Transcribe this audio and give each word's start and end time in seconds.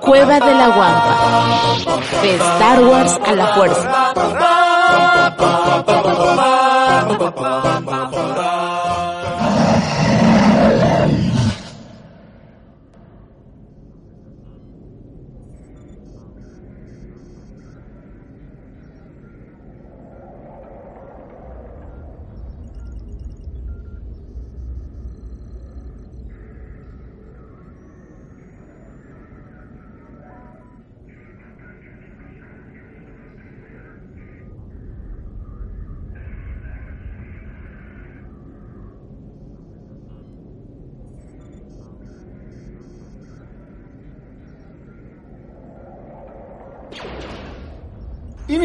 Cueva 0.00 0.38
de 0.38 0.54
la 0.54 0.68
Guampa. 0.68 1.16
De 2.22 2.34
Star 2.36 2.84
Wars 2.84 3.20
a 3.26 3.32
la 3.32 3.46
fuerza. 3.48 4.12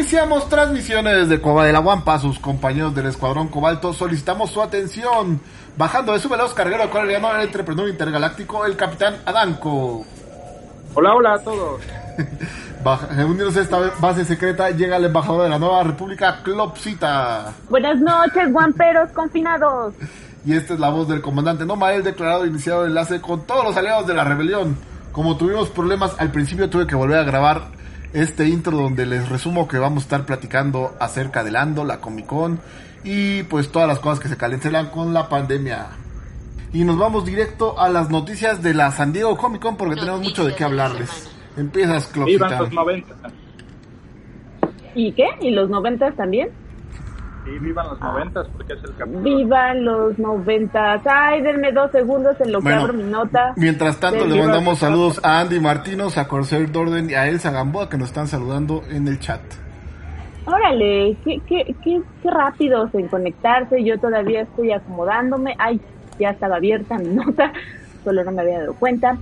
Iniciamos 0.08 0.48
transmisiones 0.48 1.28
desde 1.28 1.38
Cueva 1.38 1.66
de 1.66 1.72
la 1.74 1.80
Guampa. 1.80 2.18
Sus 2.18 2.38
compañeros 2.38 2.94
del 2.94 3.08
Escuadrón 3.08 3.48
Cobalto 3.48 3.92
solicitamos 3.92 4.50
su 4.50 4.62
atención. 4.62 5.38
Bajando 5.76 6.14
de 6.14 6.18
su 6.18 6.30
veloz 6.30 6.54
carguero 6.54 6.88
coreano 6.88 7.30
el 7.36 7.42
entrepreneur 7.42 7.86
intergaláctico, 7.86 8.64
el 8.64 8.74
capitán 8.74 9.18
Adanko. 9.26 10.06
Hola, 10.94 11.14
hola 11.14 11.34
a 11.34 11.38
todos. 11.40 11.82
Unidos 13.28 13.58
a 13.58 13.60
esta 13.60 13.78
base 14.00 14.24
secreta, 14.24 14.70
llega 14.70 14.96
el 14.96 15.04
embajador 15.04 15.42
de 15.42 15.50
la 15.50 15.58
nueva 15.58 15.82
república, 15.82 16.40
Clopsita. 16.42 17.52
Buenas 17.68 18.00
noches, 18.00 18.50
guamperos 18.50 19.10
confinados. 19.12 19.92
Y 20.46 20.54
esta 20.54 20.72
es 20.72 20.80
la 20.80 20.88
voz 20.88 21.06
del 21.06 21.20
comandante 21.20 21.66
Nomael, 21.66 22.02
declarado 22.02 22.46
iniciado 22.46 22.84
el 22.84 22.92
enlace 22.92 23.20
con 23.20 23.42
todos 23.42 23.62
los 23.62 23.76
aliados 23.76 24.06
de 24.06 24.14
la 24.14 24.24
rebelión. 24.24 24.74
Como 25.12 25.36
tuvimos 25.36 25.68
problemas 25.68 26.16
al 26.18 26.32
principio, 26.32 26.70
tuve 26.70 26.86
que 26.86 26.94
volver 26.94 27.18
a 27.18 27.24
grabar 27.24 27.76
este 28.12 28.48
intro 28.48 28.76
donde 28.76 29.06
les 29.06 29.28
resumo 29.28 29.68
que 29.68 29.78
vamos 29.78 30.02
a 30.02 30.06
estar 30.06 30.26
platicando 30.26 30.94
acerca 31.00 31.44
del 31.44 31.56
Ando, 31.56 31.84
la 31.84 32.00
Comic 32.00 32.26
Con 32.26 32.60
y 33.04 33.42
pues 33.44 33.70
todas 33.70 33.88
las 33.88 33.98
cosas 33.98 34.20
que 34.20 34.28
se 34.28 34.36
calentan 34.36 34.90
con 34.90 35.12
la 35.12 35.28
pandemia. 35.28 35.86
Y 36.72 36.84
nos 36.84 36.98
vamos 36.98 37.24
directo 37.24 37.78
a 37.78 37.88
las 37.88 38.10
noticias 38.10 38.62
de 38.62 38.74
la 38.74 38.90
San 38.90 39.12
Diego 39.12 39.36
Comic 39.36 39.62
Con 39.62 39.76
porque 39.76 39.96
tenemos 39.96 40.20
mucho 40.20 40.44
de 40.44 40.54
qué 40.54 40.64
hablarles. 40.64 41.30
Empiezas, 41.56 42.06
Clopita. 42.06 42.60
los 42.60 42.72
90. 42.72 43.14
¿Y 44.94 45.12
qué? 45.12 45.26
¿Y 45.40 45.50
los 45.50 45.68
90 45.70 46.12
también? 46.12 46.50
Y 47.46 47.58
vivan 47.58 47.86
los 47.88 48.00
noventas 48.00 48.46
porque 48.48 48.72
es 48.74 48.84
el 48.84 48.94
capítulo. 48.96 49.22
Vivan 49.22 49.84
los 49.84 50.18
noventas. 50.18 51.00
Ay, 51.06 51.40
denme 51.40 51.72
dos 51.72 51.90
segundos 51.92 52.38
en 52.40 52.52
lo 52.52 52.60
que 52.60 52.72
abro 52.72 52.92
mi 52.92 53.04
nota. 53.04 53.54
Mientras 53.56 53.98
tanto, 53.98 54.26
le 54.26 54.38
mandamos 54.38 54.78
saludos 54.78 55.20
a 55.24 55.40
Andy 55.40 55.58
Martinos, 55.60 56.18
a 56.18 56.28
Corsair 56.28 56.70
Dorden 56.70 57.08
y 57.08 57.14
a 57.14 57.26
Elsa 57.28 57.50
Gamboa 57.50 57.88
que 57.88 57.96
nos 57.96 58.08
están 58.08 58.26
saludando 58.26 58.82
en 58.90 59.08
el 59.08 59.18
chat. 59.18 59.40
Órale, 60.44 61.16
qué, 61.24 61.40
qué, 61.46 61.74
qué, 61.82 62.02
qué 62.22 62.30
rápidos 62.30 62.94
en 62.94 63.08
conectarse. 63.08 63.82
Yo 63.82 63.98
todavía 63.98 64.42
estoy 64.42 64.72
acomodándome. 64.72 65.54
Ay, 65.58 65.80
ya 66.18 66.30
estaba 66.30 66.56
abierta 66.56 66.98
mi 66.98 67.08
nota, 67.14 67.52
solo 68.04 68.24
no 68.24 68.32
me 68.32 68.42
había 68.42 68.60
dado 68.60 68.74
cuenta. 68.74 69.16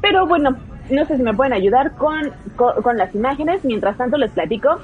Pero 0.00 0.26
bueno, 0.26 0.56
no 0.90 1.04
sé 1.06 1.16
si 1.16 1.22
me 1.22 1.34
pueden 1.34 1.52
ayudar 1.52 1.92
con, 1.96 2.30
con, 2.56 2.82
con 2.82 2.96
las 2.96 3.14
imágenes. 3.14 3.64
Mientras 3.64 3.96
tanto, 3.96 4.16
les 4.16 4.30
platico 4.30 4.78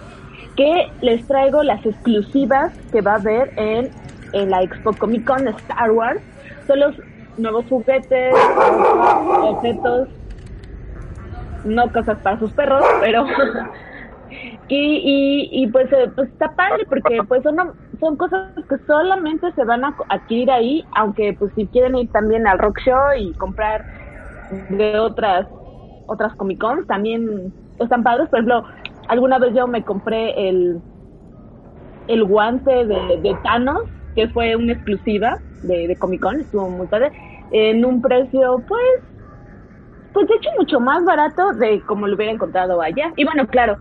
que 0.57 0.91
les 1.01 1.27
traigo 1.27 1.63
las 1.63 1.85
exclusivas 1.85 2.73
que 2.93 3.01
va 3.01 3.13
a 3.13 3.17
haber 3.17 3.53
en, 3.57 3.91
en 4.33 4.51
la 4.51 4.63
Expo 4.63 4.93
Comic 4.93 5.25
Con 5.25 5.47
Star 5.49 5.91
Wars. 5.91 6.21
Son 6.67 6.81
los 6.81 6.95
nuevos 7.37 7.65
juguetes, 7.67 8.35
objetos, 9.43 10.09
no 11.65 11.93
cosas 11.93 12.19
para 12.19 12.39
sus 12.39 12.53
perros, 12.53 12.85
pero... 13.01 13.27
y, 14.69 15.49
y, 15.53 15.67
pues, 15.69 15.93
eh, 15.93 16.11
pues 16.15 16.29
está 16.31 16.55
padre 16.55 16.85
porque 16.89 17.23
pues 17.29 17.43
son, 17.43 17.57
son 18.01 18.17
cosas 18.17 18.49
que 18.69 18.79
solamente 18.87 19.53
se 19.53 19.65
van 19.65 19.85
a 19.85 19.95
adquirir 20.09 20.51
ahí, 20.51 20.85
aunque 20.97 21.35
pues 21.39 21.53
si 21.55 21.67
quieren 21.67 21.97
ir 21.97 22.11
también 22.13 22.47
al 22.47 22.59
Rock 22.59 22.79
Show 22.81 23.13
y 23.19 23.33
comprar 23.35 23.85
de 24.71 24.99
otras 24.99 25.47
otras 26.07 26.35
Comic 26.37 26.61
Cons 26.61 26.87
también 26.87 27.53
están 27.79 28.03
padres, 28.03 28.29
por 28.29 28.41
ejemplo, 28.41 28.65
alguna 29.09 29.39
vez 29.39 29.55
yo 29.55 29.67
me 29.67 29.83
compré 29.83 30.49
el, 30.49 30.81
el 32.09 32.25
guante 32.25 32.87
de, 32.87 33.37
Thanos, 33.43 33.83
que 34.15 34.29
fue 34.29 34.57
una 34.57 34.73
exclusiva 34.73 35.39
de, 35.63 35.97
Comic 35.99 36.21
Con, 36.21 36.41
estuvo 36.41 36.69
muy 36.69 36.87
padre, 36.87 37.13
en 37.51 37.85
un 37.85 38.01
precio, 38.01 38.63
pues, 38.67 39.03
pues 40.13 40.29
de 40.29 40.35
hecho 40.35 40.51
mucho 40.59 40.81
más 40.81 41.05
barato 41.05 41.53
de 41.55 41.81
como 41.83 42.07
lo 42.07 42.15
hubiera 42.15 42.33
encontrado 42.33 42.81
allá. 42.81 43.13
Y 43.17 43.25
bueno, 43.25 43.47
claro, 43.47 43.77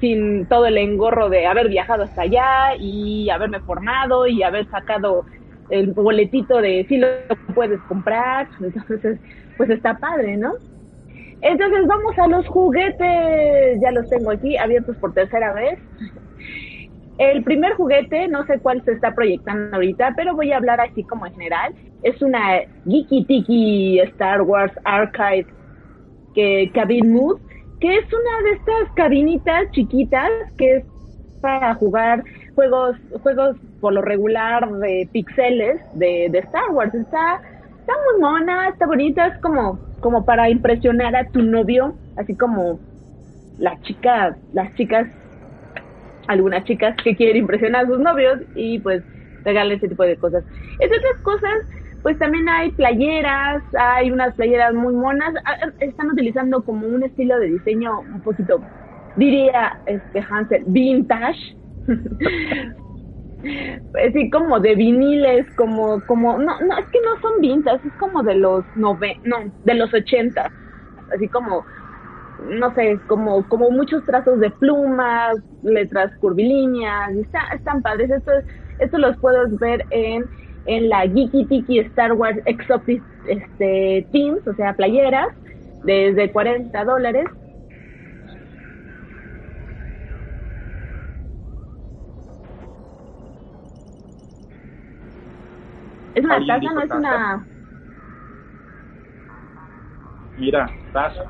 sin 0.00 0.46
todo 0.46 0.66
el 0.66 0.78
engorro 0.78 1.28
de 1.28 1.46
haber 1.46 1.68
viajado 1.68 2.04
hasta 2.04 2.22
allá 2.22 2.76
y 2.78 3.28
haberme 3.30 3.60
formado 3.60 4.26
y 4.26 4.42
haber 4.42 4.68
sacado 4.70 5.24
el 5.70 5.92
boletito 5.92 6.60
de 6.60 6.86
si 6.88 6.98
lo 6.98 7.08
puedes 7.54 7.80
comprar, 7.82 8.48
entonces 8.60 9.18
pues 9.56 9.70
está 9.70 9.98
padre, 9.98 10.36
¿no? 10.36 10.52
Entonces 11.40 11.86
vamos 11.86 12.18
a 12.18 12.26
los 12.26 12.46
juguetes. 12.48 13.80
Ya 13.80 13.90
los 13.92 14.08
tengo 14.08 14.30
aquí 14.30 14.56
abiertos 14.56 14.96
por 14.96 15.12
tercera 15.14 15.52
vez. 15.52 15.78
El 17.18 17.42
primer 17.42 17.74
juguete, 17.74 18.28
no 18.28 18.46
sé 18.46 18.60
cuál 18.60 18.82
se 18.84 18.92
está 18.92 19.12
proyectando 19.12 19.74
ahorita, 19.74 20.14
pero 20.16 20.36
voy 20.36 20.52
a 20.52 20.56
hablar 20.56 20.80
así 20.80 21.02
como 21.02 21.26
en 21.26 21.32
general. 21.32 21.74
Es 22.04 22.22
una 22.22 22.60
Geeky 22.86 23.24
Tiki 23.24 23.98
Star 24.00 24.42
Wars 24.42 24.72
Archive 24.84 25.46
que 26.34 26.70
Cabin 26.72 27.12
Mood, 27.12 27.40
que 27.80 27.96
es 27.96 28.04
una 28.06 28.48
de 28.48 28.56
estas 28.56 28.92
cabinitas 28.94 29.70
chiquitas 29.72 30.30
que 30.56 30.76
es 30.76 30.84
para 31.40 31.74
jugar 31.74 32.22
juegos, 32.54 32.96
juegos 33.22 33.56
por 33.80 33.92
lo 33.92 34.02
regular 34.02 34.70
de 34.70 35.08
pixeles 35.12 35.80
de, 35.94 36.28
de 36.30 36.38
Star 36.38 36.70
Wars. 36.70 36.94
Está, 36.94 37.40
está 37.80 37.92
muy 38.12 38.20
mona, 38.20 38.68
está 38.68 38.86
bonita, 38.86 39.26
es 39.26 39.38
como 39.40 39.87
como 40.00 40.24
para 40.24 40.50
impresionar 40.50 41.14
a 41.16 41.28
tu 41.28 41.42
novio, 41.42 41.94
así 42.16 42.36
como 42.36 42.78
las 43.58 43.80
chicas, 43.82 44.36
las 44.52 44.74
chicas, 44.74 45.06
algunas 46.28 46.64
chicas 46.64 46.96
que 47.02 47.16
quieren 47.16 47.36
impresionar 47.38 47.84
a 47.84 47.88
sus 47.88 47.98
novios 47.98 48.40
y 48.54 48.78
pues 48.78 49.02
regalar 49.44 49.72
ese 49.72 49.88
tipo 49.88 50.02
de 50.04 50.16
cosas. 50.16 50.44
Entre 50.78 50.98
otras 50.98 51.22
cosas, 51.22 51.54
pues 52.02 52.18
también 52.18 52.48
hay 52.48 52.70
playeras, 52.72 53.62
hay 53.78 54.10
unas 54.10 54.34
playeras 54.34 54.74
muy 54.74 54.94
monas, 54.94 55.34
están 55.80 56.10
utilizando 56.10 56.62
como 56.62 56.86
un 56.86 57.02
estilo 57.02 57.38
de 57.38 57.46
diseño 57.48 58.00
un 58.00 58.20
poquito, 58.20 58.60
diría 59.16 59.78
este 59.86 60.20
Hansel, 60.20 60.64
vintage. 60.66 61.56
sí, 64.12 64.30
como 64.30 64.60
de 64.60 64.74
viniles, 64.74 65.46
como, 65.56 66.00
como, 66.06 66.38
no, 66.38 66.60
no, 66.60 66.78
es 66.78 66.86
que 66.86 67.00
no 67.00 67.20
son 67.20 67.40
vintas, 67.40 67.84
es 67.84 67.92
como 67.94 68.22
de 68.22 68.34
los 68.34 68.64
nove, 68.76 69.16
no, 69.24 69.36
de 69.64 69.74
los 69.74 69.92
ochenta, 69.94 70.50
así 71.14 71.28
como, 71.28 71.64
no 72.48 72.74
sé, 72.74 72.98
como, 73.06 73.46
como 73.48 73.70
muchos 73.70 74.04
trazos 74.06 74.40
de 74.40 74.50
plumas, 74.50 75.36
letras 75.62 76.10
curvilíneas, 76.20 77.14
está, 77.16 77.40
están 77.54 77.82
padres, 77.82 78.10
esto, 78.10 78.32
esto 78.78 78.98
los 78.98 79.16
puedes 79.18 79.56
ver 79.58 79.84
en, 79.90 80.24
en 80.66 80.88
la 80.88 81.02
Geeky 81.02 81.46
Tiki 81.46 81.78
Star 81.80 82.12
Wars 82.12 82.38
Exotic 82.46 83.02
este, 83.28 84.06
Teams, 84.12 84.46
o 84.46 84.54
sea, 84.54 84.74
playeras, 84.74 85.28
desde 85.84 86.32
40 86.32 86.84
dólares, 86.84 87.26
Es 96.18 96.24
una 96.24 96.34
¿Alguien 96.34 96.60
taza, 96.62 96.74
no 96.74 96.80
es 96.80 96.88
taza? 96.88 96.98
una... 96.98 97.46
Mira, 100.36 100.70
taza. 100.92 101.22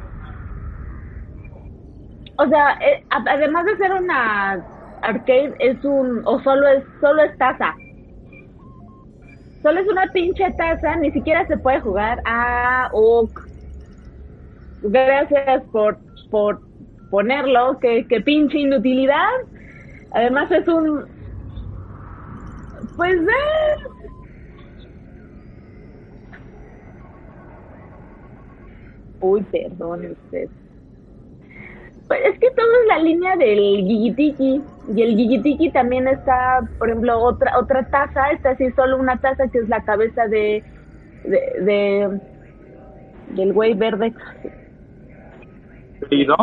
O 2.38 2.46
sea, 2.48 2.72
eh, 2.80 3.04
además 3.10 3.66
de 3.66 3.76
ser 3.76 3.92
una 3.92 4.52
arcade, 5.02 5.54
es 5.58 5.84
un... 5.84 6.22
O 6.24 6.40
solo 6.40 6.66
es, 6.68 6.84
solo 7.02 7.22
es 7.22 7.36
taza. 7.36 7.74
Solo 9.62 9.80
es 9.80 9.88
una 9.88 10.06
pinche 10.12 10.50
taza, 10.56 10.96
ni 10.96 11.10
siquiera 11.12 11.46
se 11.48 11.58
puede 11.58 11.80
jugar. 11.80 12.18
Ah, 12.24 12.88
ok. 12.92 13.40
Gracias 14.84 15.64
por, 15.70 15.98
por 16.30 16.62
ponerlo. 17.10 17.78
Que, 17.80 18.06
que 18.08 18.22
pinche 18.22 18.58
inutilidad. 18.58 19.28
Además 20.12 20.50
es 20.50 20.66
un... 20.66 21.04
Pues... 22.96 23.16
eh, 23.20 23.76
Uy, 29.20 29.42
perdón 29.42 30.12
usted. 30.12 30.48
Pues 32.06 32.20
es 32.24 32.38
que 32.38 32.50
todo 32.52 32.66
es 32.82 32.88
la 32.88 32.98
línea 33.00 33.36
del 33.36 33.58
guigitiki 33.84 34.62
y 34.96 35.02
el 35.02 35.16
guigitiki 35.16 35.70
también 35.72 36.08
está, 36.08 36.60
por 36.78 36.88
ejemplo, 36.88 37.18
otra 37.20 37.58
otra 37.58 37.84
taza, 37.90 38.30
esta 38.30 38.56
sí 38.56 38.70
solo 38.72 38.96
una 38.96 39.18
taza 39.18 39.48
que 39.48 39.58
es 39.58 39.68
la 39.68 39.82
cabeza 39.84 40.26
de 40.26 40.62
de, 41.24 41.40
de- 41.64 42.20
del 43.34 43.52
güey 43.52 43.74
verde 43.74 44.14
¿Querido? 46.08 46.36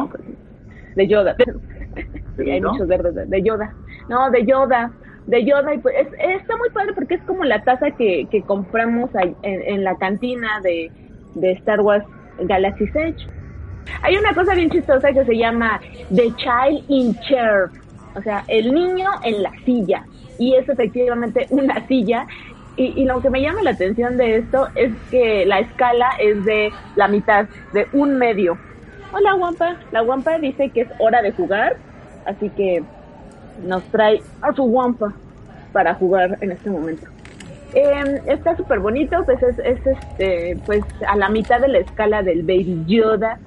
de 0.96 1.08
Yoda. 1.08 1.36
Sí, 1.38 1.44
hay 2.38 2.46
¿Querido? 2.46 2.72
muchos 2.72 2.88
verdes 2.88 3.30
de, 3.30 3.42
Yoda. 3.42 3.74
No, 4.10 4.30
de 4.30 4.46
Yoda. 4.46 4.92
De 5.26 5.44
Yoda. 5.46 5.74
Y 5.74 5.78
pues 5.80 5.96
es- 5.98 6.14
está 6.42 6.56
muy 6.58 6.70
padre 6.70 6.94
porque 6.94 7.16
es 7.16 7.22
como 7.24 7.44
la 7.44 7.64
taza 7.64 7.92
que, 7.92 8.28
que 8.30 8.42
compramos 8.44 9.10
en, 9.16 9.36
en 9.44 9.84
la 9.84 9.96
cantina 9.98 10.60
de, 10.62 10.92
de 11.36 11.52
Star 11.54 11.82
Wars 11.82 12.06
Galaxy 12.40 12.86
Edge. 12.94 13.28
Hay 14.02 14.18
una 14.18 14.34
cosa 14.34 14.56
bien 14.56 14.70
chistosa 14.70 15.12
que 15.12 15.26
se 15.26 15.38
llama 15.38 15.80
The 16.14 16.34
Child 16.36 16.84
in 16.88 17.16
Chair. 17.22 17.70
O 18.16 18.22
sea, 18.22 18.44
el 18.48 18.74
niño 18.74 19.10
en 19.24 19.44
la 19.44 19.52
silla. 19.66 20.06
Y 20.40 20.56
es 20.56 20.68
efectivamente 20.68 21.48
una 21.50 21.86
silla. 21.88 22.28
Y, 22.78 23.02
y 23.02 23.06
lo 23.06 23.22
que 23.22 23.30
me 23.30 23.42
llama 23.42 23.62
la 23.64 23.72
atención 23.72 24.18
de 24.18 24.38
esto 24.38 24.68
es 24.76 24.92
que 25.10 25.46
la 25.46 25.60
escala 25.60 26.10
es 26.20 26.44
de 26.46 26.72
la 26.96 27.08
mitad, 27.08 27.46
de 27.74 27.88
un 27.94 28.18
medio. 28.18 28.58
Hola, 29.14 29.36
Wampa. 29.36 29.78
La 29.92 30.04
Wampa 30.04 30.38
dice 30.40 30.70
que 30.70 30.82
es 30.82 30.90
hora 31.00 31.22
de 31.22 31.32
jugar, 31.32 31.78
así 32.26 32.50
que 32.50 32.84
nos 33.66 33.84
trae 33.86 34.22
a 34.42 34.54
su 34.54 34.64
Wampa 34.64 35.14
para 35.72 35.94
jugar 35.94 36.38
en 36.42 36.52
este 36.52 36.70
momento. 36.70 37.08
Eh, 37.76 38.22
está 38.28 38.56
súper 38.56 38.80
bonito, 38.80 39.18
pues 39.26 39.44
es, 39.44 39.60
es, 39.60 39.86
este, 39.86 40.58
pues 40.66 40.82
a 41.08 41.16
la 41.18 41.28
mitad 41.30 41.60
de 41.60 41.68
la 41.68 41.80
escala 41.80 42.24
del 42.24 42.42
Baby 42.44 42.84
Yoda. 42.88 43.38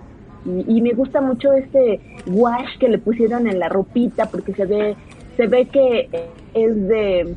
Y, 0.45 0.77
y 0.77 0.81
me 0.83 0.93
gusta 0.93 1.21
mucho 1.21 1.53
este 1.53 2.01
wash 2.27 2.79
que 2.79 2.89
le 2.89 2.99
pusieron 2.99 3.49
en 3.49 3.59
la 3.59 3.69
ropita 3.69 4.27
porque 4.27 4.53
se 4.55 4.67
ve, 4.67 4.97
se 5.37 5.47
ve 5.47 5.65
que 5.67 6.09
es 6.55 6.89
de, 6.89 7.35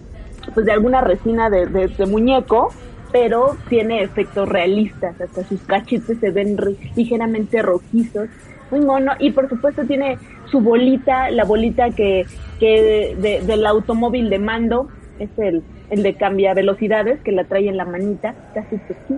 pues 0.54 0.66
de 0.66 0.72
alguna 0.72 1.02
resina 1.02 1.50
de, 1.50 1.66
de- 1.66 2.06
muñeco, 2.06 2.70
pero 3.12 3.56
tiene 3.70 4.04
efectos 4.04 4.48
realistas, 4.48 5.20
hasta 5.20 5.44
sus 5.44 5.62
cachetes 5.62 6.18
se 6.20 6.30
ven 6.32 6.58
ligeramente 6.96 7.62
rojizos, 7.62 8.30
muy 8.70 8.82
mono, 8.82 9.14
y 9.20 9.32
por 9.32 9.50
supuesto 9.50 9.84
tiene 9.86 10.18
su 10.50 10.62
bolita, 10.62 11.30
la 11.32 11.44
bolita 11.44 11.90
que, 11.90 12.26
que 12.60 13.16
de- 13.20 13.42
del 13.42 13.66
automóvil 13.66 14.30
de 14.30 14.40
mando, 14.40 14.88
es 15.24 15.30
el, 15.38 15.64
el 15.90 16.04
de 16.04 16.16
cambia 16.16 16.54
velocidades, 16.54 17.20
que 17.22 17.32
la 17.32 17.44
trae 17.44 17.68
en 17.68 17.78
la 17.78 17.86
manita, 17.86 18.36
casi 18.54 18.78
sexy. 18.88 19.16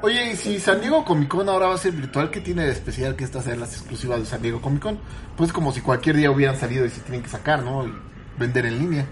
Oye, 0.00 0.32
y 0.32 0.36
si 0.36 0.60
San 0.60 0.80
Diego 0.80 1.04
Comic 1.04 1.28
Con 1.28 1.48
ahora 1.48 1.66
va 1.66 1.74
a 1.74 1.78
ser 1.78 1.92
virtual, 1.92 2.30
¿qué 2.30 2.40
tiene 2.40 2.64
de 2.64 2.70
especial 2.70 3.16
que 3.16 3.24
estas 3.24 3.44
sean 3.44 3.58
las 3.58 3.74
exclusivas 3.74 4.20
de 4.20 4.26
San 4.26 4.40
Diego 4.40 4.60
Comic 4.60 4.80
Con? 4.80 4.98
Pues 5.36 5.52
como 5.52 5.72
si 5.72 5.80
cualquier 5.80 6.16
día 6.16 6.30
hubieran 6.30 6.56
salido 6.56 6.86
y 6.86 6.90
se 6.90 7.00
tienen 7.00 7.22
que 7.22 7.28
sacar, 7.28 7.62
¿no? 7.64 7.84
Y 7.84 7.92
vender 8.38 8.66
en 8.66 8.78
línea. 8.78 9.06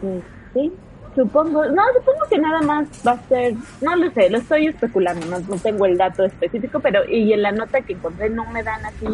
Pues, 0.00 0.22
sí, 0.54 0.72
supongo, 1.14 1.66
no, 1.66 1.82
supongo 1.98 2.24
que 2.30 2.38
nada 2.38 2.62
más 2.62 2.88
va 3.06 3.12
a 3.12 3.28
ser, 3.28 3.54
no 3.82 3.96
lo 3.96 4.10
sé, 4.12 4.30
lo 4.30 4.38
estoy 4.38 4.68
especulando, 4.68 5.26
no, 5.26 5.40
no 5.40 5.56
tengo 5.56 5.84
el 5.84 5.98
dato 5.98 6.24
específico, 6.24 6.80
pero 6.80 7.00
y 7.08 7.32
en 7.32 7.42
la 7.42 7.52
nota 7.52 7.80
que 7.82 7.94
encontré 7.94 8.30
no 8.30 8.44
me 8.50 8.62
dan 8.62 8.84
así 8.84 9.06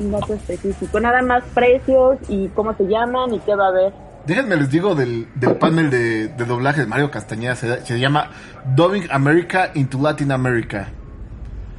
un 0.00 0.12
dato 0.12 0.34
específico, 0.34 0.98
nada 1.00 1.22
más 1.22 1.44
precios 1.54 2.18
y 2.28 2.48
cómo 2.48 2.74
se 2.74 2.84
llaman 2.84 3.34
y 3.34 3.40
qué 3.40 3.54
va 3.54 3.66
a 3.66 3.68
haber. 3.68 4.07
Déjenme 4.28 4.56
les 4.56 4.68
digo 4.68 4.94
del, 4.94 5.26
del 5.36 5.56
panel 5.56 5.88
de, 5.88 6.28
de 6.28 6.44
doblaje 6.44 6.82
de 6.82 6.86
Mario 6.86 7.10
Castañeda. 7.10 7.56
Se, 7.56 7.86
se 7.86 7.98
llama 7.98 8.28
Dubbing 8.76 9.08
America 9.10 9.70
into 9.74 9.98
Latin 9.98 10.32
America. 10.32 10.88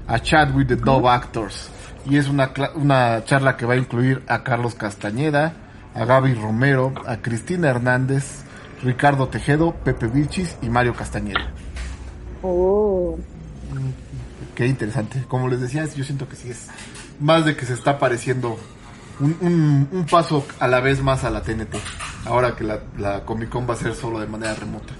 A 0.08 0.20
chat 0.20 0.50
with 0.56 0.66
the 0.66 0.76
dub 0.76 1.08
actors. 1.08 1.70
Y 2.10 2.18
es 2.18 2.28
una, 2.28 2.52
una 2.74 3.24
charla 3.24 3.56
que 3.56 3.68
va 3.68 3.76
a 3.76 3.78
incluir 3.78 4.24
a 4.28 4.42
Carlos 4.42 4.74
Castañeda, 4.74 5.54
a 5.94 6.06
Gaby 6.06 6.34
Romero, 6.34 6.92
a 7.06 7.18
Cristina 7.18 7.70
Hernández, 7.70 8.42
Ricardo 8.82 9.28
Tejedo, 9.28 9.76
Pepe 9.84 10.08
Vilchis 10.08 10.58
y 10.64 10.70
Mario 10.70 10.96
Castañeda. 10.96 11.54
Oh, 12.42 13.16
Qué 14.56 14.66
interesante. 14.66 15.24
Como 15.28 15.50
les 15.50 15.62
decía, 15.62 15.86
yo 15.86 16.04
siento 16.04 16.28
que 16.28 16.36
sí 16.36 16.50
es 16.50 16.66
más 17.20 17.46
de 17.46 17.56
que 17.56 17.68
se 17.68 17.74
está 17.74 18.00
pareciendo 18.00 18.58
un, 19.20 19.38
un, 19.42 19.90
un 19.92 20.06
paso 20.06 20.46
a 20.60 20.68
la 20.68 20.80
vez 20.80 21.02
más 21.04 21.24
a 21.24 21.30
la 21.30 21.42
TNT. 21.42 21.76
Ahora 22.26 22.56
que 22.56 22.64
la, 22.64 22.80
la 22.98 23.26
Comic 23.26 23.50
Con 23.50 23.68
va 23.70 23.74
a 23.74 23.78
ser 23.78 23.94
solo 23.94 24.20
de 24.20 24.28
manera 24.28 24.54
remota. 24.56 24.94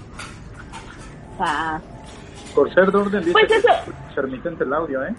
ah, 1.38 1.80
Por 2.54 2.72
ser 2.74 2.90
de 2.90 2.98
orden, 2.98 3.20
dice 3.20 3.32
Pues 3.32 3.46
que 3.48 3.56
eso. 3.56 3.68
es 3.68 4.08
intermitente 4.10 4.64
el 4.64 4.72
audio, 4.72 5.04
¿eh? 5.04 5.14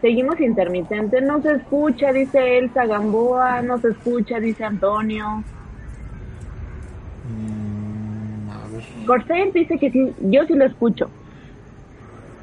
seguimos 0.00 0.40
intermitente, 0.40 1.20
no 1.20 1.40
se 1.42 1.52
escucha, 1.52 2.10
dice 2.12 2.58
Elsa 2.58 2.86
Gamboa, 2.86 3.62
no 3.62 3.78
se 3.78 3.90
escucha, 3.90 4.40
dice 4.40 4.64
Antonio. 4.64 5.44
Mm, 7.28 8.50
a 8.50 8.66
ver, 8.68 8.84
Corsair 9.06 9.52
dice 9.52 9.78
que 9.78 9.90
sí, 9.92 10.12
yo 10.22 10.44
sí 10.46 10.54
lo 10.54 10.64
escucho. 10.64 11.08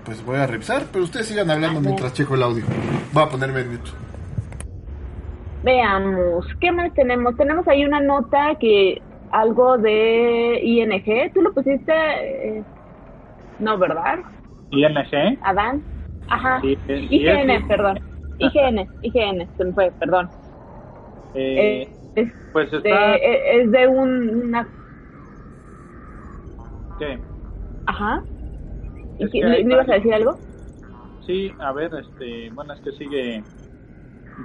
pues 0.05 0.23
voy 0.23 0.37
a 0.37 0.47
revisar, 0.47 0.85
pero 0.91 1.03
ustedes 1.03 1.27
sigan 1.27 1.51
hablando 1.51 1.81
mientras 1.81 2.13
checo 2.13 2.35
el 2.35 2.43
audio. 2.43 2.63
Voy 3.11 3.23
a 3.23 3.29
ponerme 3.29 3.59
en 3.61 3.71
mute. 3.71 3.91
Veamos, 5.61 6.45
¿qué 6.59 6.71
más 6.71 6.93
tenemos? 6.93 7.35
Tenemos 7.37 7.67
ahí 7.67 7.83
una 7.85 7.99
nota 7.99 8.55
que 8.59 9.03
algo 9.29 9.77
de 9.77 10.59
ING, 10.63 11.31
¿tú 11.33 11.41
lo 11.41 11.53
pusiste? 11.53 11.91
eh, 12.59 12.65
no, 13.59 13.77
¿verdad? 13.77 14.19
ING. 14.71 15.37
Adán. 15.41 15.85
Ajá. 16.27 16.61
Sí, 16.61 16.79
IGN, 16.87 17.67
perdón. 17.67 17.99
IGN, 18.37 18.87
IGN, 19.01 19.49
se 19.57 19.65
me 19.65 19.73
fue, 19.73 19.91
perdón. 19.93 20.31
Eh, 21.33 21.81
Eh, 21.83 21.95
es, 22.15 22.33
pues 22.51 22.71
de, 22.83 22.89
está. 22.89 23.15
eh, 23.15 23.61
es 23.61 23.71
de 23.71 23.87
un, 23.87 24.29
una... 24.45 24.69
¿Qué? 26.97 27.19
Ajá. 27.85 28.23
¿Y 29.17 29.25
Es 29.25 29.31
qué- 29.31 29.39
que 29.39 29.45
¿Le, 29.45 29.57
hay 29.57 29.63
le 29.65 29.73
ibas 29.73 29.89
a 29.89 29.93
decir 29.95 30.13
algo? 30.13 30.41
Sí, 31.25 31.51
a 31.59 31.71
ver, 31.73 31.93
este. 31.95 32.49
Bueno, 32.51 32.73
es 32.73 32.81
que 32.81 32.91
sigue. 32.93 33.45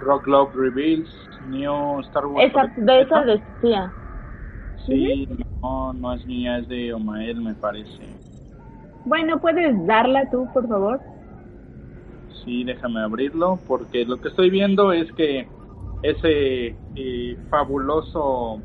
Rock 0.01 0.27
Love 0.27 0.55
Reveals, 0.55 1.11
New 1.49 2.01
Star 2.01 2.27
Wars. 2.27 2.51
Esa, 2.51 2.67
de 2.77 3.01
esa 3.03 3.21
decía. 3.25 3.93
Sí, 4.87 5.29
no, 5.63 5.93
no 5.95 6.13
es 6.13 6.25
mía, 6.27 6.59
es 6.59 6.69
de 6.69 6.93
Omael, 6.93 7.41
me 7.41 7.55
parece. 7.55 8.03
Bueno, 9.05 9.41
¿puedes 9.41 9.75
darla 9.87 10.29
tú, 10.31 10.47
por 10.53 10.69
favor? 10.69 11.01
Sí, 12.45 12.65
déjame 12.65 13.01
abrirlo, 13.01 13.59
porque 13.67 14.05
lo 14.05 14.21
que 14.21 14.29
estoy 14.29 14.51
viendo 14.51 14.93
es 14.93 15.11
que 15.13 15.49
ese 16.03 16.77
eh, 16.97 17.37
fabuloso 17.49 18.61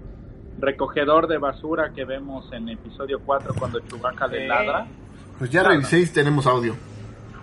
recogedor 0.59 1.27
de 1.27 1.37
basura 1.37 1.91
que 1.93 2.03
vemos 2.03 2.51
en 2.51 2.67
episodio 2.67 3.19
4 3.25 3.53
cuando 3.57 3.79
Chewbacca 3.79 4.27
le 4.27 4.47
ladra. 4.47 4.85
Pues 5.37 5.49
ya 5.49 5.61
Claro. 5.61 5.75
revisé 5.75 6.01
y 6.01 6.05
tenemos 6.07 6.45
audio. 6.47 6.75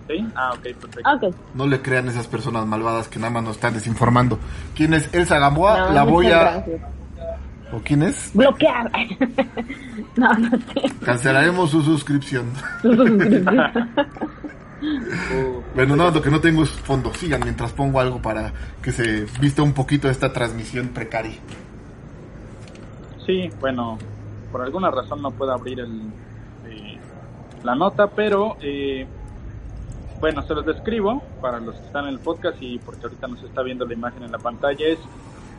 ¿Sí? 0.09 0.27
Ah, 0.37 0.53
ok, 0.53 0.63
perfecto. 0.81 1.35
No 1.55 1.67
le 1.67 1.83
crean 1.83 2.09
a 2.09 2.11
esas 2.13 2.29
personas 2.29 2.65
malvadas 2.67 3.09
que 3.09 3.19
nada 3.19 3.31
más 3.33 3.43
nos 3.43 3.57
están 3.57 3.75
desinformando. 3.75 4.39
¿Quién 4.75 4.95
es 4.95 5.13
Elsa 5.13 5.39
Gamboa? 5.39 5.89
No, 5.89 5.91
la 5.93 6.05
voy 6.05 6.27
a... 6.27 6.41
gracias. 6.41 6.81
¿O 7.73 7.81
quién 7.81 8.03
es? 8.05 8.31
Bloquear. 8.33 8.91
no, 10.17 10.33
no 10.35 10.51
sé. 10.51 10.83
Cancelaremos 11.05 11.71
su 11.71 11.83
suscripción. 11.83 12.47
Uh, 12.85 13.93
Bueno, 15.75 15.97
no, 15.97 16.11
lo 16.11 16.23
que 16.23 16.31
no 16.31 16.41
tengo 16.41 16.63
es 16.63 16.71
fondo. 16.71 17.13
Sigan 17.15 17.41
mientras 17.43 17.73
pongo 17.73 17.99
algo 17.99 18.21
para 18.21 18.53
que 18.83 18.93
se 18.93 19.27
vista 19.41 19.63
un 19.63 19.73
poquito 19.73 20.09
esta 20.09 20.33
transmisión 20.33 20.89
precaria. 20.89 21.35
sí, 23.27 23.51
bueno, 23.61 23.99
por 24.53 24.63
alguna 24.63 24.91
razón 24.91 25.21
no 25.23 25.31
puedo 25.33 25.53
abrir 25.53 25.81
el, 25.81 26.03
eh, 26.67 26.99
la 27.65 27.75
nota, 27.75 28.07
pero 28.07 28.57
eh, 28.61 29.07
bueno, 30.21 30.43
se 30.43 30.55
los 30.55 30.65
describo 30.67 31.23
para 31.41 31.61
los 31.61 31.75
que 31.77 31.87
están 31.87 32.05
en 32.05 32.11
el 32.15 32.19
podcast 32.19 32.57
y 32.61 32.79
porque 32.79 33.03
ahorita 33.05 33.27
nos 33.29 33.43
está 33.43 33.63
viendo 33.63 33.85
la 33.85 33.93
imagen 33.95 34.23
en 34.23 34.33
la 34.33 34.39
pantalla. 34.39 34.87
Es 34.87 34.99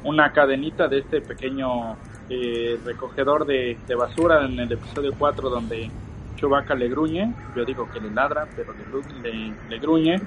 una 0.04 0.32
cadenita 0.32 0.88
de 0.88 1.00
este 1.00 1.22
pequeño 1.22 1.96
eh, 2.30 2.80
recogedor 2.86 3.46
de, 3.46 3.78
de 3.88 3.96
basura 3.96 4.46
en 4.46 4.60
el 4.60 4.72
episodio 4.72 5.14
4 5.18 5.50
donde 5.50 5.90
Chewbacca 6.38 6.76
le 6.76 6.88
gruñe, 6.90 7.34
yo 7.56 7.66
digo 7.66 7.90
que 7.92 8.00
le 8.00 8.12
ladra, 8.12 8.48
pero 8.56 8.74
le, 8.74 8.86
gru- 8.86 9.22
le, 9.24 9.54
le 9.70 9.80
gruñe. 9.80 10.22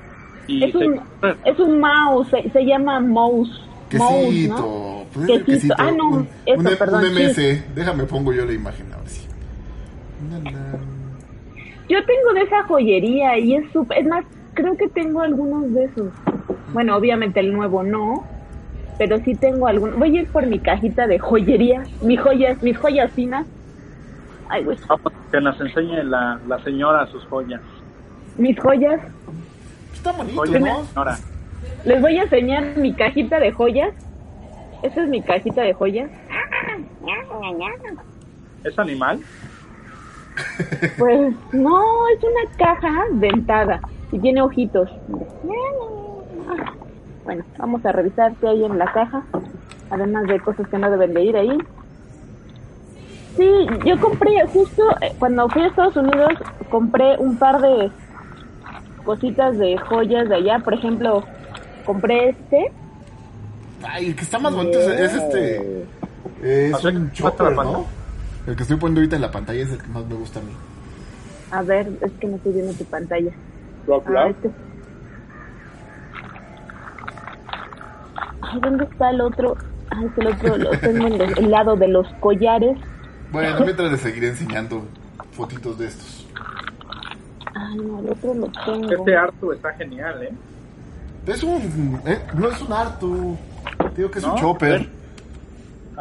Y 0.49 0.65
Es 0.65 0.73
se- 0.73 0.79
un, 0.79 1.01
es 1.45 1.59
un 1.59 1.79
mouse, 1.79 2.27
se, 2.31 2.51
se 2.51 2.65
llama 2.65 2.99
mouse. 3.01 3.49
mouse, 3.93 4.25
Quesito. 4.25 4.57
¿no? 4.57 5.05
Pues 5.13 5.43
Quesito. 5.45 5.75
Ah, 5.79 5.91
no, 5.97 6.09
un, 6.09 6.29
eso, 6.47 6.61
un, 6.61 6.67
un 6.67 6.77
perdón, 6.77 7.05
MS. 7.15 7.75
Déjame 7.75 8.05
pongo 8.05 8.33
yo 8.33 8.45
la 8.45 8.53
imagen 8.53 8.93
ahora 8.93 9.09
sí. 9.09 9.27
Na, 10.29 10.39
na. 10.51 10.70
Yo 11.91 11.99
tengo 12.05 12.33
de 12.35 12.43
esa 12.43 12.63
joyería 12.63 13.37
y 13.39 13.57
es 13.57 13.71
súper, 13.73 13.99
es 13.99 14.07
más, 14.07 14.25
creo 14.55 14.77
que 14.77 14.89
tengo 14.89 15.23
algunos 15.23 15.73
de 15.75 15.85
esos. 15.87 16.13
Bueno, 16.73 16.97
obviamente 16.97 17.41
el 17.41 17.53
nuevo 17.53 17.83
no, 17.83 18.25
pero 18.97 19.19
sí 19.25 19.35
tengo 19.35 19.67
algunos. 19.67 19.99
Voy 19.99 20.17
a 20.17 20.21
ir 20.23 20.29
por 20.29 20.47
mi 20.47 20.61
cajita 20.61 21.09
de 21.09 21.19
joyería, 21.19 21.83
mis 22.01 22.21
joyas, 22.21 22.63
mis 22.63 22.79
joyas 22.79 23.11
finas. 23.11 23.45
Ay, 24.49 24.63
güey, 24.65 24.79
Vamos, 24.87 25.13
que 25.33 25.41
nos 25.41 25.61
enseñe 25.61 26.05
la, 26.05 26.39
la 26.47 26.63
señora 26.63 27.07
sus 27.09 27.25
joyas. 27.27 27.61
mis 28.39 28.57
joyas. 28.61 29.01
Está 29.93 30.13
bonito, 30.13 30.37
Joyas, 30.37 30.61
¿no? 30.61 30.85
señora. 30.85 31.19
Les 31.85 32.01
voy 32.01 32.19
a 32.19 32.23
enseñar 32.23 32.77
mi 32.77 32.95
cajita 32.95 33.41
de 33.41 33.51
joyas. 33.51 33.93
Esta 34.85 35.03
es 35.03 35.09
mi 35.09 35.23
cajita 35.23 35.63
de 35.63 35.73
joyas. 35.75 36.09
¿Es 38.65 38.79
animal? 38.79 39.21
Pues 40.99 41.35
no, 41.53 42.09
es 42.09 42.23
una 42.23 42.57
caja 42.57 43.05
dentada 43.13 43.81
y 44.13 44.19
tiene 44.19 44.43
ojitos. 44.43 44.91
Bueno, 47.25 47.45
vamos 47.59 47.85
a 47.85 47.93
revisar 47.93 48.33
qué 48.41 48.49
hay 48.49 48.65
en 48.65 48.79
la 48.79 48.93
caja, 48.93 49.23
además 49.91 50.27
de 50.27 50.41
cosas 50.41 50.69
que 50.69 50.79
no 50.79 50.91
deben 50.91 51.15
de 51.15 51.25
ir 51.25 51.37
ahí. 51.37 51.59
Sí, 53.37 53.67
yo 53.85 54.01
compré 54.01 54.45
justo 54.53 54.83
eh, 55.01 55.15
cuando 55.19 55.49
fui 55.49 55.63
a 55.63 55.69
Estados 55.69 55.97
Unidos, 55.97 56.33
compré 56.69 57.17
un 57.19 57.37
par 57.37 57.61
de 57.61 57.91
cositas 59.05 59.57
de 59.59 59.79
joyas 59.79 60.29
de 60.29 60.35
allá. 60.35 60.59
Por 60.59 60.75
ejemplo, 60.75 61.25
compré 61.85 62.31
este. 62.31 62.73
Ay, 63.83 64.09
el 64.09 64.17
que 64.17 64.23
está 64.23 64.39
más 64.39 64.55
bonito 64.55 64.79
es, 64.79 64.89
es 64.89 65.15
este. 65.15 65.87
Es 66.43 66.75
O 66.75 66.79
sea, 66.79 66.91
un 66.91 67.13
chopper, 67.13 67.53
¿no? 67.55 67.87
El 68.51 68.57
que 68.57 68.63
estoy 68.65 68.79
poniendo 68.79 69.01
ahorita 69.01 69.15
en 69.15 69.23
la 69.23 69.31
pantalla 69.31 69.63
es 69.63 69.71
el 69.71 69.79
que 69.79 69.87
más 69.87 70.05
me 70.07 70.15
gusta 70.17 70.41
a 70.41 70.43
mí. 70.43 70.51
A 71.53 71.63
ver, 71.63 71.89
es 72.01 72.11
que 72.21 72.27
no 72.27 72.35
estoy 72.37 72.53
viendo 72.53 72.73
tu 72.75 72.85
pantalla. 72.85 73.31
Rock 73.87 74.05
Ah, 74.09 74.11
Love. 74.11 74.31
este. 74.31 74.51
Ay, 78.43 78.61
¿dónde 78.61 78.85
está 78.85 79.11
el 79.11 79.21
otro? 79.21 79.57
Ay, 79.91 80.07
es 80.07 80.19
el 80.19 80.27
otro 80.27 80.57
lo 80.57 80.71
tengo 80.71 81.07
en 81.07 81.13
el, 81.21 81.39
el 81.39 81.51
lado 81.51 81.77
de 81.77 81.87
los 81.89 82.09
collares. 82.21 82.77
Bueno, 83.31 83.61
mientras 83.61 83.93
les 83.93 84.01
seguiré 84.01 84.29
enseñando 84.31 84.83
fotitos 85.31 85.79
de 85.79 85.87
estos. 85.87 86.27
Ay, 87.55 87.77
no, 87.77 88.01
el 88.01 88.11
otro 88.11 88.35
lo 88.35 88.49
tengo. 88.65 88.91
Este 88.93 89.17
Artu 89.17 89.53
está 89.53 89.73
genial, 89.75 90.23
¿eh? 90.25 90.33
Es 91.27 91.45
un. 91.45 92.01
eh, 92.05 92.19
no 92.35 92.49
es 92.49 92.61
un 92.61 92.73
Artu. 92.73 93.37
Digo 93.97 94.11
que 94.11 94.19
es 94.19 94.27
¿No? 94.27 94.35
un 94.35 94.41
chopper. 94.41 94.89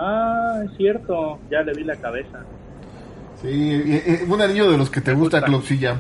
Ah, 0.02 0.62
es 0.64 0.78
cierto. 0.78 1.40
Ya 1.52 1.62
le 1.62 1.74
vi 1.74 1.84
la 1.84 1.96
cabeza. 1.98 2.40
Sí, 3.42 4.02
un 4.28 4.42
anillo 4.42 4.72
de 4.72 4.78
los 4.78 4.90
que 4.90 5.02
te 5.02 5.14
gusta, 5.14 5.38
gusta. 5.38 5.46
Clubcilla. 5.48 5.98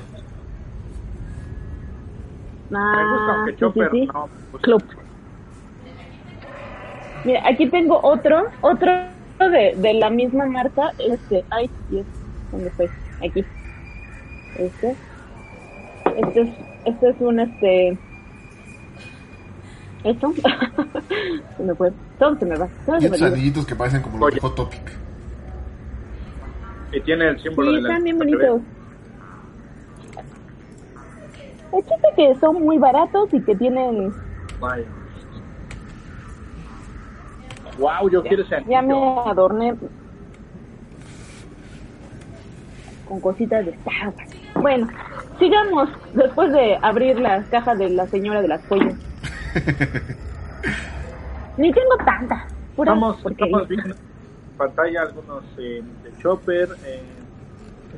Ah, 2.74 2.94
Me 2.96 3.12
gusta, 3.12 3.34
aunque 3.36 3.51
sí, 3.51 3.56
sí, 3.56 3.60
Chopper 3.60 3.91
sí. 3.91 4.06
no. 4.06 4.29
pues, 4.51 4.63
Club. 4.63 4.84
Mira, 7.25 7.41
aquí 7.48 7.68
tengo 7.70 8.00
otro, 8.01 8.44
otro 8.62 8.91
de, 9.39 9.74
de 9.75 9.94
la 9.96 10.10
misma 10.10 10.46
marca. 10.46 10.91
Este, 10.98 11.44
ay, 11.50 11.70
Dios, 11.89 12.06
¿dónde 12.51 12.68
estoy? 12.70 12.89
Aquí. 13.27 13.46
Este. 14.58 14.96
Este 16.18 16.41
es, 16.41 16.50
este 16.86 17.10
es 17.10 17.15
un, 17.20 17.39
este... 17.39 17.98
¿Esto? 20.03 20.34
se 21.58 21.63
me 21.63 21.75
fue. 21.75 21.91
Todo 22.18 22.36
se 22.38 22.46
me 22.46 22.56
va. 22.56 22.68
Todo 22.86 22.98
Y 22.98 23.01
se 23.01 23.10
me 23.10 23.27
anillitos 23.27 23.65
que 23.65 23.75
parecen 23.75 24.01
como 24.01 24.18
los 24.20 24.34
de 24.34 24.39
Hot 24.39 24.56
Topic. 24.56 24.82
Y 26.94 27.01
tiene 27.01 27.29
el 27.29 27.39
símbolo 27.41 27.70
Sí, 27.70 27.75
de 27.75 27.82
la 27.82 27.89
están 27.89 28.03
bien 28.03 28.18
bonitos. 28.18 28.62
El 31.72 31.84
chiste 31.84 32.08
que 32.15 32.36
son 32.39 32.63
muy 32.63 32.77
baratos 32.77 33.34
y 33.34 33.41
que 33.41 33.56
tienen... 33.56 34.12
Vaya. 34.60 34.86
Wow, 37.77 38.10
yo 38.10 38.24
quiero 38.24 38.44
ese 38.44 38.63
Ya 38.68 38.82
me 38.82 38.94
adorné 38.94 39.74
con 43.08 43.20
cositas 43.22 43.65
de 43.65 43.72
Star. 43.72 44.13
Bueno, 44.56 44.88
sigamos 45.39 45.89
después 46.13 46.51
de 46.51 46.77
abrir 46.82 47.20
la 47.20 47.44
caja 47.44 47.75
de 47.75 47.89
la 47.89 48.08
señora 48.08 48.41
de 48.41 48.48
las 48.50 48.65
joyas. 48.68 48.96
Ni 51.58 51.72
tengo 51.74 51.98
tantas. 52.06 52.44
puras 52.75 52.96
Estamos, 52.96 53.68
viendo 53.68 53.89
en 53.89 53.96
pantalla 54.58 55.01
algunos 55.01 55.44
eh, 55.58 55.84
de 56.03 56.18
Chopper. 56.22 56.70
Eh, 56.86 57.01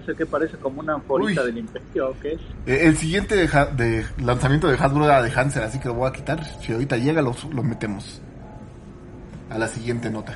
ese 0.02 0.16
que 0.16 0.26
parece 0.26 0.58
como 0.58 0.80
una 0.80 0.94
anforita 0.96 1.44
del 1.44 1.58
imperio, 1.60 2.16
¿qué 2.22 2.34
es? 2.34 2.42
Eh, 2.66 2.88
el 2.88 2.96
siguiente 2.98 3.36
de, 3.36 3.46
Ha- 3.56 3.66
de 3.66 4.06
lanzamiento 4.24 4.68
de 4.68 4.76
Hasbro 4.76 5.04
era 5.06 5.22
de 5.22 5.30
Hansel, 5.32 5.64
así 5.64 5.80
que 5.80 5.90
lo 5.90 5.96
voy 5.96 6.10
a 6.10 6.14
quitar. 6.14 6.44
Si 6.44 6.72
ahorita 6.72 6.96
llega, 6.98 7.22
lo, 7.22 7.36
lo 7.54 7.62
metemos. 7.62 8.22
A 9.50 9.58
la 9.58 9.68
siguiente 9.68 10.10
nota. 10.10 10.34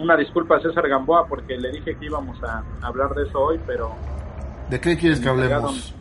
Una 0.00 0.16
disculpa 0.16 0.56
a 0.56 0.60
César 0.60 0.88
Gamboa 0.88 1.26
porque 1.26 1.56
le 1.58 1.72
dije 1.72 1.96
que 1.96 2.06
íbamos 2.06 2.40
a 2.44 2.62
hablar 2.82 3.12
de 3.14 3.24
eso 3.24 3.40
hoy, 3.40 3.60
pero 3.66 3.92
¿De 4.70 4.78
qué 4.80 4.96
quieres 4.96 5.18
que 5.18 5.28
hablemos? 5.28 5.92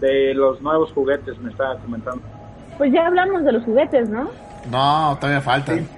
De 0.00 0.34
los 0.34 0.60
nuevos 0.60 0.92
juguetes 0.92 1.38
me 1.38 1.50
estaba 1.50 1.76
comentando. 1.78 2.22
Pues 2.76 2.92
ya 2.92 3.06
hablamos 3.06 3.44
de 3.44 3.52
los 3.52 3.64
juguetes, 3.64 4.08
¿no? 4.08 4.30
No, 4.70 5.16
todavía 5.20 5.40
faltan. 5.40 5.88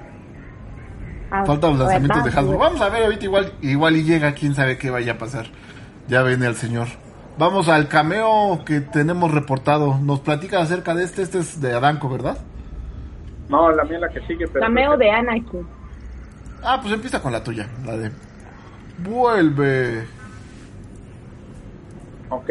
Ah, 1.30 1.44
Faltan 1.44 1.70
los 1.70 1.80
lanzamientos 1.80 2.24
de. 2.24 2.30
Hasbro. 2.30 2.58
Vamos 2.58 2.80
a 2.80 2.88
ver 2.88 3.04
ahorita 3.04 3.24
igual, 3.24 3.52
igual 3.60 3.96
y 3.96 4.04
llega, 4.04 4.32
quién 4.34 4.54
sabe 4.54 4.78
qué 4.78 4.90
vaya 4.90 5.12
a 5.12 5.18
pasar. 5.18 5.46
Ya 6.08 6.22
viene 6.22 6.46
el 6.46 6.56
señor. 6.56 6.88
Vamos 7.38 7.68
al 7.68 7.88
cameo 7.88 8.64
que 8.64 8.80
tenemos 8.80 9.30
reportado. 9.32 9.98
Nos 9.98 10.20
platica 10.20 10.60
acerca 10.60 10.94
de 10.94 11.04
este, 11.04 11.22
este 11.22 11.38
es 11.38 11.60
de 11.60 11.72
Adanco, 11.72 12.08
¿verdad? 12.08 12.38
No, 13.48 13.70
la 13.70 13.84
mía 13.84 13.96
es 13.96 14.00
la 14.02 14.08
que 14.08 14.20
sigue, 14.26 14.46
pero... 14.48 14.60
Cameo 14.60 14.96
de 14.96 15.10
Anakin. 15.10 15.66
Ah, 16.62 16.78
pues 16.80 16.92
empieza 16.92 17.22
con 17.22 17.32
la 17.32 17.42
tuya, 17.42 17.68
la 17.86 17.96
de... 17.96 18.10
Vuelve. 18.98 20.06
Ok, 22.28 22.50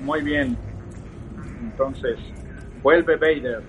muy 0.00 0.22
bien. 0.22 0.56
Entonces, 1.62 2.18
vuelve 2.82 3.16
Vader. 3.16 3.62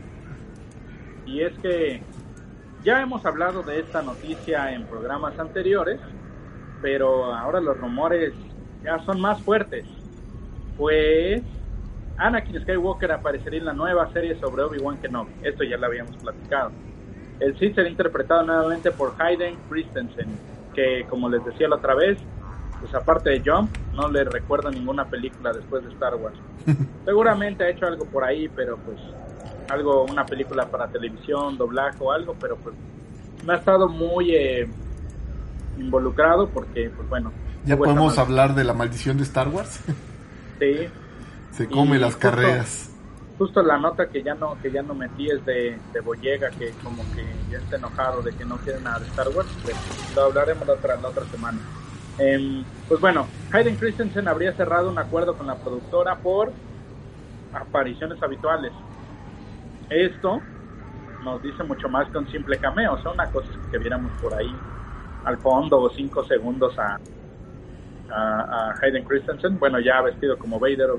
Y 1.26 1.42
es 1.42 1.58
que 1.60 2.02
ya 2.84 3.02
hemos 3.02 3.26
hablado 3.26 3.64
de 3.64 3.80
esta 3.80 4.02
noticia 4.02 4.74
en 4.74 4.86
programas 4.86 5.38
anteriores, 5.38 6.00
pero 6.82 7.34
ahora 7.34 7.62
los 7.62 7.78
rumores 7.78 8.34
ya 8.84 9.00
son 9.06 9.22
más 9.22 9.42
fuertes. 9.42 9.86
Pues 10.78 11.44
Anakin 12.18 12.62
Skywalker 12.62 13.12
aparecería 13.12 13.60
en 13.60 13.66
la 13.66 13.74
nueva 13.74 14.12
serie 14.14 14.36
sobre 14.40 14.64
Obi-Wan 14.64 14.98
Kenobi. 14.98 15.32
Esto 15.44 15.64
ya 15.64 15.78
lo 15.78 15.86
habíamos 15.86 16.16
platicado. 16.18 16.72
El 17.40 17.58
Sith 17.58 17.76
será 17.76 17.90
interpretado 17.90 18.44
nuevamente 18.44 18.92
por 18.92 19.14
Hayden 19.20 19.56
Christensen, 19.70 20.28
que 20.74 21.06
como 21.10 21.30
les 21.30 21.44
decía 21.44 21.68
la 21.68 21.78
otra 21.78 21.96
vez, 21.96 22.18
pues 22.82 22.94
aparte 22.96 23.30
de 23.30 23.42
Jump, 23.46 23.70
no 23.94 24.10
le 24.10 24.24
recuerdo 24.26 24.70
ninguna 24.72 25.06
película 25.06 25.54
después 25.54 25.84
de 25.86 25.92
Star 25.94 26.16
Wars. 26.16 26.38
Seguramente 27.06 27.64
ha 27.64 27.70
hecho 27.70 27.86
algo 27.86 28.06
por 28.06 28.24
ahí, 28.26 28.50
pero 28.50 28.78
pues 28.78 28.98
algo, 29.70 30.04
una 30.06 30.26
película 30.26 30.66
para 30.68 30.88
televisión, 30.88 31.58
doblaje 31.58 31.98
o 32.02 32.12
algo, 32.12 32.36
pero 32.40 32.58
pues 32.58 32.76
no 33.46 33.54
ha 33.54 33.56
estado 33.56 33.88
muy 33.88 34.36
eh, 34.36 34.68
involucrado 35.78 36.50
porque, 36.50 36.90
pues 36.96 37.08
bueno. 37.10 37.32
Ya 37.66 37.78
podemos 37.78 38.18
mal- 38.18 38.26
hablar 38.26 38.56
de 38.56 38.64
la 38.64 38.74
maldición 38.74 39.18
de 39.18 39.24
Star 39.24 39.48
Wars. 39.48 39.80
Sí, 40.60 40.76
Se 41.54 41.68
come 41.68 41.96
Y 41.96 42.00
las 42.00 42.14
justo- 42.14 42.20
carreras. 42.30 42.92
justo 43.40 43.64
la 43.64 43.80
nota 43.80 44.08
que 44.10 44.22
ya 44.22 44.36
no 44.36 44.56
que 44.62 44.72
ya 44.72 44.84
no 44.84 44.94
metí 44.94 45.28
es 45.28 45.44
de, 45.44 45.76
de 45.92 46.00
Boyega 46.02 46.52
que 46.52 46.70
como 46.84 47.02
que 47.16 47.26
ya 47.50 47.58
está 47.58 47.78
enojado 47.78 48.22
de 48.22 48.32
que 48.34 48.46
no 48.46 48.58
quiere 48.58 48.80
nada 48.80 49.00
de 49.00 49.08
Star 49.08 49.28
Wars 49.30 49.48
pues, 49.64 49.76
lo 50.16 50.26
hablaremos 50.26 50.68
la 50.68 50.74
otra 50.74 50.98
la 50.98 51.08
otra 51.08 51.26
semana 51.32 51.58
Em, 52.18 52.64
pues 52.88 53.00
bueno 53.00 53.28
Hayden 53.52 53.76
Christensen 53.78 54.28
habría 54.28 54.54
cerrado 54.54 54.90
un 54.90 55.00
acuerdo 55.00 55.38
con 55.38 55.48
la 55.48 55.56
productora 55.56 56.18
por 56.20 56.52
apariciones 57.54 58.22
habituales. 58.22 58.74
Esto 59.90 60.42
nos 61.24 61.42
dice 61.42 61.64
mucho 61.64 61.90
más 61.90 62.10
que 62.10 62.18
un 62.18 62.28
simple 62.30 62.58
cameo 62.58 62.94
o 62.94 63.02
sea 63.02 63.12
una 63.12 63.30
cosa 63.30 63.50
que 63.72 63.78
viéramos 63.78 64.12
por 64.22 64.34
ahí 64.34 64.54
al 65.26 65.38
fondo 65.38 65.82
o 65.82 65.90
cinco 65.92 66.24
segundos 66.26 66.78
a 66.80 67.00
a, 68.14 68.74
Hayden 68.82 69.06
Christensen. 69.06 69.58
Bueno 69.60 69.80
ya 69.80 70.02
vestido 70.02 70.38
como 70.38 70.60
Vader 70.60 70.90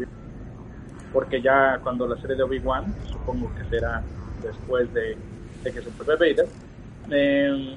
porque 1.13 1.43
ya 1.43 1.79
cuando 1.83 2.07
la 2.07 2.17
serie 2.17 2.37
de 2.37 2.43
Obi-Wan, 2.43 2.95
supongo 3.05 3.53
que 3.55 3.65
será 3.69 4.03
después 4.43 4.93
de, 4.95 5.17
de 5.63 5.73
que 5.73 5.83
se 5.83 5.91
fue 5.91 6.17
Vader, 6.17 6.47
Eh, 7.11 7.77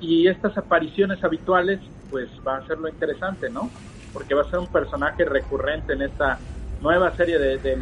y 0.00 0.28
estas 0.28 0.56
apariciones 0.56 1.22
habituales, 1.24 1.80
pues 2.10 2.28
va 2.46 2.56
a 2.58 2.66
ser 2.66 2.78
lo 2.78 2.88
interesante, 2.88 3.50
¿no? 3.50 3.70
Porque 4.12 4.34
va 4.34 4.42
a 4.42 4.50
ser 4.50 4.58
un 4.60 4.68
personaje 4.68 5.24
recurrente 5.24 5.92
en 5.92 6.02
esta 6.02 6.38
nueva 6.80 7.14
serie 7.16 7.38
de- 7.38 7.58
del, 7.58 7.80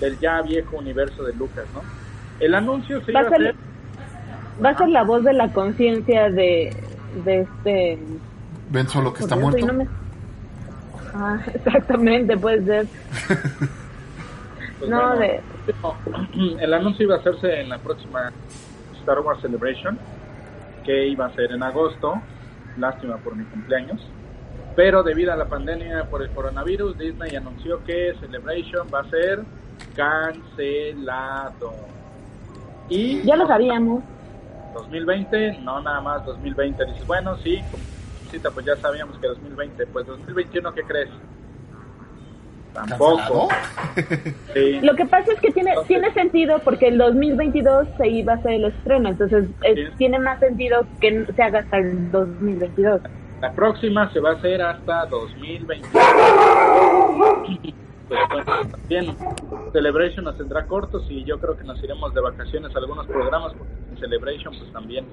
del 0.00 0.18
ya 0.18 0.40
viejo 0.42 0.76
universo 0.76 1.24
de 1.24 1.34
Lucas, 1.34 1.64
¿no? 1.74 1.82
El 2.40 2.54
anuncio 2.54 3.04
se 3.04 3.12
Va 3.12 3.20
iba 3.22 3.28
a 3.28 3.30
ser, 3.32 3.40
hacer... 3.48 3.54
va 4.64 4.70
a 4.70 4.78
ser 4.78 4.88
la 4.88 5.02
voz 5.02 5.24
de 5.24 5.32
la 5.32 5.52
conciencia 5.52 6.30
de, 6.30 6.74
de 7.24 7.40
este... 7.40 7.98
Ven 8.70 8.88
solo 8.88 9.12
que 9.12 9.22
está 9.24 9.34
muerto. 9.36 9.66
no 9.66 9.72
me- 9.72 9.88
Ah, 11.14 11.38
exactamente, 11.54 12.36
puede 12.36 12.64
ser. 12.64 12.86
pues, 14.78 14.90
no, 14.90 15.16
bueno, 15.16 15.16
de... 15.20 15.40
el 16.64 16.74
anuncio 16.74 17.04
iba 17.06 17.16
a 17.16 17.18
hacerse 17.18 17.60
en 17.60 17.68
la 17.70 17.78
próxima 17.78 18.30
Star 19.00 19.18
Wars 19.20 19.40
Celebration, 19.40 19.98
que 20.88 21.06
iba 21.06 21.26
a 21.26 21.34
ser 21.34 21.52
en 21.52 21.62
agosto, 21.62 22.14
lástima 22.78 23.18
por 23.18 23.36
mi 23.36 23.44
cumpleaños. 23.44 24.00
Pero 24.74 25.02
debido 25.02 25.34
a 25.34 25.36
la 25.36 25.44
pandemia 25.44 26.08
por 26.08 26.22
el 26.22 26.30
coronavirus, 26.30 26.96
Disney 26.96 27.36
anunció 27.36 27.84
que 27.84 28.14
Celebration 28.20 28.88
va 28.92 29.00
a 29.00 29.10
ser 29.10 29.42
cancelado. 29.94 31.74
Y 32.88 33.20
Ya 33.22 33.36
lo 33.36 33.46
sabíamos. 33.46 34.02
2020, 34.72 35.58
no 35.58 35.82
nada 35.82 36.00
más 36.00 36.24
2020. 36.24 36.82
Dices, 36.86 37.06
bueno, 37.06 37.36
sí, 37.44 37.60
pues 38.54 38.64
ya 38.64 38.74
sabíamos 38.76 39.18
que 39.18 39.26
2020. 39.26 39.88
Pues 39.88 40.06
2021, 40.06 40.72
¿qué 40.72 40.82
crees? 40.84 41.10
Tampoco. 42.74 43.48
Sí. 44.54 44.80
Lo 44.82 44.94
que 44.94 45.04
pasa 45.06 45.32
es 45.32 45.40
que 45.40 45.50
tiene 45.50 45.72
tiene 45.86 46.12
sentido 46.14 46.58
porque 46.64 46.88
el 46.88 46.98
2022 46.98 47.86
se 47.98 48.08
iba 48.08 48.32
a 48.32 48.36
hacer 48.36 48.52
el 48.52 48.64
estreno, 48.64 49.08
entonces 49.10 49.44
eh, 49.62 49.74
Sí. 49.74 49.82
tiene 49.98 50.18
más 50.18 50.40
sentido 50.40 50.86
que 51.00 51.26
se 51.34 51.42
haga 51.42 51.60
hasta 51.60 51.78
el 51.78 52.10
2022. 52.10 53.00
La 53.40 53.52
próxima 53.52 54.10
se 54.12 54.20
va 54.20 54.30
a 54.30 54.34
hacer 54.34 54.62
hasta 54.62 55.06
2020. 55.06 55.88
Pues 58.08 58.20
bueno, 58.30 58.52
también 58.70 59.14
Celebration 59.72 60.24
nos 60.24 60.38
tendrá 60.38 60.64
cortos 60.66 61.04
y 61.10 61.24
yo 61.24 61.38
creo 61.38 61.58
que 61.58 61.64
nos 61.64 61.82
iremos 61.84 62.14
de 62.14 62.22
vacaciones 62.22 62.74
a 62.74 62.78
algunos 62.78 63.06
programas 63.06 63.52
porque 63.52 63.74
en 63.90 63.98
Celebration 63.98 64.54
pues 64.58 64.72
también 64.72 65.04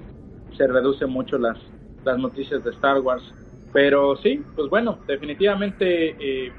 se 0.58 0.66
reducen 0.66 1.10
mucho 1.10 1.38
las, 1.38 1.58
las 2.06 2.18
noticias 2.18 2.64
de 2.64 2.72
Star 2.72 3.02
Wars. 3.02 3.22
Pero 3.74 4.16
sí, 4.24 4.42
pues 4.56 4.70
bueno, 4.70 5.00
definitivamente 5.08 6.16
eh, 6.18 6.54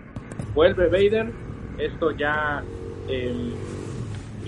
vuelve 0.55 0.89
Vader. 0.89 1.33
Esto 1.79 2.11
ya 2.13 2.63
eh, 3.09 3.55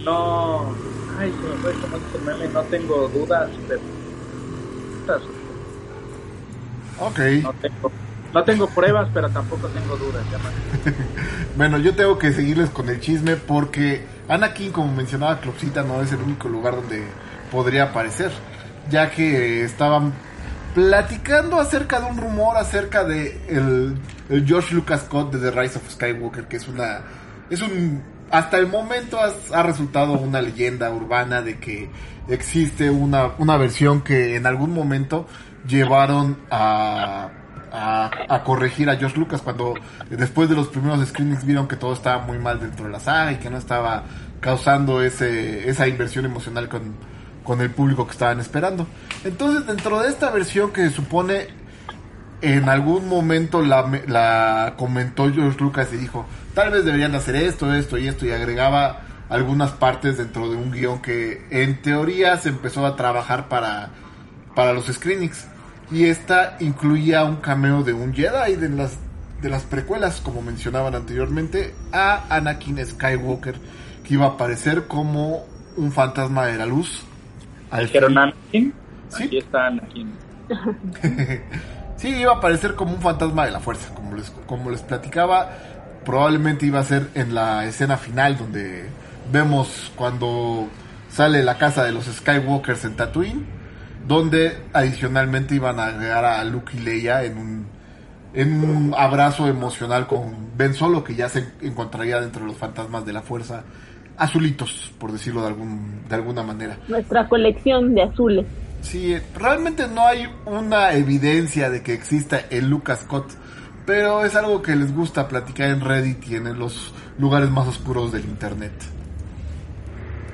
no... 0.04 0.74
Ay, 1.18 1.32
se 1.32 1.48
me 1.48 1.56
fue 1.56 1.72
el 1.72 2.24
meme, 2.24 2.52
no 2.52 2.62
tengo 2.62 3.08
dudas, 3.08 3.50
pero... 3.66 3.80
Ok. 7.00 7.18
No 7.42 7.52
tengo, 7.54 7.92
no 8.34 8.44
tengo 8.44 8.66
pruebas, 8.68 9.08
pero 9.12 9.28
tampoco 9.30 9.68
tengo 9.68 9.96
dudas. 9.96 10.24
ya 10.30 10.92
Bueno, 11.56 11.78
yo 11.78 11.94
tengo 11.94 12.18
que 12.18 12.32
seguirles 12.32 12.70
con 12.70 12.88
el 12.88 13.00
chisme 13.00 13.36
porque 13.36 14.04
Anakin, 14.28 14.72
como 14.72 14.92
mencionaba 14.92 15.40
Clopsita, 15.40 15.82
no 15.82 16.02
es 16.02 16.12
el 16.12 16.20
único 16.20 16.48
lugar 16.48 16.76
donde 16.76 17.04
podría 17.50 17.84
aparecer, 17.84 18.30
ya 18.90 19.10
que 19.10 19.64
estaban 19.64 20.12
platicando 20.74 21.58
acerca 21.60 22.00
de 22.00 22.06
un 22.06 22.16
rumor 22.18 22.56
acerca 22.56 23.04
de 23.04 23.40
el, 23.48 24.44
George 24.46 24.74
Lucas 24.74 25.02
Scott 25.06 25.32
de 25.34 25.50
The 25.50 25.60
Rise 25.60 25.78
of 25.78 25.90
Skywalker, 25.90 26.44
que 26.46 26.56
es 26.56 26.68
una 26.68 27.00
es 27.50 27.60
un 27.62 28.02
hasta 28.30 28.58
el 28.58 28.66
momento 28.66 29.18
has- 29.18 29.52
ha 29.52 29.62
resultado 29.62 30.12
una 30.12 30.42
leyenda 30.42 30.90
urbana 30.90 31.40
de 31.40 31.58
que 31.58 31.88
existe 32.28 32.90
una, 32.90 33.30
una 33.38 33.56
versión 33.56 34.02
que 34.02 34.36
en 34.36 34.46
algún 34.46 34.74
momento 34.74 35.26
llevaron 35.66 36.36
a, 36.50 37.30
a, 37.72 38.10
a 38.28 38.44
corregir 38.44 38.90
a 38.90 38.96
George 38.96 39.16
Lucas 39.18 39.40
cuando 39.40 39.72
después 40.10 40.50
de 40.50 40.56
los 40.56 40.68
primeros 40.68 41.06
screenings 41.08 41.44
vieron 41.46 41.66
que 41.66 41.76
todo 41.76 41.94
estaba 41.94 42.18
muy 42.26 42.38
mal 42.38 42.60
dentro 42.60 42.84
de 42.84 42.90
la 42.92 43.00
saga 43.00 43.32
y 43.32 43.36
que 43.36 43.48
no 43.48 43.56
estaba 43.56 44.04
causando 44.40 45.02
ese, 45.02 45.68
esa 45.68 45.88
inversión 45.88 46.26
emocional 46.26 46.68
con, 46.68 46.94
con 47.48 47.62
el 47.62 47.70
público 47.70 48.04
que 48.06 48.12
estaban 48.12 48.40
esperando. 48.40 48.86
Entonces 49.24 49.66
dentro 49.66 50.00
de 50.02 50.10
esta 50.10 50.30
versión 50.30 50.70
que 50.70 50.82
se 50.82 50.94
supone 50.94 51.46
en 52.42 52.68
algún 52.68 53.08
momento 53.08 53.62
la, 53.62 53.84
me- 53.84 54.06
la 54.06 54.74
comentó 54.76 55.32
George 55.32 55.58
Lucas 55.58 55.88
y 55.94 55.96
dijo, 55.96 56.26
tal 56.54 56.70
vez 56.70 56.84
deberían 56.84 57.14
hacer 57.14 57.36
esto, 57.36 57.72
esto 57.74 57.96
y 57.96 58.06
esto, 58.06 58.26
y 58.26 58.32
agregaba 58.32 59.00
algunas 59.30 59.70
partes 59.70 60.18
dentro 60.18 60.50
de 60.50 60.56
un 60.56 60.70
guion 60.70 61.00
que 61.00 61.42
en 61.50 61.80
teoría 61.80 62.36
se 62.36 62.50
empezó 62.50 62.84
a 62.84 62.96
trabajar 62.96 63.48
para, 63.48 63.88
para 64.54 64.74
los 64.74 64.84
screenings. 64.86 65.46
Y 65.90 66.04
esta 66.04 66.58
incluía 66.60 67.24
un 67.24 67.36
cameo 67.36 67.82
de 67.82 67.94
un 67.94 68.12
Jedi 68.12 68.56
de 68.56 68.68
las, 68.68 68.98
de 69.40 69.48
las 69.48 69.62
precuelas, 69.62 70.20
como 70.20 70.42
mencionaban 70.42 70.94
anteriormente, 70.94 71.74
a 71.92 72.24
Anakin 72.28 72.84
Skywalker, 72.84 73.54
que 74.04 74.14
iba 74.14 74.26
a 74.26 74.30
aparecer 74.30 74.86
como 74.86 75.46
un 75.78 75.92
fantasma 75.92 76.44
de 76.44 76.58
la 76.58 76.66
luz. 76.66 77.04
Al 77.70 77.86
Dijeron 77.86 78.18
Anakin. 78.18 78.74
Sí. 79.08 79.24
Aquí 79.24 79.38
está 79.38 79.66
Anakin. 79.66 80.12
Sí, 81.98 82.10
iba 82.10 82.32
a 82.32 82.36
aparecer 82.36 82.76
como 82.76 82.92
un 82.92 83.00
fantasma 83.00 83.44
de 83.44 83.50
la 83.50 83.58
fuerza, 83.58 83.92
como 83.92 84.14
les, 84.14 84.30
como 84.46 84.70
les 84.70 84.82
platicaba, 84.82 85.50
probablemente 86.04 86.64
iba 86.64 86.78
a 86.78 86.84
ser 86.84 87.08
en 87.14 87.34
la 87.34 87.66
escena 87.66 87.96
final 87.96 88.38
donde 88.38 88.86
vemos 89.32 89.90
cuando 89.96 90.68
sale 91.10 91.42
la 91.42 91.58
casa 91.58 91.82
de 91.82 91.90
los 91.90 92.04
Skywalkers 92.04 92.84
en 92.84 92.94
Tatooine, 92.94 93.44
donde 94.06 94.62
adicionalmente 94.72 95.56
iban 95.56 95.80
a 95.80 95.86
agregar 95.86 96.24
a 96.24 96.44
Luke 96.44 96.72
y 96.76 96.80
Leia 96.80 97.24
en 97.24 97.36
un, 97.36 97.66
en 98.32 98.62
un 98.62 98.94
abrazo 98.96 99.48
emocional 99.48 100.06
con 100.06 100.56
Ben 100.56 100.74
Solo, 100.74 101.02
que 101.02 101.16
ya 101.16 101.28
se 101.28 101.48
encontraría 101.62 102.20
dentro 102.20 102.42
de 102.42 102.46
los 102.46 102.56
fantasmas 102.56 103.04
de 103.06 103.12
la 103.12 103.22
fuerza 103.22 103.64
azulitos, 104.18 104.92
por 104.98 105.12
decirlo 105.12 105.42
de, 105.42 105.48
algún, 105.48 106.02
de 106.08 106.14
alguna 106.14 106.42
manera. 106.42 106.78
Nuestra 106.88 107.28
colección 107.28 107.94
de 107.94 108.02
azules. 108.02 108.46
Sí, 108.82 109.16
realmente 109.34 109.88
no 109.88 110.06
hay 110.06 110.28
una 110.46 110.92
evidencia 110.92 111.70
de 111.70 111.82
que 111.82 111.94
exista 111.94 112.40
el 112.50 112.68
Lucas 112.68 113.00
Scott, 113.00 113.30
pero 113.86 114.24
es 114.24 114.36
algo 114.36 114.62
que 114.62 114.76
les 114.76 114.94
gusta 114.94 115.28
platicar 115.28 115.70
en 115.70 115.80
Reddit 115.80 116.28
y 116.28 116.36
en 116.36 116.58
los 116.58 116.92
lugares 117.18 117.50
más 117.50 117.66
oscuros 117.66 118.12
del 118.12 118.24
internet. 118.24 118.72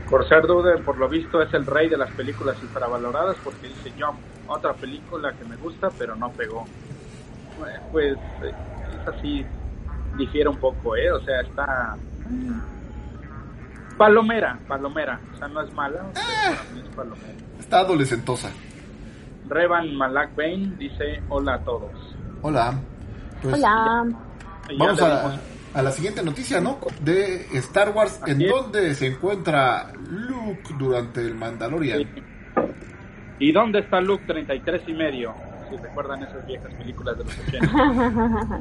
Corsair 0.08 0.46
Dude, 0.46 0.78
por 0.78 0.98
lo 0.98 1.08
visto, 1.08 1.40
es 1.40 1.52
el 1.54 1.64
rey 1.64 1.88
de 1.88 1.96
las 1.96 2.10
películas 2.12 2.56
infravaloradas 2.62 3.36
porque 3.42 3.68
dice 3.68 3.92
Jump, 3.98 4.18
otra 4.46 4.74
película 4.74 5.32
que 5.32 5.44
me 5.44 5.56
gusta 5.56 5.88
pero 5.98 6.14
no 6.14 6.30
pegó. 6.32 6.66
Pues 7.92 8.16
eh, 8.42 8.52
es 9.00 9.08
así, 9.08 9.44
difiere 10.18 10.48
un 10.48 10.58
poco, 10.58 10.96
¿eh? 10.96 11.10
O 11.12 11.20
sea, 11.20 11.40
está... 11.40 11.96
Palomera, 13.96 14.58
palomera. 14.66 15.20
O 15.34 15.36
sea, 15.38 15.48
no 15.48 15.60
es 15.62 15.72
mala, 15.72 16.02
mí 16.74 16.80
es 16.80 16.96
palomera. 16.96 17.34
Está 17.58 17.78
adolescentosa. 17.80 18.50
Revan 19.48 19.94
Malak 19.94 20.34
Bain 20.34 20.76
dice 20.78 21.22
hola 21.28 21.54
a 21.54 21.58
todos. 21.60 21.90
Hola. 22.42 22.74
Pues, 23.42 23.54
Hola. 23.54 24.04
Vamos 24.78 24.98
ya 24.98 25.26
a, 25.26 25.38
a 25.74 25.82
la 25.82 25.90
siguiente 25.90 26.22
noticia, 26.22 26.60
¿no? 26.60 26.78
De 27.00 27.46
Star 27.58 27.90
Wars, 27.90 28.20
en 28.26 28.42
es. 28.42 28.50
donde 28.50 28.94
se 28.94 29.06
encuentra 29.08 29.92
Luke 30.08 30.74
durante 30.78 31.20
el 31.20 31.34
Mandalorian. 31.34 32.00
Sí. 32.00 32.22
¿Y 33.40 33.52
dónde 33.52 33.80
está 33.80 34.00
Luke 34.00 34.24
33 34.26 34.82
y 34.88 34.92
medio? 34.92 35.34
Si 35.68 35.76
recuerdan 35.76 36.22
esas 36.22 36.46
viejas 36.46 36.72
películas 36.74 37.18
de 37.18 37.24
los 37.24 37.38
80. 37.38 38.60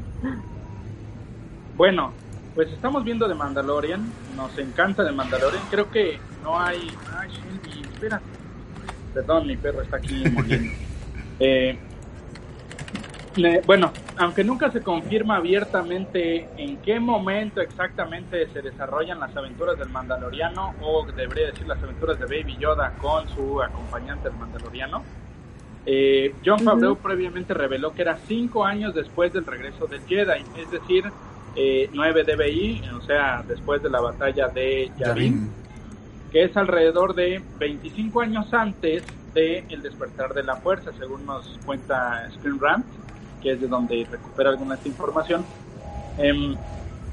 bueno, 1.76 2.12
pues 2.54 2.68
estamos 2.70 3.04
viendo 3.04 3.26
de 3.28 3.34
Mandalorian. 3.34 4.10
Nos 4.36 4.56
encanta 4.58 5.02
de 5.04 5.12
Mandalorian. 5.12 5.62
Creo 5.70 5.90
que 5.90 6.18
no 6.42 6.58
hay. 6.60 6.90
Ay, 7.18 7.30
Shelby, 7.30 7.80
espera. 7.82 8.20
Perdón, 9.12 9.46
mi 9.46 9.56
perro 9.56 9.82
está 9.82 9.96
aquí 9.96 10.24
moliendo. 10.32 10.72
Eh, 11.40 11.78
ne- 13.36 13.60
bueno, 13.66 13.92
aunque 14.16 14.44
nunca 14.44 14.70
se 14.70 14.80
confirma 14.82 15.36
abiertamente 15.36 16.48
en 16.56 16.76
qué 16.78 17.00
momento 17.00 17.60
exactamente 17.60 18.48
se 18.52 18.62
desarrollan 18.62 19.18
las 19.20 19.36
aventuras 19.36 19.78
del 19.78 19.88
Mandaloriano, 19.88 20.74
o 20.80 21.04
debería 21.06 21.46
decir 21.46 21.66
las 21.66 21.82
aventuras 21.82 22.18
de 22.18 22.26
Baby 22.26 22.56
Yoda 22.58 22.92
con 23.00 23.28
su 23.30 23.60
acompañante 23.62 24.28
el 24.28 24.34
Mandaloriano, 24.34 25.02
eh, 25.86 26.34
John 26.44 26.60
Favreau 26.60 26.96
previamente 26.96 27.52
reveló 27.52 27.92
que 27.92 28.02
era 28.02 28.16
cinco 28.26 28.64
años 28.64 28.94
después 28.94 29.32
del 29.32 29.44
regreso 29.44 29.86
del 29.86 30.00
Jedi, 30.06 30.42
es 30.56 30.70
decir, 30.70 31.04
eh, 31.56 31.88
9 31.92 32.24
DBI, 32.24 32.82
o 32.96 33.00
sea, 33.02 33.44
después 33.46 33.82
de 33.82 33.90
la 33.90 34.00
batalla 34.00 34.48
de 34.48 34.90
Yavin 34.98 35.50
que 36.34 36.42
es 36.42 36.56
alrededor 36.56 37.14
de 37.14 37.40
25 37.60 38.20
años 38.20 38.52
antes 38.52 39.04
de 39.34 39.64
El 39.68 39.82
despertar 39.82 40.34
de 40.34 40.42
la 40.42 40.56
fuerza, 40.56 40.90
según 40.98 41.24
nos 41.24 41.60
cuenta 41.64 42.28
Screen 42.32 42.58
Rant, 42.58 42.84
que 43.40 43.52
es 43.52 43.60
de 43.60 43.68
donde 43.68 44.04
recupera 44.10 44.50
alguna 44.50 44.70
de 44.70 44.78
esta 44.78 44.88
información. 44.88 45.44
Em, 46.18 46.56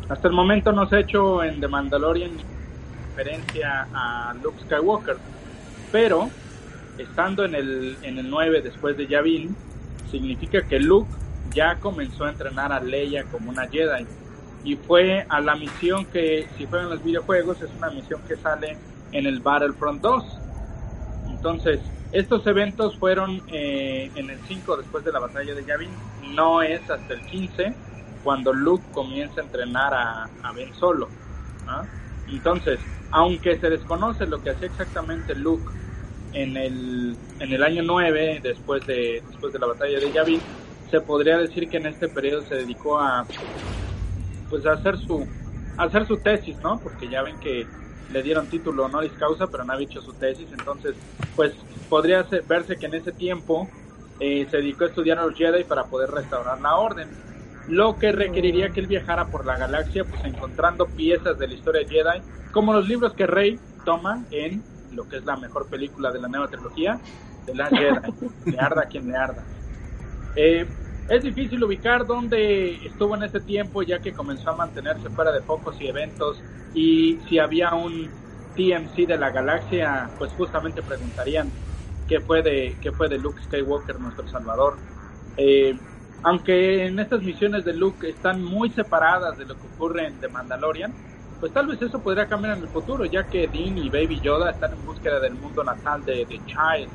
hasta 0.09 0.27
el 0.27 0.33
momento 0.33 0.71
no 0.71 0.89
se 0.89 0.95
ha 0.95 0.99
hecho 1.01 1.43
en 1.43 1.61
The 1.61 1.67
Mandalorian 1.67 2.31
referencia 3.15 3.87
a 3.93 4.33
Luke 4.41 4.57
Skywalker, 4.65 5.17
pero 5.91 6.31
estando 6.97 7.45
en 7.45 7.53
el, 7.53 7.97
en 8.01 8.17
el 8.17 8.27
9 8.27 8.61
después 8.63 8.97
de 8.97 9.05
Yavin, 9.05 9.55
significa 10.09 10.63
que 10.63 10.79
Luke 10.79 11.11
ya 11.53 11.75
comenzó 11.75 12.25
a 12.25 12.31
entrenar 12.31 12.73
a 12.73 12.79
Leia 12.79 13.23
como 13.25 13.51
una 13.51 13.67
Jedi. 13.67 14.07
Y 14.63 14.75
fue 14.75 15.25
a 15.27 15.41
la 15.41 15.55
misión 15.55 16.05
que, 16.05 16.47
si 16.57 16.67
fueron 16.67 16.89
los 16.89 17.03
videojuegos, 17.03 17.61
es 17.61 17.69
una 17.77 17.89
misión 17.89 18.21
que 18.27 18.35
sale 18.35 18.77
en 19.11 19.25
el 19.25 19.39
Battlefront 19.39 20.01
2. 20.01 20.23
Entonces, 21.29 21.79
estos 22.11 22.45
eventos 22.45 22.97
fueron 22.97 23.41
eh, 23.47 24.11
en 24.15 24.29
el 24.29 24.39
5 24.47 24.77
después 24.77 25.03
de 25.03 25.11
la 25.11 25.19
batalla 25.19 25.55
de 25.55 25.65
Yavin, 25.65 25.89
no 26.35 26.61
es 26.61 26.81
hasta 26.89 27.13
el 27.13 27.21
15 27.21 27.73
cuando 28.23 28.53
Luke 28.53 28.83
comienza 28.91 29.41
a 29.41 29.43
entrenar 29.43 29.93
a, 29.93 30.29
a 30.43 30.51
Ben 30.53 30.73
Solo. 30.75 31.07
Entonces, 32.27 32.79
aunque 33.11 33.57
se 33.59 33.69
desconoce 33.69 34.25
lo 34.25 34.41
que 34.41 34.51
hacía 34.51 34.67
exactamente 34.67 35.35
Luke 35.35 35.63
en 36.33 36.55
el, 36.57 37.15
en 37.39 37.53
el 37.53 37.63
año 37.63 37.83
9, 37.83 38.39
después 38.41 38.85
de, 38.85 39.23
después 39.27 39.53
de 39.53 39.59
la 39.59 39.67
batalla 39.67 39.99
de 39.99 40.11
Yavin, 40.11 40.41
se 40.89 41.01
podría 41.01 41.37
decir 41.37 41.69
que 41.69 41.77
en 41.77 41.87
este 41.87 42.07
periodo 42.07 42.43
se 42.43 42.55
dedicó 42.55 42.99
a 42.99 43.25
pues 44.51 44.65
hacer 44.67 44.97
su 44.99 45.25
hacer 45.77 46.05
su 46.05 46.17
tesis, 46.17 46.55
¿no? 46.61 46.79
Porque 46.79 47.09
ya 47.09 47.23
ven 47.23 47.39
que 47.39 47.65
le 48.11 48.21
dieron 48.21 48.47
título 48.47 48.85
honoris 48.85 49.13
causa, 49.13 49.47
pero 49.47 49.63
no 49.63 49.73
había 49.73 49.87
hecho 49.87 50.01
su 50.01 50.13
tesis, 50.13 50.47
entonces 50.51 50.95
pues 51.35 51.53
podría 51.89 52.23
ser- 52.25 52.43
verse 52.43 52.77
que 52.77 52.85
en 52.85 52.93
ese 52.95 53.11
tiempo 53.13 53.67
eh, 54.19 54.45
se 54.51 54.57
dedicó 54.57 54.83
a 54.83 54.87
estudiar 54.87 55.17
a 55.17 55.25
los 55.25 55.35
Jedi 55.35 55.63
para 55.63 55.85
poder 55.85 56.11
restaurar 56.11 56.61
la 56.61 56.75
orden, 56.75 57.07
lo 57.67 57.97
que 57.97 58.11
requeriría 58.11 58.69
que 58.71 58.81
él 58.81 58.87
viajara 58.87 59.25
por 59.27 59.45
la 59.45 59.57
galaxia, 59.57 60.03
pues 60.03 60.23
encontrando 60.25 60.85
piezas 60.87 61.39
de 61.39 61.47
la 61.47 61.53
historia 61.53 61.87
Jedi, 61.87 62.21
como 62.51 62.73
los 62.73 62.87
libros 62.87 63.13
que 63.13 63.25
Rey 63.25 63.59
toma 63.85 64.25
en 64.29 64.61
lo 64.91 65.07
que 65.07 65.17
es 65.17 65.25
la 65.25 65.37
mejor 65.37 65.67
película 65.69 66.11
de 66.11 66.19
la 66.19 66.27
nueva 66.27 66.49
trilogía, 66.49 66.99
de 67.45 67.55
la 67.55 67.69
Jedi, 67.69 68.13
le 68.45 68.59
arda 68.59 68.85
quien 68.85 69.07
le 69.07 69.15
arda. 69.15 69.43
Eh, 70.35 70.67
es 71.11 71.23
difícil 71.23 71.61
ubicar 71.61 72.07
dónde 72.07 72.85
estuvo 72.85 73.15
en 73.15 73.23
ese 73.23 73.41
tiempo, 73.41 73.83
ya 73.83 73.99
que 73.99 74.13
comenzó 74.13 74.51
a 74.51 74.55
mantenerse 74.55 75.09
fuera 75.09 75.33
de 75.33 75.41
focos 75.41 75.75
y 75.81 75.87
eventos. 75.87 76.41
Y 76.73 77.19
si 77.27 77.37
había 77.37 77.73
un 77.73 78.09
TMC 78.55 79.07
de 79.07 79.17
la 79.17 79.29
galaxia, 79.29 80.09
pues 80.17 80.31
justamente 80.31 80.81
preguntarían 80.81 81.51
qué 82.07 82.21
fue 82.21 82.41
de, 82.41 82.77
qué 82.81 82.93
fue 82.93 83.09
de 83.09 83.17
Luke 83.17 83.41
Skywalker, 83.43 83.99
nuestro 83.99 84.25
salvador. 84.29 84.77
Eh, 85.35 85.77
aunque 86.23 86.85
en 86.85 86.97
estas 86.97 87.21
misiones 87.21 87.65
de 87.65 87.73
Luke 87.73 88.07
están 88.07 88.41
muy 88.41 88.69
separadas 88.69 89.37
de 89.37 89.43
lo 89.43 89.55
que 89.55 89.67
ocurre 89.75 90.07
en 90.07 90.17
The 90.21 90.29
Mandalorian, 90.29 90.93
pues 91.41 91.51
tal 91.51 91.67
vez 91.67 91.81
eso 91.81 92.01
podría 92.01 92.27
cambiar 92.27 92.55
en 92.55 92.63
el 92.63 92.69
futuro, 92.69 93.03
ya 93.03 93.27
que 93.27 93.49
Dean 93.49 93.77
y 93.77 93.89
Baby 93.89 94.21
Yoda 94.21 94.51
están 94.51 94.71
en 94.71 94.85
búsqueda 94.85 95.19
del 95.19 95.33
mundo 95.33 95.61
natal 95.61 96.05
de, 96.05 96.25
de 96.25 96.39
Child 96.45 96.89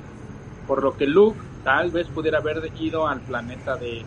por 0.67 0.83
lo 0.83 0.97
que 0.97 1.07
Luke 1.07 1.39
tal 1.67 1.91
vez 1.91 2.07
pudiera 2.07 2.39
haber 2.39 2.71
ido 2.79 3.09
al 3.09 3.19
planeta 3.23 3.75
de, 3.75 4.05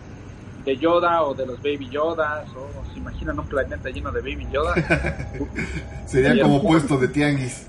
de 0.64 0.76
Yoda 0.78 1.22
o 1.24 1.34
de 1.34 1.44
los 1.44 1.58
Baby 1.58 1.90
Yodas, 1.90 2.48
o 2.56 2.90
se 2.90 2.98
imaginan 2.98 3.38
un 3.38 3.46
planeta 3.46 3.90
lleno 3.90 4.10
de 4.10 4.20
Baby 4.22 4.48
Yoda. 4.50 4.74
Sería 6.06 6.42
como 6.42 6.62
puesto 6.62 6.96
de 6.96 7.08
tianguis. 7.08 7.66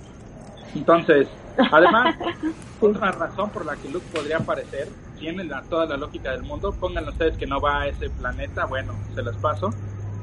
Entonces, 0.74 1.28
además, 1.58 2.16
otra 2.80 3.12
razón 3.12 3.50
por 3.50 3.66
la 3.66 3.76
que 3.76 3.90
Luke 3.90 4.06
podría 4.14 4.38
aparecer, 4.38 4.88
tiene 5.20 5.44
la, 5.44 5.62
toda 5.64 5.86
la 5.86 5.98
lógica 5.98 6.32
del 6.32 6.44
mundo, 6.44 6.72
pongan 6.72 7.10
ustedes 7.10 7.36
que 7.36 7.46
no 7.46 7.60
va 7.60 7.82
a 7.82 7.88
ese 7.88 8.10
planeta, 8.12 8.68
bueno, 8.68 8.94
se 9.14 9.22
las 9.22 9.36
paso, 9.36 9.74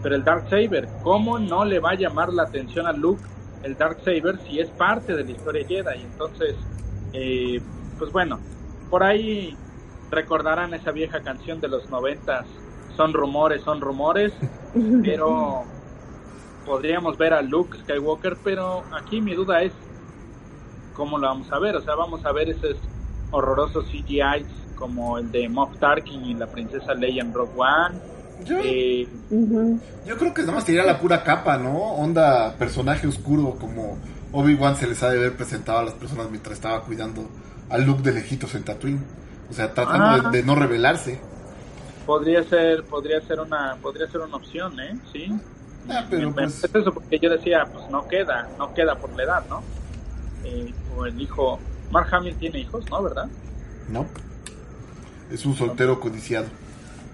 pero 0.03 0.15
el 0.15 0.25
Dark 0.25 0.49
Saber, 0.49 0.89
¿cómo 1.03 1.39
no 1.39 1.67
le 1.67 1.79
va 1.79 1.91
a 1.91 1.95
llamar 1.95 2.33
la 2.33 2.45
atención 2.45 2.87
a 2.87 2.93
Luke 2.95 3.23
el 3.63 3.77
Dark 3.77 3.99
Saber 4.03 4.39
si 4.49 4.61
es 4.61 4.71
parte 4.71 5.15
de 5.15 5.25
la 5.25 5.31
historia 5.31 5.67
Jedi? 5.69 6.01
Entonces, 6.01 6.57
eh, 7.13 7.61
pues 7.99 8.11
bueno, 8.13 8.39
por 8.91 9.03
ahí 9.03 9.57
recordarán 10.11 10.75
esa 10.75 10.91
vieja 10.91 11.21
canción 11.21 11.61
de 11.61 11.69
los 11.69 11.89
noventas, 11.91 12.47
son 12.97 13.13
rumores, 13.13 13.63
son 13.63 13.81
rumores, 13.81 14.33
pero 15.03 15.65
podríamos 16.67 17.17
ver 17.17 17.33
a 17.35 17.43
Luke 17.43 17.79
Skywalker, 17.79 18.37
pero 18.43 18.83
aquí 18.93 19.21
mi 19.21 19.35
duda 19.35 19.63
es 19.63 19.73
cómo 20.95 21.19
lo 21.19 21.29
vamos 21.29 21.51
a 21.53 21.59
ver, 21.59 21.77
o 21.77 21.81
sea, 21.81 21.95
vamos 21.95 22.25
a 22.25 22.33
ver 22.33 22.51
esos 22.51 22.77
horrorosos 23.31 23.87
CGIs 23.87 24.47
como 24.77 25.19
el 25.19 25.31
de 25.31 25.49
Moff 25.49 25.77
Tarkin 25.79 26.25
y 26.25 26.35
la 26.35 26.47
princesa 26.47 26.95
Leia 26.95 27.23
en 27.23 27.33
Rogue 27.33 27.53
One. 27.57 27.99
Yo, 28.45 28.59
Eh, 28.63 29.09
yo 30.07 30.17
creo 30.17 30.33
que 30.33 30.43
nada 30.43 30.55
más 30.55 30.65
sería 30.65 30.85
la 30.85 31.01
pura 31.01 31.25
capa, 31.25 31.59
¿no? 31.59 31.77
Onda 31.77 32.55
personaje 32.57 33.07
oscuro 33.07 33.57
como 33.61 33.99
Obi-Wan 34.33 34.77
se 34.77 34.87
les 34.87 35.03
ha 35.03 35.11
de 35.11 35.19
haber 35.19 35.37
presentado 35.37 35.79
a 35.79 35.85
las 35.85 35.95
personas 35.95 36.31
mientras 36.31 36.55
estaba 36.55 36.83
cuidando 36.83 37.27
a 37.71 37.79
Luke 37.79 38.03
de 38.03 38.13
lejitos 38.13 38.55
en 38.55 38.65
Tatooine. 38.65 39.05
O 39.51 39.53
sea, 39.53 39.73
tratando 39.73 40.05
Ah. 40.29 40.31
de, 40.31 40.39
de 40.39 40.45
no 40.45 40.55
revelarse. 40.55 41.21
podría 42.07 42.43
ser, 42.45 42.85
podría 42.85 43.21
ser 43.23 43.39
una, 43.41 43.77
podría 43.83 44.07
ser 44.11 44.21
una 44.23 44.37
opción, 44.37 44.79
¿eh? 44.81 44.97
Sí. 45.13 45.31
Ah, 45.91 46.05
pero 46.09 46.29
Me- 46.31 46.35
pues... 46.45 46.65
es 46.65 46.75
eso 46.75 46.93
porque 46.93 47.19
yo 47.19 47.29
decía, 47.31 47.67
pues 47.73 47.89
no 47.91 48.07
queda, 48.09 48.49
no 48.59 48.73
queda 48.75 48.95
por 48.97 49.15
la 49.17 49.23
edad, 49.25 49.45
¿no? 49.49 49.63
Eh, 50.45 50.73
o 50.97 51.05
el 51.07 51.21
hijo, 51.21 51.59
Mark 51.91 52.09
Hamill 52.15 52.35
tiene 52.37 52.61
hijos, 52.61 52.85
¿no? 52.91 53.03
¿Verdad? 53.03 53.27
No. 53.89 54.07
Es 55.31 55.45
un 55.45 55.55
soltero 55.55 56.01
codiciado. 56.01 56.47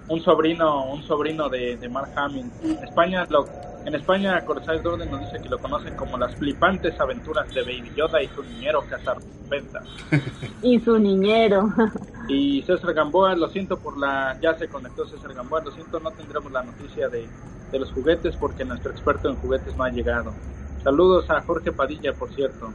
un 0.07 0.21
sobrino 0.21 0.85
un 0.91 1.03
sobrino 1.03 1.49
de, 1.49 1.75
de 1.77 1.89
Mark 1.89 2.11
Hamill. 2.15 2.49
España, 2.83 3.25
lo, 3.29 3.47
en 3.85 3.95
España 3.95 4.43
Corsair 4.45 4.81
Gordon 4.81 5.11
nos 5.11 5.21
dice 5.21 5.41
que 5.41 5.49
lo 5.49 5.59
conocen 5.59 5.95
como 5.95 6.17
las 6.17 6.35
flipantes 6.35 6.99
aventuras 6.99 7.47
de 7.53 7.61
Baby 7.61 7.91
Yoda 7.95 8.21
y 8.21 8.27
su 8.29 8.43
niñero 8.43 8.83
cazarrecompensas. 8.89 9.87
Y 10.61 10.79
su 10.79 10.97
niñero. 10.97 11.69
Y 12.27 12.63
César 12.63 12.95
Gamboa, 12.95 13.35
lo 13.35 13.47
siento 13.49 13.77
por 13.77 13.99
la... 13.99 14.35
Ya 14.41 14.57
se 14.57 14.67
conectó 14.67 15.07
César 15.07 15.31
Gamboa, 15.35 15.61
lo 15.63 15.69
siento, 15.69 15.99
no 15.99 16.09
tendremos 16.09 16.51
la 16.51 16.63
noticia 16.63 17.07
de, 17.07 17.27
de 17.71 17.79
los 17.79 17.91
juguetes 17.91 18.35
porque 18.35 18.65
nuestro 18.65 18.91
experto 18.91 19.29
en 19.29 19.35
juguetes 19.35 19.77
no 19.77 19.83
ha 19.83 19.89
llegado. 19.91 20.33
Saludos 20.83 21.29
a 21.29 21.41
Jorge 21.41 21.71
Padilla, 21.71 22.13
por 22.13 22.33
cierto. 22.33 22.73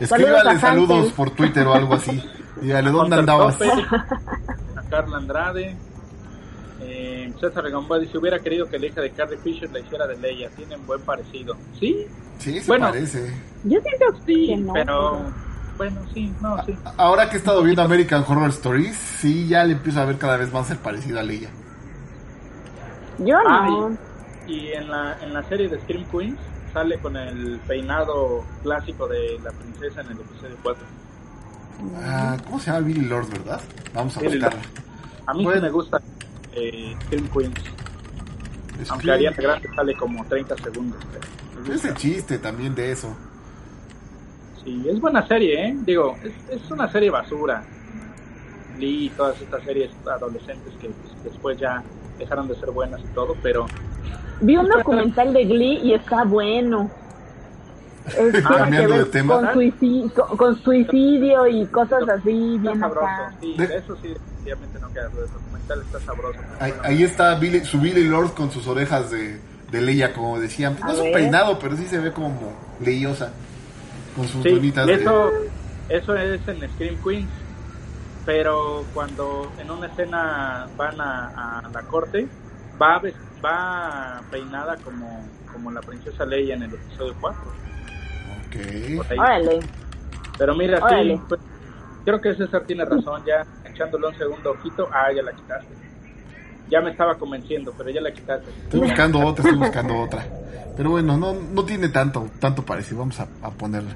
Escríbale 0.00 0.58
Saludos 0.58 0.60
saludos 0.60 1.12
por 1.12 1.30
Twitter 1.32 1.66
o 1.66 1.74
algo 1.74 1.94
así. 1.94 2.22
Dígale, 2.60 2.90
¿dónde 2.90 3.16
andabas? 3.16 3.58
Tope, 3.58 3.70
a 4.76 4.82
Carla 4.88 5.18
Andrade. 5.18 5.76
Eh, 6.80 7.32
César 7.40 7.68
Gamboa 7.70 7.98
dice, 7.98 8.18
hubiera 8.18 8.38
querido 8.38 8.66
que 8.68 8.78
la 8.78 8.86
hija 8.86 9.00
de 9.00 9.10
Carrie 9.10 9.38
Fisher 9.38 9.70
la 9.72 9.80
hiciera 9.80 10.06
de 10.06 10.16
Leia. 10.16 10.48
Tienen 10.50 10.84
buen 10.86 11.00
parecido. 11.02 11.56
¿Sí? 11.78 12.06
Sí, 12.38 12.60
se 12.60 12.66
Bueno. 12.68 12.86
parece. 12.86 13.32
Yo 13.64 13.80
siento 13.80 14.20
Sí, 14.26 14.46
que 14.48 14.56
no. 14.56 14.72
pero... 14.72 15.20
Bueno, 15.76 16.00
sí, 16.12 16.32
no, 16.40 16.64
sí. 16.64 16.76
Ahora 16.96 17.28
que 17.30 17.36
he 17.36 17.38
estado 17.38 17.62
viendo 17.62 17.82
American 17.82 18.24
Horror 18.26 18.50
Stories, 18.50 18.96
sí, 18.96 19.46
ya 19.46 19.64
le 19.64 19.74
empiezo 19.74 20.00
a 20.00 20.04
ver 20.06 20.18
cada 20.18 20.36
vez 20.36 20.52
más 20.52 20.68
el 20.72 20.78
parecido 20.78 21.20
a 21.20 21.22
Leia. 21.22 21.50
Yo 23.18 23.36
no. 23.42 23.86
Ay. 23.88 23.98
Y 24.52 24.68
en 24.72 24.90
la, 24.90 25.16
en 25.22 25.32
la 25.34 25.42
serie 25.44 25.68
de 25.68 25.78
Scream 25.80 26.04
Queens 26.10 26.38
sale 26.72 26.98
con 26.98 27.16
el 27.16 27.60
peinado 27.66 28.44
clásico 28.62 29.06
de 29.06 29.38
la 29.42 29.50
princesa 29.52 30.00
en 30.00 30.06
el 30.12 30.20
episodio 30.20 30.56
4. 30.62 30.84
Ah, 32.02 32.36
¿Cómo 32.44 32.58
se 32.58 32.66
llama 32.72 32.86
Billy 32.86 33.02
Lord, 33.06 33.28
verdad? 33.30 33.60
Vamos 33.94 34.16
a 34.16 34.20
Billy 34.20 34.32
buscarla. 34.38 34.60
A 35.26 35.34
mí 35.34 35.44
Bueno. 35.44 35.60
sí 35.60 35.64
me 35.66 35.70
gusta 35.70 36.00
eh, 36.52 36.96
Scream 37.04 37.28
Queens. 37.28 37.60
Es 38.80 38.90
Aunque 38.90 39.06
que- 39.06 39.12
Ariana 39.12 39.36
Grande 39.36 39.68
sale 39.74 39.94
como 39.96 40.24
30 40.26 40.56
segundos. 40.58 40.98
pero 41.12 41.26
me 41.56 41.62
Es 41.62 41.68
gusta. 41.74 41.88
el 41.88 41.94
chiste 41.94 42.38
también 42.38 42.74
de 42.74 42.92
eso. 42.92 43.16
Sí, 44.64 44.84
es 44.88 45.00
buena 45.00 45.26
serie, 45.26 45.68
¿eh? 45.68 45.76
Digo, 45.84 46.16
es, 46.22 46.32
es 46.62 46.70
una 46.70 46.90
serie 46.90 47.10
basura. 47.10 47.64
Lee 48.78 49.06
y 49.06 49.08
todas 49.10 49.40
estas 49.40 49.62
series 49.64 49.90
adolescentes 50.06 50.72
que 50.80 50.88
pues, 50.88 51.24
después 51.24 51.58
ya 51.58 51.82
dejaron 52.18 52.46
de 52.48 52.54
ser 52.56 52.70
buenas 52.70 53.00
y 53.00 53.14
todo, 53.14 53.34
pero 53.42 53.66
Vi 54.40 54.56
un 54.56 54.68
documental 54.68 55.32
de 55.32 55.44
Glee 55.46 55.80
y 55.82 55.94
está 55.94 56.22
bueno. 56.24 56.88
Es 58.16 58.32
que 58.32 58.42
Cambiando 58.42 58.94
de 58.98 59.04
tema. 59.06 59.34
con, 59.40 59.52
suicidio, 59.52 60.10
con, 60.14 60.36
con 60.36 60.62
suicidio 60.62 61.46
y 61.48 61.66
cosas 61.66 62.02
así 62.08 62.54
está 62.56 62.62
bien 62.70 62.80
sabroso. 62.80 63.06
acá. 63.06 63.34
Sí, 63.40 63.54
De- 63.56 63.76
eso 63.76 63.96
sí, 64.02 64.08
definitivamente 64.08 64.78
no 64.80 64.92
queda. 64.92 65.06
El 65.06 65.32
documental 65.32 65.82
está 65.82 66.00
sabroso. 66.00 66.38
Ahí, 66.60 66.74
ahí 66.82 67.02
está 67.02 67.34
Billy, 67.36 67.64
su 67.64 67.80
Billy 67.80 68.04
Lord 68.04 68.34
con 68.34 68.50
sus 68.50 68.66
orejas 68.66 69.10
de, 69.10 69.40
de 69.70 69.80
Leia, 69.82 70.12
como 70.12 70.38
decían. 70.40 70.76
No 70.80 70.92
es 70.92 70.98
un 70.98 71.12
peinado, 71.12 71.58
pero 71.58 71.76
sí 71.76 71.86
se 71.86 71.98
ve 71.98 72.12
como 72.12 72.52
leiosa. 72.80 73.30
Con 74.16 74.26
sus 74.26 74.42
Sí, 74.42 74.50
bonitas 74.50 74.86
de... 74.86 74.94
eso, 74.94 75.30
eso 75.88 76.14
es 76.16 76.40
en 76.48 76.68
Scream 76.72 76.96
Queens. 77.04 77.28
Pero 78.26 78.84
cuando 78.92 79.50
en 79.58 79.70
una 79.70 79.86
escena 79.86 80.66
van 80.76 81.00
a, 81.00 81.60
a 81.60 81.68
la 81.72 81.82
corte, 81.82 82.26
va, 82.80 83.00
va 83.42 84.20
peinada 84.30 84.76
como, 84.78 85.24
como 85.50 85.70
la 85.70 85.80
princesa 85.80 86.26
Leia 86.26 86.54
en 86.54 86.64
el 86.64 86.74
episodio 86.74 87.14
4. 87.20 87.40
Ok. 88.48 89.08
Órale. 89.18 89.60
Pero 90.38 90.54
mira, 90.54 90.78
sí, 90.78 90.82
Órale. 90.84 91.20
pues, 91.28 91.40
creo 92.04 92.20
que 92.20 92.34
César 92.34 92.62
tiene 92.66 92.84
razón, 92.84 93.22
ya 93.26 93.44
echándole 93.70 94.08
un 94.08 94.16
segundo 94.18 94.50
ojito, 94.52 94.88
ah, 94.92 95.12
ya 95.14 95.22
la 95.22 95.32
quitaste. 95.32 95.74
ya 96.70 96.80
me 96.80 96.90
estaba 96.90 97.14
convenciendo, 97.16 97.72
pero 97.76 97.90
ya 97.90 98.00
la 98.00 98.12
quitaste. 98.12 98.50
Estoy 98.50 98.80
buscando 98.80 99.18
otra, 99.20 99.44
estoy 99.44 99.58
buscando 99.58 99.96
otra. 100.00 100.26
Pero 100.76 100.90
bueno, 100.90 101.16
no, 101.16 101.34
no 101.34 101.64
tiene 101.64 101.88
tanto, 101.88 102.28
tanto 102.38 102.62
parecido. 102.62 103.00
Vamos 103.00 103.18
a, 103.18 103.26
a 103.42 103.50
ponerla. 103.50 103.90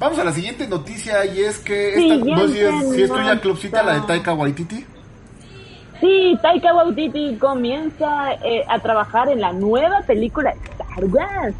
Vamos 0.00 0.18
a 0.18 0.24
la 0.24 0.32
siguiente 0.32 0.66
noticia 0.66 1.24
y 1.26 1.40
es 1.40 1.58
que 1.60 1.94
esta, 1.94 2.16
no 2.16 2.48
sé 2.48 2.54
si 2.54 2.58
es, 2.60 2.90
si 2.94 3.02
es 3.02 3.08
tuya, 3.12 3.40
Clubcita, 3.40 3.82
la 3.84 3.94
de 3.94 4.00
Taika 4.00 4.34
Waititi. 4.34 4.84
Sí, 6.00 6.36
Taika 6.42 6.74
Waititi 6.74 7.36
comienza 7.36 8.32
eh, 8.44 8.64
a 8.68 8.80
trabajar 8.80 9.28
en 9.28 9.40
la 9.40 9.52
nueva 9.52 10.00
película 10.02 10.52
de 10.54 10.60
Star 10.70 11.04
Wars. 11.04 11.54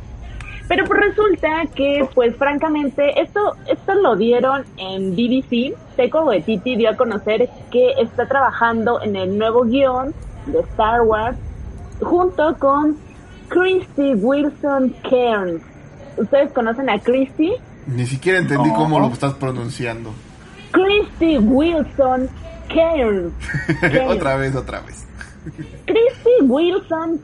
Pero 0.69 0.85
pues 0.85 1.01
resulta 1.01 1.65
que, 1.75 2.07
pues 2.15 2.37
francamente, 2.37 3.21
esto, 3.21 3.57
esto 3.67 3.95
lo 3.95 4.17
dieron 4.17 4.65
en 4.77 5.13
BBC. 5.13 5.75
Taika 5.97 6.21
Waititi 6.21 6.77
dio 6.77 6.91
a 6.91 6.97
conocer 6.97 7.49
que 7.71 7.93
está 7.99 8.29
trabajando 8.29 9.01
en 9.03 9.17
el 9.17 9.39
nuevo 9.39 9.65
guion 9.65 10.15
de 10.47 10.61
Star 10.61 11.01
Wars 11.03 11.39
junto 12.01 12.55
con 12.59 12.99
Christy 13.49 14.15
Wilson 14.15 14.95
Cairns. 15.09 15.63
¿Ustedes 16.19 16.53
conocen 16.53 16.91
a 16.91 16.99
Christy? 16.99 17.55
Ni 17.87 18.07
siquiera 18.07 18.39
entendí 18.39 18.71
cómo 18.71 19.01
lo 19.01 19.09
estás 19.09 19.33
pronunciando. 19.35 20.13
Christy 20.71 21.39
Wilson 21.39 22.29
Cairns. 22.69 23.33
otra 24.07 24.37
vez, 24.37 24.55
otra 24.55 24.81
vez. 24.81 25.07
Christy 25.87 26.43
Wilson 26.43 27.21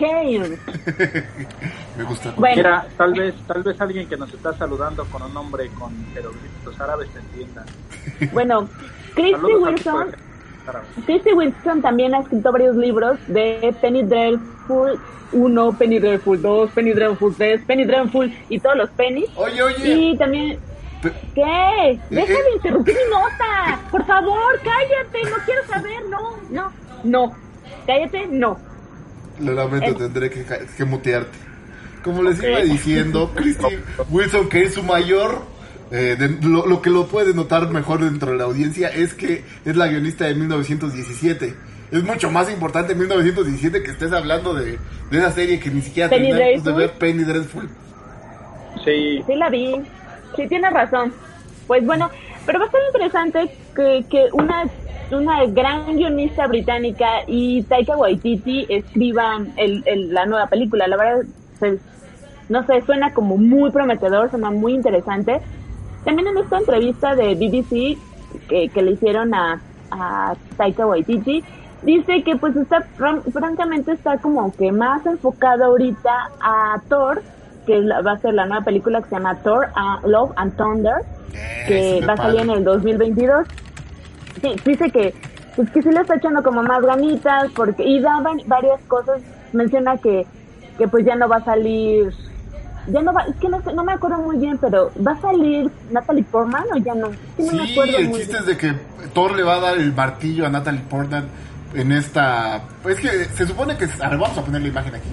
Me 1.96 2.04
gusta. 2.04 2.32
Bueno. 2.36 2.56
Mira, 2.56 2.86
tal 2.96 3.12
vez, 3.12 3.34
tal 3.46 3.62
vez 3.62 3.80
alguien 3.80 4.08
que 4.08 4.16
nos 4.16 4.32
está 4.32 4.52
saludando 4.54 5.04
con 5.06 5.22
un 5.22 5.34
nombre 5.34 5.68
con 5.78 5.92
jeroglíficos 6.12 6.80
árabes 6.80 7.08
te 7.10 7.18
entienda. 7.18 7.64
Bueno, 8.32 8.68
Christy 9.14 9.54
Wilson. 9.54 10.14
Christy 11.04 11.32
Wilson 11.32 11.82
también 11.82 12.14
ha 12.14 12.20
escrito 12.20 12.52
varios 12.52 12.76
libros 12.76 13.18
de 13.26 13.74
Penny 13.80 14.02
Dreadful 14.02 14.98
1, 15.32 15.72
Penny 15.78 15.98
Dreadful 15.98 16.40
2, 16.40 16.70
Penny 16.70 16.92
Dreadful 16.92 17.34
3, 17.34 17.62
Penny 17.66 17.84
Dreadful 17.84 18.32
y 18.48 18.58
todos 18.58 18.76
los 18.76 18.90
pennies. 18.90 19.28
Oye, 19.36 19.62
oye. 19.62 19.94
Y 19.94 20.16
también 20.16 20.58
¿Qué? 21.34 21.98
Deja 22.10 22.32
de 22.32 22.52
interrumpir 22.56 22.94
mi 22.94 23.10
nota. 23.10 23.80
Por 23.90 24.04
favor, 24.04 24.60
cállate. 24.62 25.30
No 25.30 25.36
quiero 25.44 25.66
saber. 25.66 26.08
No, 26.08 26.36
no, 26.50 26.72
no. 27.04 27.32
Cállate, 27.86 28.26
no. 28.26 28.58
Lo 29.40 29.52
lamento, 29.54 29.94
tendré 29.96 30.30
que, 30.30 30.44
que, 30.76 30.84
mutearte. 30.84 31.38
Como 32.02 32.22
les 32.22 32.42
iba 32.42 32.60
diciendo, 32.60 33.32
Christy 33.34 33.78
Wilson, 34.08 34.48
que 34.48 34.62
es 34.62 34.74
su 34.74 34.82
mayor, 34.82 35.42
eh, 35.90 36.16
lo, 36.42 36.66
lo, 36.66 36.80
que 36.80 36.90
lo 36.90 37.06
puede 37.06 37.34
notar 37.34 37.68
mejor 37.70 38.04
dentro 38.04 38.32
de 38.32 38.38
la 38.38 38.44
audiencia 38.44 38.88
es 38.88 39.14
que 39.14 39.44
es 39.64 39.76
la 39.76 39.88
guionista 39.88 40.24
de 40.24 40.34
1917. 40.34 41.54
Es 41.90 42.04
mucho 42.04 42.30
más 42.30 42.50
importante 42.50 42.94
1917 42.94 43.82
que 43.82 43.90
estés 43.90 44.12
hablando 44.12 44.54
de, 44.54 44.78
de 45.10 45.18
esa 45.18 45.32
serie 45.32 45.58
que 45.58 45.70
ni 45.70 45.82
siquiera 45.82 46.08
terminamos 46.08 46.64
de 46.64 46.72
ver 46.72 46.92
Penny 46.92 47.24
Dreadful. 47.24 47.68
Sí. 48.84 49.22
Sí 49.26 49.34
la 49.34 49.50
vi. 49.50 49.74
Sí, 50.36 50.46
tienes 50.46 50.72
razón. 50.72 51.12
Pues 51.66 51.84
bueno, 51.84 52.10
pero 52.46 52.60
va 52.60 52.66
a 52.66 52.70
ser 52.70 52.80
interesante 52.86 53.50
que, 53.80 54.04
que 54.08 54.28
una, 54.32 54.64
una 55.10 55.46
gran 55.46 55.96
guionista 55.96 56.46
británica 56.46 57.06
y 57.26 57.62
Taika 57.62 57.96
Waititi 57.96 58.66
escriban 58.68 59.52
el, 59.56 59.82
el, 59.86 60.12
la 60.12 60.26
nueva 60.26 60.46
película. 60.46 60.86
La 60.86 60.96
verdad, 60.96 61.24
no 62.48 62.66
sé, 62.66 62.82
suena 62.82 63.12
como 63.14 63.36
muy 63.36 63.70
prometedor, 63.70 64.30
suena 64.30 64.50
muy 64.50 64.74
interesante. 64.74 65.40
También 66.04 66.28
en 66.28 66.38
esta 66.38 66.58
entrevista 66.58 67.14
de 67.14 67.34
BBC 67.34 67.98
que, 68.48 68.68
que 68.68 68.82
le 68.82 68.92
hicieron 68.92 69.34
a, 69.34 69.60
a 69.90 70.34
Taika 70.56 70.86
Waititi, 70.86 71.42
dice 71.82 72.22
que 72.22 72.36
pues 72.36 72.56
está, 72.56 72.82
francamente 73.32 73.92
está 73.92 74.18
como 74.18 74.52
que 74.54 74.72
más 74.72 75.04
enfocado 75.06 75.64
ahorita 75.64 76.30
a 76.40 76.80
Thor 76.88 77.22
que 77.66 77.80
va 77.80 78.12
a 78.12 78.18
ser 78.18 78.34
la 78.34 78.46
nueva 78.46 78.64
película 78.64 79.00
que 79.02 79.10
se 79.10 79.16
llama 79.16 79.36
Thor, 79.42 79.68
uh, 79.76 80.06
Love 80.08 80.32
and 80.36 80.56
Thunder, 80.56 80.96
que 81.66 82.04
va 82.06 82.14
a 82.14 82.16
salir 82.16 82.40
en 82.40 82.50
el 82.50 82.64
2022. 82.64 83.46
Sí, 84.42 84.54
dice 84.64 84.90
que 84.90 85.14
pues 85.56 85.70
que 85.70 85.82
sí 85.82 85.90
le 85.90 86.00
está 86.00 86.16
echando 86.16 86.42
como 86.42 86.62
más 86.62 86.82
ganitas 86.82 87.50
porque 87.54 87.84
y 87.84 88.00
da 88.00 88.22
varias 88.46 88.80
cosas, 88.82 89.22
menciona 89.52 89.96
que 89.98 90.26
que 90.78 90.88
pues 90.88 91.04
ya 91.04 91.16
no 91.16 91.28
va 91.28 91.36
a 91.36 91.44
salir 91.44 92.12
ya 92.86 93.02
no 93.02 93.12
va, 93.12 93.22
es 93.22 93.36
que 93.36 93.48
no, 93.48 93.60
no 93.74 93.84
me 93.84 93.92
acuerdo 93.92 94.18
muy 94.18 94.38
bien, 94.38 94.58
pero 94.58 94.90
¿va 95.06 95.12
a 95.12 95.20
salir 95.20 95.70
Natalie 95.90 96.24
Portman 96.24 96.64
o 96.72 96.76
ya 96.78 96.94
no? 96.94 97.10
sí, 97.36 97.78
el 97.96 98.12
chiste 98.12 98.38
es 98.38 98.46
de 98.46 98.56
que 98.56 98.72
Thor 99.12 99.36
le 99.36 99.42
va 99.42 99.56
a 99.56 99.60
dar 99.60 99.76
el 99.78 99.92
martillo 99.92 100.46
a 100.46 100.48
Natalie 100.48 100.80
Portman 100.88 101.28
en 101.74 101.92
esta... 101.92 102.62
Es 102.88 103.00
que 103.00 103.24
se 103.26 103.46
supone 103.46 103.76
que... 103.76 103.84
A 103.84 104.08
ver, 104.08 104.18
vamos 104.18 104.36
a 104.38 104.42
poner 104.42 104.62
la 104.62 104.68
imagen 104.68 104.94
aquí, 104.94 105.10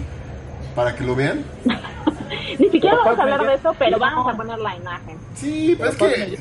para 0.76 0.96
que 0.96 1.04
lo 1.04 1.16
vean. 1.16 1.44
Ni 2.60 2.70
siquiera 2.70 2.98
vamos 3.04 3.20
a 3.20 3.24
hablar 3.24 3.46
de 3.46 3.54
eso, 3.56 3.76
pero 3.78 4.00
vamos 4.00 4.34
a 4.34 4.38
poner 4.38 4.58
la 4.60 4.76
imagen. 4.76 5.18
Sí, 5.36 5.76
pero 5.78 5.90
es 5.92 5.98
que... 5.98 6.38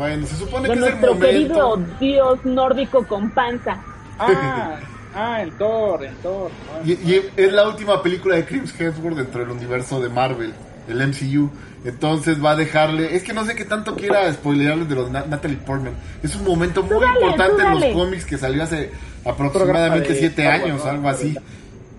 Bueno, 0.00 0.26
se 0.26 0.36
supone 0.36 0.66
que 0.66 0.72
es 0.72 0.82
el 0.82 0.94
momento... 0.94 1.18
querido 1.18 1.76
dios 2.00 2.38
nórdico 2.46 3.06
con 3.06 3.30
panza. 3.32 3.82
Ah, 4.18 4.78
ah, 5.14 5.42
en 5.42 5.50
Thor, 5.58 6.02
en 6.02 6.14
Thor. 6.22 6.50
Y, 6.86 6.92
y, 6.92 7.30
es 7.36 7.52
la 7.52 7.68
última 7.68 8.02
película 8.02 8.36
de 8.36 8.46
Chris 8.46 8.74
Hemsworth 8.80 9.18
dentro 9.18 9.40
del 9.40 9.50
universo 9.50 10.00
de 10.00 10.08
Marvel, 10.08 10.54
el 10.88 11.06
MCU. 11.06 11.50
Entonces 11.84 12.42
va 12.42 12.52
a 12.52 12.56
dejarle... 12.56 13.14
Es 13.14 13.24
que 13.24 13.34
no 13.34 13.44
sé 13.44 13.54
qué 13.54 13.66
tanto 13.66 13.94
quiera 13.94 14.32
spoilearles 14.32 14.88
de 14.88 14.94
los 14.94 15.10
Natalie 15.10 15.58
Portman. 15.58 15.92
Es 16.22 16.34
un 16.34 16.44
momento 16.44 16.82
muy 16.82 16.98
dale, 16.98 17.20
importante 17.20 17.62
en 17.62 17.80
los 17.80 17.84
cómics 17.92 18.24
que 18.24 18.38
salió 18.38 18.62
hace 18.62 18.90
aproximadamente 19.26 20.14
siete 20.14 20.46
años, 20.48 20.82
algo 20.86 21.10
así. 21.10 21.36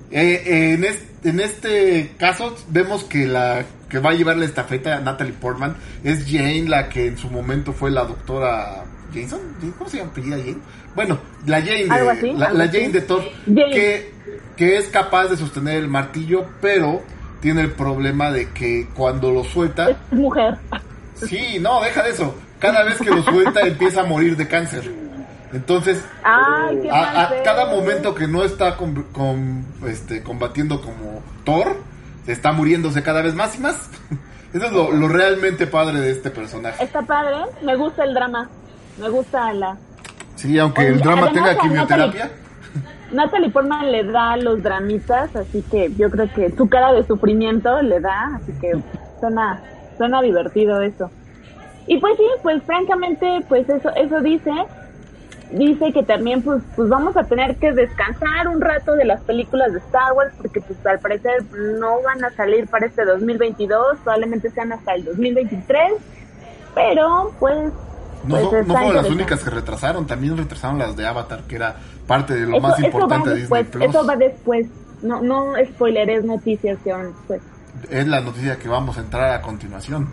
Eh, 0.09 0.73
en, 0.73 0.85
este, 0.85 1.29
en 1.29 1.39
este 1.39 2.15
caso 2.17 2.55
vemos 2.67 3.03
que 3.03 3.27
la 3.27 3.63
que 3.91 3.99
va 3.99 4.11
a 4.11 4.13
llevar 4.13 4.37
la 4.37 4.45
estafeta 4.45 4.95
a 4.95 5.01
Natalie 5.01 5.33
Portman 5.33 5.75
es 6.01 6.25
Jane, 6.25 6.63
la 6.69 6.87
que 6.87 7.07
en 7.07 7.17
su 7.17 7.29
momento 7.29 7.73
fue 7.73 7.91
la 7.91 8.05
doctora 8.05 8.85
Jason, 9.13 9.41
¿cómo 9.77 9.89
se 9.89 9.97
llama 9.97 10.11
Jane? 10.15 10.57
Bueno, 10.95 11.19
la 11.45 11.59
Jane 11.59 11.83
de, 11.83 12.33
la, 12.37 12.67
Jane 12.67 12.89
de 12.89 13.01
Thor, 13.01 13.21
que, 13.45 14.13
que 14.55 14.77
es 14.77 14.87
capaz 14.87 15.27
de 15.27 15.35
sostener 15.35 15.75
el 15.75 15.89
martillo, 15.89 16.45
pero 16.61 17.01
tiene 17.41 17.61
el 17.61 17.71
problema 17.71 18.31
de 18.31 18.49
que 18.51 18.87
cuando 18.93 19.29
lo 19.29 19.43
suelta... 19.43 19.89
Es 19.89 19.97
mujer. 20.11 20.57
Sí, 21.15 21.57
no, 21.59 21.81
deja 21.81 22.03
de 22.03 22.11
eso. 22.11 22.33
Cada 22.59 22.83
vez 22.83 22.97
que 22.97 23.09
lo 23.09 23.21
suelta 23.23 23.59
empieza 23.67 24.01
a 24.01 24.05
morir 24.05 24.37
de 24.37 24.47
cáncer. 24.47 24.89
Entonces, 25.51 26.01
Ay, 26.23 26.87
a, 26.89 27.23
a, 27.23 27.43
cada 27.43 27.65
momento 27.65 28.15
que 28.15 28.25
no 28.25 28.45
está 28.45 28.77
con, 28.77 29.03
con, 29.11 29.65
este, 29.85 30.23
combatiendo 30.23 30.79
como 30.79 31.21
Thor, 31.43 31.75
está 32.27 32.51
muriéndose 32.51 33.03
cada 33.03 33.21
vez 33.21 33.35
más 33.35 33.55
y 33.57 33.59
más. 33.59 33.89
Eso 34.53 34.65
es 34.65 34.71
lo, 34.71 34.91
lo, 34.91 35.07
realmente 35.07 35.65
padre 35.65 36.01
de 36.01 36.11
este 36.11 36.29
personaje. 36.29 36.83
Está 36.83 37.01
padre, 37.01 37.37
me 37.63 37.75
gusta 37.77 38.03
el 38.03 38.13
drama, 38.13 38.49
me 38.99 39.09
gusta 39.09 39.53
la... 39.53 39.77
Sí, 40.35 40.59
aunque 40.59 40.87
el 40.87 40.99
drama 40.99 41.27
Además, 41.27 41.33
tenga 41.33 41.61
quimioterapia. 41.61 42.23
Natalie, 42.25 43.11
Natalie 43.11 43.49
Portman 43.49 43.91
le 43.91 44.03
da 44.03 44.35
los 44.35 44.61
dramitas, 44.61 45.33
así 45.35 45.63
que 45.71 45.93
yo 45.95 46.09
creo 46.09 46.29
que 46.33 46.51
su 46.51 46.67
cara 46.67 46.91
de 46.91 47.05
sufrimiento 47.05 47.81
le 47.81 48.01
da, 48.01 48.35
así 48.35 48.51
que 48.59 48.73
suena, 49.21 49.61
suena 49.97 50.21
divertido 50.21 50.81
eso. 50.81 51.09
Y 51.87 51.97
pues 51.99 52.17
sí, 52.17 52.25
pues 52.43 52.61
francamente, 52.63 53.45
pues 53.47 53.69
eso, 53.69 53.89
eso 53.95 54.19
dice 54.19 54.51
dice 55.51 55.91
que 55.91 56.03
también 56.03 56.41
pues 56.41 56.61
pues 56.75 56.89
vamos 56.89 57.15
a 57.17 57.23
tener 57.23 57.55
que 57.57 57.71
descansar 57.71 58.47
un 58.47 58.61
rato 58.61 58.93
de 58.95 59.05
las 59.05 59.21
películas 59.21 59.73
de 59.73 59.79
Star 59.79 60.13
Wars 60.13 60.33
porque 60.37 60.61
pues 60.61 60.83
al 60.85 60.99
parecer 60.99 61.43
no 61.53 62.01
van 62.03 62.23
a 62.23 62.29
salir 62.31 62.67
para 62.67 62.85
este 62.85 63.05
2022, 63.05 63.97
probablemente 64.03 64.49
sean 64.51 64.71
hasta 64.71 64.95
el 64.95 65.05
2023, 65.05 65.93
pero 66.73 67.33
pues 67.39 67.71
no, 68.23 68.35
pues 68.35 68.43
no, 68.43 68.63
no 68.63 68.73
fueron 68.73 68.95
las 68.95 69.09
únicas 69.09 69.43
que 69.43 69.49
retrasaron, 69.49 70.05
también 70.05 70.37
retrasaron 70.37 70.77
las 70.77 70.95
de 70.95 71.05
Avatar, 71.05 71.41
que 71.47 71.55
era 71.55 71.75
parte 72.07 72.33
de 72.35 72.41
lo 72.41 72.57
eso, 72.57 72.67
más 72.67 72.79
importante 72.79 73.29
de 73.31 73.35
Disney 73.37 73.63
Plus. 73.63 73.85
Eso 73.85 74.05
va 74.05 74.15
después, 74.15 74.67
no, 75.01 75.21
no 75.21 75.53
spoileres 75.73 76.23
noticias 76.23 76.77
que 76.83 76.93
van 76.93 77.07
después. 77.07 77.41
Es 77.89 78.07
la 78.07 78.21
noticia 78.21 78.57
que 78.57 78.69
vamos 78.69 78.97
a 78.97 79.01
entrar 79.01 79.31
a 79.33 79.41
continuación. 79.41 80.07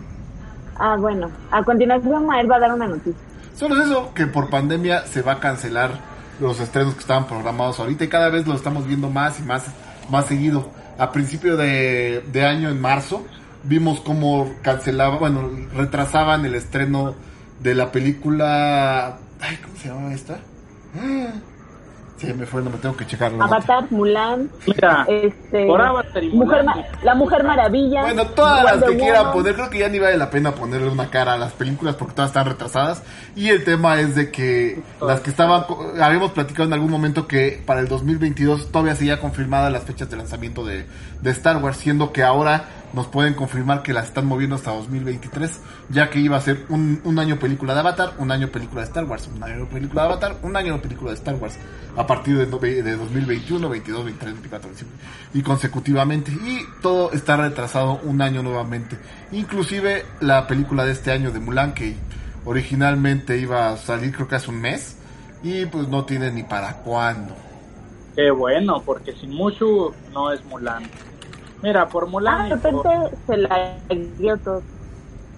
Ah, 0.77 0.95
bueno, 0.97 1.29
a 1.51 1.63
continuación 1.63 2.25
Mael 2.25 2.49
va 2.49 2.55
a 2.55 2.59
dar 2.59 2.73
una 2.73 2.87
noticia. 2.87 3.21
Solo 3.59 3.75
es 3.75 3.87
eso, 3.87 4.13
que 4.13 4.25
por 4.25 4.49
pandemia 4.49 5.05
se 5.05 5.21
va 5.21 5.33
a 5.33 5.39
cancelar 5.41 5.91
los 6.39 6.61
estrenos 6.61 6.93
que 6.93 7.01
estaban 7.01 7.27
programados 7.27 7.77
ahorita 7.77 8.05
y 8.05 8.07
cada 8.07 8.29
vez 8.29 8.47
lo 8.47 8.55
estamos 8.55 8.87
viendo 8.87 9.09
más 9.09 9.37
y 9.41 9.43
más, 9.43 9.65
más 10.09 10.27
seguido. 10.27 10.71
A 10.97 11.11
principio 11.11 11.57
de, 11.57 12.23
de 12.31 12.45
año, 12.45 12.69
en 12.69 12.79
marzo, 12.79 13.27
vimos 13.63 13.99
cómo 13.99 14.49
cancelaban, 14.61 15.19
bueno, 15.19 15.49
retrasaban 15.75 16.45
el 16.45 16.55
estreno 16.55 17.15
de 17.59 17.75
la 17.75 17.91
película... 17.91 19.17
Ay, 19.41 19.57
¿cómo 19.57 19.75
se 19.75 19.89
llama 19.89 20.13
esta? 20.13 20.39
Sí, 22.19 22.33
me 22.33 22.45
fue, 22.45 22.61
no 22.61 22.69
me 22.69 22.77
tengo 22.77 22.97
que 22.97 23.07
checar 23.07 23.31
la 23.31 23.45
Avatar, 23.45 23.85
Mulan, 23.91 24.49
Mira, 24.67 25.05
este, 25.07 25.65
por 25.67 25.81
Avatar 25.81 26.23
y 26.23 26.29
Mujer 26.29 26.63
Mulan, 26.63 26.65
Ma- 26.65 26.85
la 27.03 27.15
Mujer 27.15 27.43
Maravilla. 27.45 28.01
Bueno, 28.01 28.25
todas 28.27 28.63
las 28.63 28.83
que 28.83 28.97
quieran 28.97 29.31
poner, 29.31 29.55
creo 29.55 29.69
que 29.69 29.79
ya 29.79 29.87
ni 29.89 29.99
vale 29.99 30.17
la 30.17 30.29
pena 30.29 30.51
ponerle 30.51 30.89
una 30.89 31.09
cara 31.09 31.33
a 31.33 31.37
las 31.37 31.53
películas 31.53 31.95
porque 31.95 32.13
todas 32.15 32.29
están 32.31 32.45
retrasadas. 32.45 33.03
Y 33.35 33.47
el 33.49 33.63
tema 33.63 33.99
es 34.01 34.15
de 34.15 34.31
que 34.31 34.81
las 35.01 35.21
que 35.21 35.29
estaban, 35.29 35.63
co- 35.63 35.93
habíamos 36.01 36.31
platicado 36.31 36.67
en 36.67 36.73
algún 36.73 36.91
momento 36.91 37.25
que 37.27 37.61
para 37.65 37.79
el 37.79 37.87
2022 37.87 38.71
todavía 38.71 38.95
seguía 38.95 39.19
confirmadas 39.21 39.71
las 39.71 39.83
fechas 39.83 40.09
de 40.09 40.17
lanzamiento 40.17 40.65
de, 40.65 40.85
de 41.21 41.29
Star 41.31 41.57
Wars, 41.63 41.77
siendo 41.77 42.11
que 42.11 42.23
ahora 42.23 42.65
nos 42.93 43.07
pueden 43.07 43.33
confirmar 43.33 43.83
que 43.83 43.93
las 43.93 44.07
están 44.07 44.25
moviendo 44.25 44.55
hasta 44.55 44.71
2023, 44.71 45.61
ya 45.89 46.09
que 46.09 46.19
iba 46.19 46.37
a 46.37 46.41
ser 46.41 46.65
un, 46.69 47.01
un 47.03 47.19
año 47.19 47.37
película 47.37 47.73
de 47.73 47.79
Avatar, 47.81 48.13
un 48.17 48.31
año 48.31 48.49
película 48.49 48.81
de 48.81 48.87
Star 48.87 49.05
Wars, 49.05 49.29
un 49.33 49.43
año 49.43 49.67
película 49.67 50.03
de 50.03 50.07
Avatar, 50.07 50.37
un 50.41 50.55
año 50.55 50.81
película 50.81 51.11
de 51.11 51.17
Star 51.17 51.35
Wars, 51.35 51.57
a 51.95 52.07
partir 52.07 52.37
de, 52.37 52.45
de 52.83 52.95
2021, 52.95 53.69
22, 53.69 54.05
23, 54.05 54.33
24, 54.33 54.69
25, 54.69 54.91
y 55.33 55.41
consecutivamente. 55.41 56.31
Y 56.31 56.61
todo 56.81 57.11
está 57.11 57.37
retrasado 57.37 57.99
un 58.03 58.21
año 58.21 58.41
nuevamente. 58.41 58.97
Inclusive 59.31 60.05
la 60.21 60.47
película 60.47 60.85
de 60.85 60.91
este 60.91 61.11
año 61.11 61.31
de 61.31 61.39
Mulan, 61.39 61.73
que 61.73 61.95
originalmente 62.45 63.37
iba 63.37 63.69
a 63.69 63.77
salir 63.77 64.13
creo 64.13 64.27
que 64.27 64.35
hace 64.35 64.49
un 64.49 64.61
mes, 64.61 64.97
y 65.43 65.65
pues 65.67 65.87
no 65.87 66.05
tiene 66.05 66.31
ni 66.31 66.43
para 66.43 66.77
cuándo. 66.77 67.35
qué 68.15 68.31
bueno, 68.31 68.81
porque 68.85 69.13
sin 69.13 69.31
Mushu 69.31 69.93
no 70.13 70.31
es 70.31 70.43
Mulan. 70.45 70.83
Mira, 71.61 71.87
por 71.89 72.07
Mulan, 72.07 72.41
Ah, 72.41 72.43
de 72.43 72.55
y 72.55 72.57
por, 72.71 72.85
repente 72.85 73.17
se 73.27 73.37
la 73.37 73.73
guió 74.17 74.37
todo. 74.37 74.61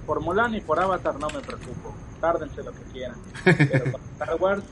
por 0.05 0.21
Mulan 0.21 0.53
y 0.55 0.61
por 0.61 0.79
Avatar 0.79 1.15
no 1.19 1.27
me 1.29 1.39
preocupo. 1.39 1.93
Tárdense 2.19 2.61
lo 2.63 2.71
que 2.71 2.83
quieran. 2.93 3.15
Pero 3.43 3.91
con 3.91 4.01
Star 4.13 4.35
Wars, 4.39 4.63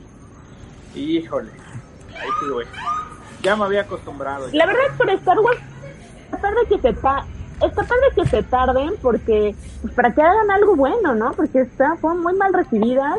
híjole, 0.94 1.50
ahí 2.10 2.28
sí, 2.40 2.46
güey. 2.52 2.66
Ya 3.42 3.56
me 3.56 3.64
había 3.64 3.82
acostumbrado. 3.82 4.46
La 4.52 4.66
verdad, 4.66 4.82
por 4.96 5.10
Star 5.10 5.38
Wars, 5.40 5.58
está 6.24 6.38
padre 6.38 6.56
que 6.68 6.78
se, 6.78 6.92
ta 6.92 7.24
está 7.54 7.82
padre 7.82 8.06
que 8.14 8.26
se 8.26 8.42
tarden 8.44 8.94
porque 9.02 9.54
pues, 9.82 9.94
para 9.94 10.12
que 10.14 10.22
hagan 10.22 10.50
algo 10.50 10.76
bueno, 10.76 11.14
¿no? 11.14 11.32
Porque 11.32 11.60
está, 11.62 11.96
fueron 11.96 12.22
muy 12.22 12.34
mal 12.34 12.52
recibidas 12.52 13.18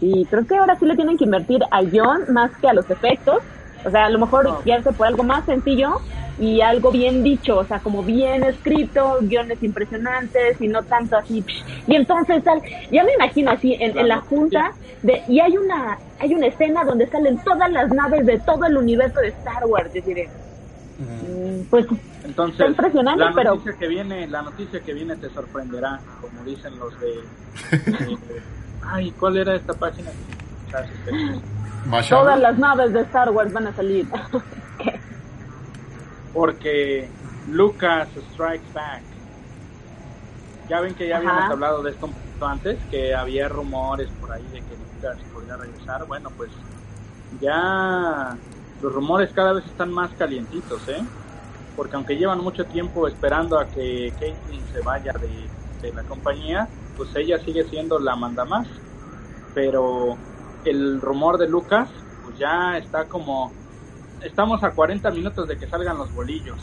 y 0.00 0.24
creo 0.26 0.46
que 0.46 0.56
ahora 0.56 0.76
sí 0.78 0.84
le 0.84 0.96
tienen 0.96 1.16
que 1.16 1.24
invertir 1.24 1.62
al 1.70 1.90
guion 1.90 2.24
más 2.32 2.50
que 2.60 2.68
a 2.68 2.74
los 2.74 2.88
efectos. 2.90 3.38
O 3.84 3.90
sea, 3.90 4.04
a 4.06 4.10
lo 4.10 4.18
mejor 4.18 4.44
No. 4.44 4.64
ya 4.64 4.82
se 4.82 4.92
por 4.92 5.06
algo 5.06 5.22
más 5.24 5.44
sencillo 5.44 6.00
y 6.38 6.60
algo 6.60 6.90
bien 6.90 7.22
dicho, 7.22 7.58
o 7.58 7.64
sea, 7.64 7.78
como 7.80 8.02
bien 8.02 8.42
escrito, 8.44 9.18
guiones 9.22 9.62
impresionantes 9.62 10.60
y 10.60 10.68
no 10.68 10.82
tanto 10.82 11.16
así. 11.16 11.42
psh, 11.42 11.64
Y 11.86 11.94
entonces 11.96 12.42
tal, 12.42 12.60
ya 12.90 13.04
me 13.04 13.12
imagino 13.14 13.50
así 13.50 13.74
en, 13.78 13.96
en 13.98 14.08
la 14.08 14.20
junta 14.20 14.72
de 15.02 15.22
y 15.28 15.40
hay 15.40 15.56
una 15.56 15.98
hay 16.20 16.34
una 16.34 16.46
escena 16.46 16.84
donde 16.84 17.06
salen 17.08 17.38
todas 17.44 17.70
las 17.72 17.90
naves 17.90 18.24
de 18.24 18.38
todo 18.40 18.64
el 18.66 18.76
universo 18.76 19.20
de 19.20 19.28
Star 19.28 19.66
Wars, 19.66 19.88
es 19.94 20.04
decir, 20.06 20.28
mm, 20.98 21.62
pues 21.68 21.86
Entonces, 22.24 22.54
Está 22.60 22.66
impresionante, 22.70 23.24
la 23.24 23.32
pero- 23.34 23.50
noticia 23.56 23.76
que 23.78 23.88
viene, 23.88 24.26
la 24.28 24.42
noticia 24.42 24.80
que 24.80 24.94
viene 24.94 25.16
te 25.16 25.28
sorprenderá, 25.30 25.98
como 26.20 26.44
dicen 26.44 26.78
los 26.78 26.98
de, 27.00 27.08
de- 27.90 28.18
ay, 28.84 29.10
¿cuál 29.18 29.36
era 29.38 29.54
esta 29.56 29.72
página? 29.74 30.10
Todas 32.08 32.38
las 32.40 32.56
naves 32.58 32.92
de 32.92 33.00
Star 33.02 33.30
Wars 33.30 33.52
van 33.52 33.66
a 33.66 33.74
salir. 33.74 34.06
Porque 36.32 37.08
Lucas 37.48 38.08
Strikes 38.32 38.72
Back. 38.72 39.02
Ya 40.68 40.80
ven 40.80 40.94
que 40.94 41.08
ya 41.08 41.18
Ajá. 41.18 41.28
habíamos 41.28 41.50
hablado 41.50 41.82
de 41.82 41.90
esto 41.90 42.06
un 42.06 42.12
poquito 42.12 42.46
antes, 42.46 42.78
que 42.90 43.14
había 43.14 43.48
rumores 43.48 44.08
por 44.20 44.32
ahí 44.32 44.44
de 44.44 44.60
que 44.60 44.76
Lucas 44.76 45.18
podría 45.32 45.56
regresar. 45.56 46.06
Bueno, 46.06 46.30
pues 46.36 46.50
ya 47.40 48.36
los 48.80 48.92
rumores 48.92 49.30
cada 49.32 49.52
vez 49.52 49.64
están 49.66 49.92
más 49.92 50.10
calientitos, 50.12 50.88
¿eh? 50.88 51.04
Porque 51.76 51.96
aunque 51.96 52.16
llevan 52.16 52.40
mucho 52.40 52.64
tiempo 52.66 53.08
esperando 53.08 53.58
a 53.58 53.66
que 53.66 54.12
Caitlyn 54.18 54.64
se 54.72 54.80
vaya 54.80 55.12
de, 55.12 55.48
de 55.80 55.92
la 55.94 56.02
compañía, 56.04 56.68
pues 56.96 57.14
ella 57.16 57.38
sigue 57.44 57.64
siendo 57.64 57.98
la 57.98 58.16
manda 58.16 58.44
más. 58.44 58.68
Pero 59.54 60.16
el 60.64 61.00
rumor 61.00 61.38
de 61.38 61.48
Lucas, 61.48 61.88
pues 62.24 62.38
ya 62.38 62.78
está 62.78 63.06
como 63.06 63.52
estamos 64.24 64.62
a 64.62 64.70
40 64.70 65.10
minutos 65.10 65.48
de 65.48 65.56
que 65.56 65.66
salgan 65.66 65.98
los 65.98 66.12
bolillos. 66.14 66.58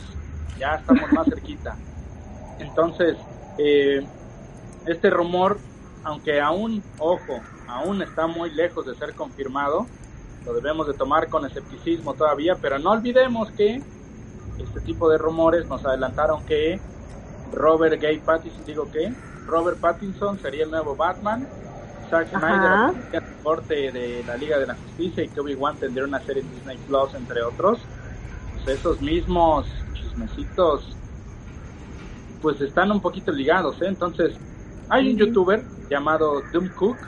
Ya 0.58 0.76
estamos 0.76 1.10
más 1.12 1.26
cerquita. 1.28 1.76
Entonces, 2.58 3.16
eh, 3.58 4.06
este 4.86 5.10
rumor, 5.10 5.58
aunque 6.04 6.40
aún, 6.40 6.82
ojo, 6.98 7.40
aún 7.68 8.02
está 8.02 8.26
muy 8.26 8.50
lejos 8.50 8.86
de 8.86 8.94
ser 8.94 9.14
confirmado, 9.14 9.86
lo 10.44 10.54
debemos 10.54 10.86
de 10.86 10.94
tomar 10.94 11.28
con 11.28 11.44
escepticismo 11.44 12.14
todavía, 12.14 12.56
pero 12.60 12.78
no 12.78 12.90
olvidemos 12.90 13.50
que 13.52 13.82
este 14.58 14.80
tipo 14.80 15.08
de 15.10 15.18
rumores 15.18 15.66
nos 15.68 15.84
adelantaron 15.84 16.44
que 16.44 16.80
Robert 17.52 18.00
Gay 18.00 18.18
Pattinson, 18.18 18.64
digo 18.64 18.90
que 18.90 19.12
Robert 19.46 19.78
Pattinson 19.78 20.38
sería 20.38 20.64
el 20.64 20.70
nuevo 20.70 20.96
Batman, 20.96 21.46
Zack 22.10 22.34
Ajá. 22.34 22.92
Snyder 22.92 23.22
el 23.22 23.42
corte 23.42 23.92
de 23.92 24.24
la 24.26 24.36
Liga 24.36 24.58
de 24.58 24.66
la 24.66 24.74
Justicia 24.74 25.24
y 25.24 25.28
que 25.28 25.40
Obi-Wan 25.40 25.76
tendría 25.78 26.04
una 26.04 26.20
serie 26.20 26.42
en 26.42 26.50
Disney 26.50 26.78
Plus, 26.86 27.14
entre 27.14 27.42
otros. 27.42 27.80
Pues 28.64 28.78
esos 28.78 29.00
mismos 29.00 29.66
chismecitos, 29.94 30.96
pues 32.42 32.60
están 32.60 32.90
un 32.90 33.00
poquito 33.00 33.32
ligados, 33.32 33.80
¿eh? 33.80 33.86
Entonces, 33.86 34.36
hay 34.88 35.10
un 35.12 35.16
youtuber 35.16 35.64
llamado 35.88 36.42
Doom 36.52 36.68
Cook 36.70 36.98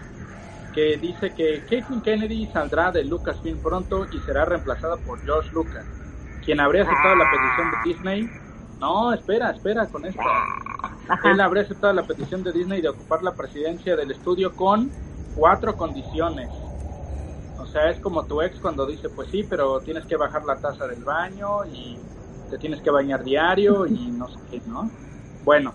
que 0.72 0.96
dice 0.96 1.34
que 1.34 1.64
Caitlyn 1.68 2.00
Kennedy 2.00 2.46
saldrá 2.46 2.90
de 2.90 3.04
Lucasfilm 3.04 3.58
pronto 3.58 4.06
y 4.10 4.20
será 4.20 4.44
reemplazada 4.44 4.96
por 4.96 5.20
George 5.22 5.50
Lucas, 5.52 5.84
quien 6.44 6.60
habría 6.60 6.84
aceptado 6.84 7.16
la 7.16 7.30
petición 7.30 7.70
de 7.70 7.76
Disney. 7.84 8.30
No, 8.80 9.12
espera, 9.12 9.50
espera 9.50 9.86
con 9.88 10.06
esto. 10.06 10.22
Él 11.24 11.40
habría 11.40 11.62
aceptado 11.62 11.92
la 11.92 12.02
petición 12.02 12.42
de 12.42 12.52
Disney 12.52 12.80
de 12.80 12.88
ocupar 12.88 13.22
la 13.22 13.34
presidencia 13.34 13.96
del 13.96 14.10
estudio 14.10 14.54
con 14.54 14.90
cuatro 15.36 15.76
condiciones. 15.76 16.50
O 17.58 17.66
sea, 17.66 17.90
es 17.90 18.00
como 18.00 18.24
tu 18.24 18.42
ex 18.42 18.58
cuando 18.58 18.86
dice, 18.86 19.08
pues 19.08 19.28
sí, 19.30 19.46
pero 19.48 19.80
tienes 19.80 20.04
que 20.06 20.16
bajar 20.16 20.44
la 20.44 20.56
taza 20.56 20.86
del 20.86 21.04
baño 21.04 21.64
y 21.66 21.98
te 22.50 22.58
tienes 22.58 22.80
que 22.80 22.90
bañar 22.90 23.24
diario 23.24 23.86
y 23.86 24.10
no 24.12 24.28
sé 24.28 24.38
qué, 24.50 24.62
¿no? 24.66 24.90
Bueno, 25.44 25.72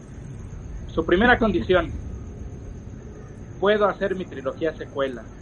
su 0.88 1.06
primera 1.06 1.38
condición, 1.38 1.92
puedo 3.60 3.86
hacer 3.86 4.16
mi 4.16 4.26
trilogía 4.26 4.76
secuela. 4.76 5.24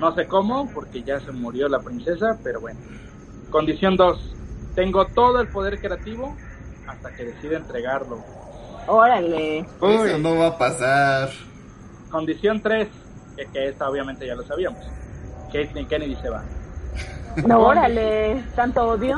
No 0.00 0.14
sé 0.14 0.26
cómo, 0.26 0.66
porque 0.72 1.02
ya 1.02 1.20
se 1.20 1.30
murió 1.30 1.68
la 1.68 1.80
princesa, 1.80 2.38
pero 2.42 2.58
bueno. 2.58 2.80
Condición 3.50 3.98
2, 3.98 4.34
tengo 4.74 5.04
todo 5.08 5.42
el 5.42 5.48
poder 5.48 5.78
creativo 5.78 6.34
hasta 6.90 7.14
que 7.14 7.24
decida 7.24 7.56
entregarlo. 7.56 8.18
Órale. 8.86 9.58
Eso 9.60 10.18
no 10.18 10.36
va 10.36 10.48
a 10.48 10.58
pasar. 10.58 11.30
Condición 12.10 12.60
3, 12.60 12.88
que, 13.36 13.46
que 13.46 13.68
esta 13.68 13.88
obviamente 13.88 14.26
ya 14.26 14.34
lo 14.34 14.42
sabíamos. 14.42 14.84
Caitlyn 15.52 15.86
Kennedy 15.86 16.16
se 16.16 16.30
va. 16.30 16.42
No, 17.46 17.60
órale. 17.60 18.42
¿Tanto 18.56 18.82
odio? 18.82 19.16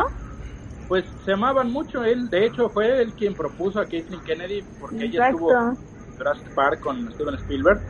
Pues 0.89 1.05
se 1.25 1.33
amaban 1.33 1.71
mucho. 1.71 2.05
Él, 2.05 2.29
de 2.29 2.47
hecho, 2.47 2.69
fue 2.69 3.01
él 3.01 3.13
quien 3.15 3.35
propuso 3.35 3.81
a 3.81 3.87
Caitlyn 3.87 4.21
Kennedy 4.21 4.63
porque 4.81 5.05
ella 5.05 5.29
estuvo 5.29 5.53
en 5.53 5.77
Jurassic 6.17 6.55
Park 6.55 6.81
con 6.81 7.13
Steven 7.13 7.35
Spielberg. 7.37 7.81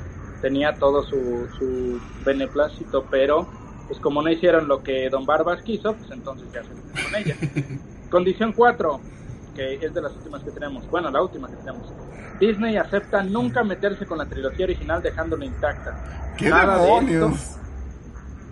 Tenía 0.40 0.74
todo 0.74 1.02
su, 1.04 1.48
su 1.58 2.00
beneplácito, 2.24 3.04
pero 3.10 3.48
pues 3.86 3.98
como 4.00 4.22
no 4.22 4.30
hicieron 4.30 4.68
lo 4.68 4.82
que 4.82 5.08
Don 5.10 5.26
Barbas 5.26 5.62
quiso, 5.62 5.94
pues 5.94 6.10
entonces 6.10 6.48
ya 6.52 6.62
se 6.62 6.70
fue 6.70 7.02
con 7.02 7.14
ella. 7.14 7.36
Condición 8.10 8.52
4, 8.52 9.00
que 9.54 9.74
es 9.74 9.92
de 9.94 10.00
las 10.02 10.12
últimas 10.12 10.42
que 10.42 10.50
tenemos. 10.50 10.88
Bueno, 10.90 11.10
la 11.10 11.22
última 11.22 11.48
que 11.48 11.56
tenemos. 11.56 11.92
Disney 12.40 12.76
acepta 12.76 13.22
nunca 13.22 13.62
meterse 13.62 14.06
con 14.06 14.18
la 14.18 14.26
trilogía 14.26 14.64
original 14.64 15.02
dejándola 15.02 15.44
intacta. 15.44 16.32
¡Qué 16.36 16.48
Nada 16.48 16.78
de 16.78 16.98
esto- 16.98 17.32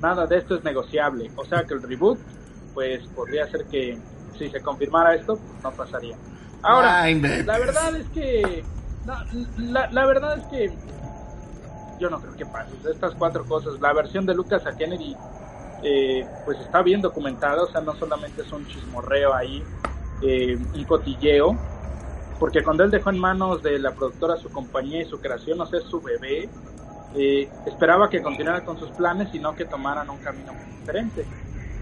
nada 0.00 0.26
de 0.26 0.36
esto 0.38 0.54
es 0.56 0.64
negociable. 0.64 1.30
O 1.36 1.44
sea 1.44 1.64
que 1.64 1.74
el 1.74 1.82
reboot, 1.82 2.18
pues 2.74 3.04
podría 3.08 3.46
ser 3.50 3.64
que 3.66 3.98
si 4.38 4.48
se 4.50 4.60
confirmara 4.60 5.14
esto, 5.14 5.36
pues, 5.36 5.62
no 5.62 5.70
pasaría. 5.72 6.16
Ahora, 6.62 7.02
Ah, 7.04 7.10
la 7.10 7.58
verdad 7.58 7.96
es 7.96 8.06
que, 8.08 8.64
la, 9.58 9.88
la 9.90 10.06
verdad 10.06 10.38
es 10.38 10.44
que 10.46 10.72
yo 11.98 12.08
no 12.10 12.20
creo 12.20 12.34
que 12.36 12.46
pase. 12.46 12.72
Estas 12.90 13.14
cuatro 13.14 13.44
cosas, 13.44 13.80
la 13.80 13.92
versión 13.92 14.24
de 14.26 14.34
Lucas 14.34 14.66
a 14.66 14.72
Kennedy, 14.76 15.16
eh, 15.82 16.26
pues 16.44 16.58
está 16.60 16.82
bien 16.82 17.00
documentada, 17.00 17.62
o 17.62 17.66
sea, 17.66 17.80
no 17.80 17.94
solamente 17.96 18.42
es 18.42 18.52
un 18.52 18.66
chismorreo 18.66 19.34
ahí, 19.34 19.62
eh, 20.20 20.56
un 20.74 20.84
cotilleo, 20.84 21.58
porque 22.38 22.62
cuando 22.62 22.84
él 22.84 22.90
dejó 22.90 23.10
en 23.10 23.18
manos 23.18 23.62
de 23.62 23.78
la 23.78 23.94
productora 23.94 24.36
su 24.36 24.50
compañía 24.50 25.02
y 25.02 25.06
su 25.06 25.20
creación, 25.20 25.60
o 25.60 25.66
sea, 25.66 25.80
su 25.82 26.00
bebé, 26.00 26.50
eh, 27.14 27.50
esperaba 27.64 28.08
que 28.08 28.22
continuara 28.22 28.64
con 28.64 28.78
sus 28.78 28.92
planes 28.92 29.34
y 29.34 29.40
no 29.40 29.54
que 29.54 29.66
tomaran 29.66 30.08
un 30.10 30.18
camino 30.20 30.54
muy 30.54 30.66
diferente. 30.68 31.28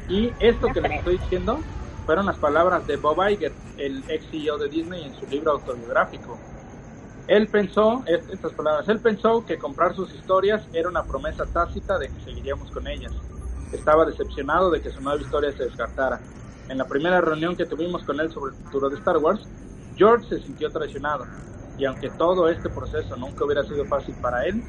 Y 0.06 0.34
esto 0.38 0.72
que 0.72 0.80
les 0.80 0.94
estoy 0.96 1.18
diciendo 1.18 1.66
fueron 2.04 2.26
las 2.26 2.38
palabras 2.38 2.86
de 2.86 2.96
Bob 2.96 3.18
Iger, 3.28 3.58
el 3.76 4.04
ex 4.08 4.28
CEO 4.30 4.58
de 4.58 4.68
Disney, 4.68 5.04
en 5.04 5.14
su 5.14 5.26
libro 5.26 5.52
autobiográfico. 5.52 6.40
Él 7.26 7.50
pensó, 7.50 8.02
es- 8.06 8.26
estas 8.30 8.54
palabras, 8.54 8.88
él 8.88 9.00
pensó 9.02 9.44
que 9.44 9.58
comprar 9.58 9.94
sus 9.94 10.14
historias 10.14 10.68
era 10.72 10.88
una 10.88 11.06
promesa 11.06 11.44
tácita 11.46 11.98
de 11.98 12.10
que 12.10 12.20
seguiríamos 12.20 12.70
con 12.70 12.86
ellas. 12.86 13.12
estaba 13.70 14.06
decepcionado 14.06 14.70
de 14.70 14.80
que 14.80 14.90
su 14.90 15.02
nueva 15.02 15.20
historia 15.20 15.52
se 15.52 15.64
descartara. 15.64 16.22
En 16.68 16.78
la 16.78 16.86
primera 16.86 17.20
reunión 17.20 17.56
que 17.56 17.64
tuvimos 17.64 18.04
con 18.04 18.20
él 18.20 18.30
sobre 18.30 18.54
el 18.54 18.62
futuro 18.64 18.90
de 18.90 18.96
Star 18.96 19.16
Wars, 19.18 19.40
George 19.96 20.28
se 20.28 20.40
sintió 20.40 20.70
traicionado, 20.70 21.26
y 21.78 21.84
aunque 21.84 22.10
todo 22.10 22.48
este 22.48 22.68
proceso 22.68 23.16
nunca 23.16 23.44
hubiera 23.44 23.62
sido 23.64 23.84
fácil 23.86 24.14
para 24.20 24.44
él, 24.44 24.62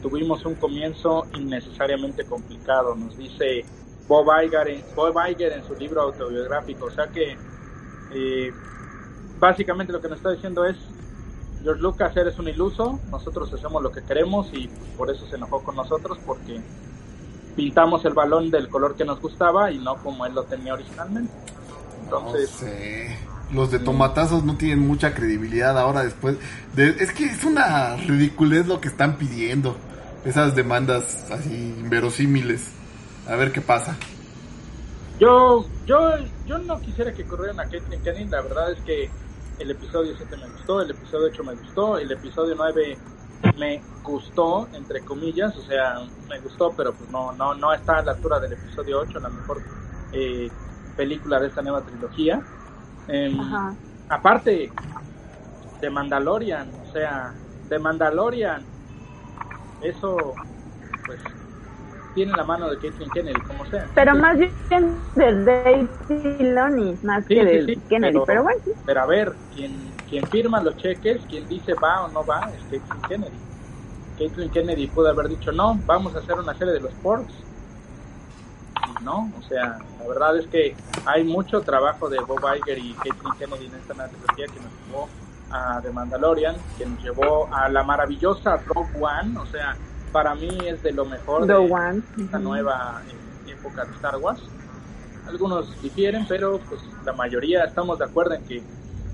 tuvimos 0.00 0.44
un 0.44 0.54
comienzo 0.54 1.26
innecesariamente 1.34 2.24
complicado, 2.24 2.94
nos 2.94 3.16
dice 3.16 3.64
Bob 4.08 4.26
Iger, 4.44 4.68
en, 4.68 4.84
Bob 4.94 5.14
Iger 5.28 5.52
en 5.52 5.64
su 5.64 5.74
libro 5.74 6.02
autobiográfico. 6.02 6.86
O 6.86 6.90
sea 6.90 7.06
que 7.06 7.36
eh, 8.12 8.52
básicamente 9.38 9.92
lo 9.92 10.00
que 10.00 10.08
nos 10.08 10.18
está 10.18 10.30
diciendo 10.30 10.64
es, 10.64 10.76
George 11.62 11.80
Lucas, 11.80 12.16
eres 12.16 12.38
un 12.38 12.48
iluso, 12.48 12.98
nosotros 13.10 13.52
hacemos 13.52 13.82
lo 13.82 13.92
que 13.92 14.02
queremos 14.02 14.52
y 14.52 14.68
por 14.96 15.10
eso 15.10 15.26
se 15.26 15.36
enojó 15.36 15.62
con 15.62 15.76
nosotros 15.76 16.18
porque 16.26 16.60
pintamos 17.56 18.04
el 18.04 18.14
balón 18.14 18.50
del 18.50 18.68
color 18.68 18.96
que 18.96 19.04
nos 19.04 19.20
gustaba 19.20 19.70
y 19.70 19.78
no 19.78 19.96
como 19.96 20.26
él 20.26 20.34
lo 20.34 20.44
tenía 20.44 20.74
originalmente. 20.74 21.32
Entonces... 22.04 22.50
No 22.50 22.58
sé. 22.58 23.18
Los 23.52 23.70
de 23.70 23.78
tomatazos 23.78 24.44
no 24.44 24.56
tienen 24.56 24.78
mucha 24.80 25.14
credibilidad 25.14 25.78
ahora 25.78 26.02
después. 26.02 26.38
De, 26.74 26.88
es 26.88 27.12
que 27.12 27.26
es 27.26 27.44
una 27.44 27.96
ridiculez 27.96 28.66
lo 28.66 28.80
que 28.80 28.88
están 28.88 29.18
pidiendo. 29.18 29.76
Esas 30.24 30.54
demandas 30.54 31.30
así 31.30 31.74
inverosímiles. 31.78 32.72
A 33.28 33.36
ver 33.36 33.52
qué 33.52 33.60
pasa. 33.60 33.96
Yo, 35.20 35.66
yo, 35.86 36.12
yo 36.46 36.58
no 36.58 36.80
quisiera 36.80 37.12
que 37.12 37.24
corrieran 37.24 37.60
a 37.60 37.64
Caitlyn 37.64 38.00
Kennedy. 38.02 38.24
La 38.30 38.40
verdad 38.40 38.72
es 38.72 38.80
que 38.80 39.10
el 39.58 39.70
episodio 39.70 40.14
7 40.16 40.36
me 40.36 40.48
gustó, 40.48 40.80
el 40.80 40.90
episodio 40.90 41.26
8 41.26 41.44
me 41.44 41.54
gustó, 41.54 41.98
el 41.98 42.10
episodio 42.10 42.54
9 42.56 42.98
me 43.58 43.82
gustó, 44.02 44.68
entre 44.72 45.02
comillas, 45.02 45.56
o 45.56 45.62
sea, 45.62 45.94
me 46.28 46.40
gustó, 46.40 46.74
pero 46.76 46.92
pues 46.94 47.08
no, 47.10 47.32
no, 47.32 47.54
no 47.54 47.72
está 47.72 47.98
a 47.98 48.02
la 48.02 48.12
altura 48.12 48.38
del 48.40 48.52
episodio 48.54 49.00
8, 49.00 49.20
la 49.20 49.28
mejor 49.30 49.60
eh, 50.12 50.50
película 50.96 51.38
de 51.40 51.48
esta 51.48 51.62
nueva 51.62 51.82
trilogía. 51.82 52.42
Eh, 53.08 53.32
aparte 54.08 54.70
de 55.80 55.90
Mandalorian, 55.90 56.72
o 56.82 56.84
sea, 56.92 57.34
de 57.68 57.78
Mandalorian, 57.78 58.64
eso, 59.80 60.34
pues, 61.06 61.20
tiene 62.14 62.32
la 62.36 62.44
mano 62.44 62.68
de 62.70 62.78
Caitlyn 62.78 63.10
Kennedy, 63.10 63.40
como 63.40 63.64
sea. 63.66 63.88
Pero 63.94 64.14
más 64.14 64.36
bien 64.38 65.02
de 65.14 65.44
Dave 65.44 65.90
Filoni, 66.06 66.98
más 67.02 67.24
Sí, 67.26 67.34
que 67.34 67.44
de 67.44 67.64
sí, 67.64 67.82
Kennedy, 67.88 68.12
pero- 68.12 68.26
pero, 68.26 68.42
bueno. 68.42 68.60
Pero 68.84 69.00
a 69.00 69.06
ver, 69.06 69.36
quien, 69.52 69.91
quien 70.12 70.26
firma 70.26 70.60
los 70.60 70.76
cheques, 70.76 71.22
quien 71.26 71.48
dice 71.48 71.72
va 71.72 72.04
o 72.04 72.08
no 72.08 72.22
va, 72.22 72.50
es 72.54 72.62
Caitlyn 72.64 73.02
Kennedy. 73.08 73.38
Caitlyn 74.18 74.50
Kennedy 74.50 74.86
pudo 74.86 75.08
haber 75.08 75.26
dicho 75.26 75.52
no, 75.52 75.80
vamos 75.86 76.14
a 76.14 76.18
hacer 76.18 76.38
una 76.38 76.52
serie 76.52 76.74
de 76.74 76.80
los 76.80 76.92
Porks. 77.02 77.32
Y 79.00 79.04
no, 79.04 79.32
o 79.38 79.42
sea, 79.48 79.78
la 79.98 80.06
verdad 80.06 80.36
es 80.36 80.46
que 80.48 80.76
hay 81.06 81.24
mucho 81.24 81.62
trabajo 81.62 82.10
de 82.10 82.20
Bob 82.20 82.42
Iger 82.56 82.76
y 82.76 82.92
Caitlyn 82.92 83.32
Kennedy 83.38 83.66
en 83.68 83.74
esta 83.76 83.94
trilogía 83.94 84.46
que 84.48 84.60
nos 84.60 84.72
llevó 84.86 85.08
a 85.50 85.80
The 85.80 85.90
Mandalorian, 85.90 86.56
que 86.76 86.84
nos 86.84 87.02
llevó 87.02 87.48
a 87.50 87.70
la 87.70 87.82
maravillosa 87.82 88.58
Rogue 88.66 88.92
One, 89.00 89.38
o 89.38 89.46
sea, 89.46 89.78
para 90.12 90.34
mí 90.34 90.58
es 90.66 90.82
de 90.82 90.92
lo 90.92 91.06
mejor 91.06 91.46
de 91.46 91.54
One. 91.54 92.02
esta 92.18 92.38
nueva 92.38 93.00
eh, 93.08 93.52
época 93.52 93.86
de 93.86 93.92
Star 93.92 94.18
Wars. 94.18 94.42
Algunos 95.26 95.80
difieren, 95.80 96.26
pero 96.28 96.58
pues 96.68 96.82
la 97.06 97.14
mayoría 97.14 97.64
estamos 97.64 97.98
de 97.98 98.04
acuerdo 98.04 98.34
en 98.34 98.44
que 98.44 98.62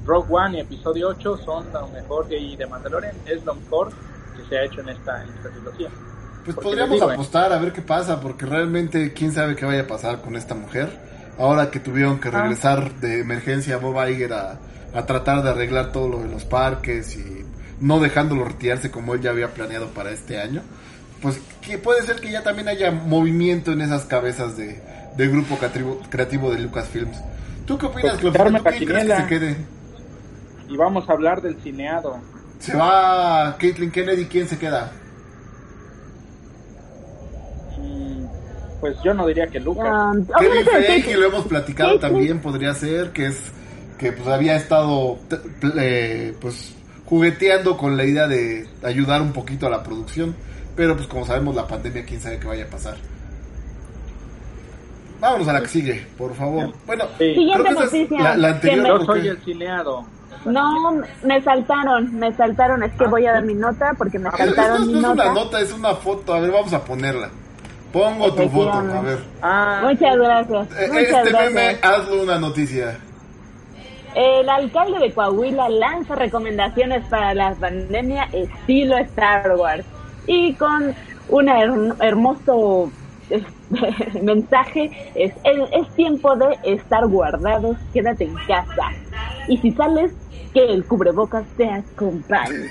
Rogue 0.09 0.27
One 0.35 0.57
y 0.57 0.61
Episodio 0.61 1.09
8 1.09 1.37
son 1.45 1.67
lo 1.73 1.87
mejor 1.89 2.27
y 2.33 2.57
The 2.57 2.67
Mandalorian 2.67 3.15
es 3.27 3.45
lo 3.45 3.55
mejor 3.55 3.91
que 4.35 4.43
se 4.49 4.57
ha 4.59 4.65
hecho 4.65 4.81
en 4.81 4.89
esta, 4.89 5.23
en 5.23 5.29
esta 5.29 5.51
trilogía. 5.51 5.89
Pues 6.45 6.55
Porque 6.55 6.63
podríamos 6.71 6.95
digo, 6.95 7.11
eh. 7.11 7.15
apostar 7.15 7.53
a 7.53 7.59
ver 7.59 7.73
qué 7.75 7.83
pasa, 7.83 8.19
porque 8.19 8.47
realmente 8.47 9.13
quién 9.13 9.33
sabe 9.33 9.55
qué 9.55 9.67
vaya 9.67 9.83
a 9.83 9.87
pasar 9.87 10.23
con 10.23 10.35
esta 10.35 10.55
mujer. 10.55 10.89
Ahora 11.39 11.71
que 11.71 11.79
tuvieron 11.79 12.19
que 12.21 12.29
Ah. 12.29 12.41
regresar 12.41 12.95
de 13.01 13.21
emergencia 13.21 13.75
a 13.75 13.79
Bob 13.79 14.03
Iger 14.09 14.33
a, 14.33 14.59
a 14.95 15.05
tratar 15.07 15.43
de 15.43 15.51
arreglar 15.51 15.93
todo 15.93 16.09
lo 16.09 16.21
de 16.21 16.29
los 16.29 16.45
parques 16.47 17.15
y 17.17 17.45
no 17.81 18.01
dejándolo 18.01 18.45
retirarse 18.47 18.91
como 18.91 19.13
él 19.13 19.21
ya 19.21 19.29
había 19.31 19.53
planeado 19.53 19.89
para 19.89 20.11
este 20.11 20.41
año. 20.41 20.63
Pues 21.21 21.39
que 21.61 21.77
puede 21.77 22.03
ser 22.03 22.17
que 22.21 22.31
ya 22.33 22.43
también 22.43 22.69
haya 22.69 22.91
movimiento 22.91 23.73
en 23.73 23.83
esas 23.83 24.05
cabezas 24.07 24.57
de, 24.57 24.81
del 25.19 25.31
grupo 25.31 25.57
creativo, 25.59 26.01
creativo 26.09 26.51
de 26.51 26.61
Lucasfilms. 26.61 27.19
¿Tú 27.67 27.77
qué 27.77 27.87
opinas, 27.87 28.19
Pues, 28.23 28.33
darme 28.33 28.61
¿Tú 28.61 28.65
quién 28.71 28.85
crees 28.87 29.07
que 29.07 29.17
se 29.17 29.27
quede? 29.27 29.57
Y 30.69 30.77
vamos 30.77 31.09
a 31.09 31.13
hablar 31.13 31.41
del 31.43 31.57
cineado. 31.63 32.19
¿Se 32.59 32.77
va 32.77 33.57
Caitlyn 33.59 33.91
Kennedy? 33.91 34.27
¿Quién 34.27 34.49
se 34.49 34.59
queda? 34.59 34.93
Mm, 37.79 38.25
Pues 38.81 38.97
yo 39.05 39.15
no 39.15 39.27
diría 39.27 39.47
que 39.47 39.61
Lucas. 39.61 40.17
Um, 40.17 40.27
Kevin 40.39 40.65
Feige, 40.67 41.03
que 41.11 41.17
lo 41.17 41.27
hemos 41.27 41.47
platicado 41.47 41.99
también, 41.99 42.41
podría 42.41 42.75
ser, 42.75 43.13
que 43.13 43.27
es 43.27 43.37
que 43.99 44.13
pues 44.13 44.29
había 44.29 44.57
estado 44.57 45.19
eh, 45.77 46.35
pues 46.41 46.75
jugueteando 47.05 47.77
con 47.77 47.97
la 47.97 48.05
idea 48.05 48.29
de 48.29 48.69
ayudar 48.85 49.23
un 49.23 49.33
poquito 49.33 49.67
a 49.67 49.71
la 49.71 49.83
producción, 49.83 50.37
pero 50.77 50.95
pues 50.97 51.09
como 51.09 51.27
sabemos 51.27 51.55
la 51.57 51.67
pandemia, 51.67 52.05
quién 52.05 52.21
sabe 52.21 52.39
qué 52.39 52.47
vaya 52.47 52.65
a 52.65 52.69
pasar. 52.69 52.97
Vámonos 55.21 55.49
a 55.49 55.53
la 55.55 55.61
que 55.63 55.69
sigue, 55.69 56.07
por 56.17 56.35
favor. 56.35 56.73
Bueno, 56.87 57.05
Sí. 57.19 57.35
Siguiente 57.35 57.65
creo 57.65 57.77
que 57.79 57.85
noticia, 57.85 58.23
la, 58.23 58.37
la 58.37 58.49
anterior. 58.51 58.85
que 58.85 58.89
Yo 58.89 58.99
me- 58.99 59.05
¿por 59.07 59.17
soy 59.19 59.29
el 59.29 59.39
cineado. 59.43 60.05
No, 60.45 61.03
me 61.25 61.43
saltaron, 61.43 62.15
me 62.15 62.33
saltaron. 62.35 62.83
Es 62.85 62.93
que 62.93 63.05
Ah, 63.05 63.09
voy 63.09 63.27
a 63.27 63.33
dar 63.33 63.45
mi 63.45 63.55
nota 63.55 63.93
porque 63.99 64.19
me 64.21 64.29
A 64.29 64.33
ver, 64.33 64.41
esto 64.43 64.55
saltaron 64.55 64.81
no 64.81 64.87
mi 64.87 64.93
es 64.93 64.99
una 64.99 65.09
nota. 65.15 65.33
nota, 65.33 65.61
es 65.61 65.73
una 65.73 65.95
foto. 65.97 66.33
A 66.35 66.41
ver, 66.41 66.51
vamos 66.53 66.73
a 66.73 66.85
ponerla. 66.85 67.29
Pongo 67.93 68.33
tu 68.35 68.49
foto, 68.49 68.71
a 68.73 69.01
ver. 69.01 69.19
Ah, 69.43 69.81
Muchas 69.83 70.17
gracias. 70.17 70.69
Eh, 70.79 70.89
Muchas 70.89 71.03
Este 71.03 71.31
gracias. 71.31 71.53
meme, 71.53 71.77
hazlo 71.83 72.23
una 72.23 72.39
noticia. 72.39 72.99
El 74.15 74.49
alcalde 74.49 74.99
de 75.01 75.13
Coahuila 75.13 75.69
lanza 75.69 76.15
recomendaciones 76.15 77.05
para 77.09 77.35
la 77.35 77.55
pandemia 77.55 78.25
estilo 78.33 78.97
Star 78.99 79.55
Wars 79.57 79.85
y 80.27 80.55
con 80.55 80.95
un 81.29 81.47
her- 81.49 81.95
hermoso 82.01 82.91
mensaje 84.23 84.91
es, 85.15 85.33
es 85.45 85.59
es 85.73 85.89
tiempo 85.95 86.37
de 86.37 86.59
estar 86.65 87.07
guardados, 87.07 87.77
quédate 87.93 88.25
en 88.25 88.35
casa 88.47 88.91
y 89.49 89.59
si 89.59 89.73
sales 89.73 90.13
que 90.53 90.65
el 90.65 90.85
cubrebocas 90.85 91.45
te 91.57 91.69
acompañe. 91.71 92.71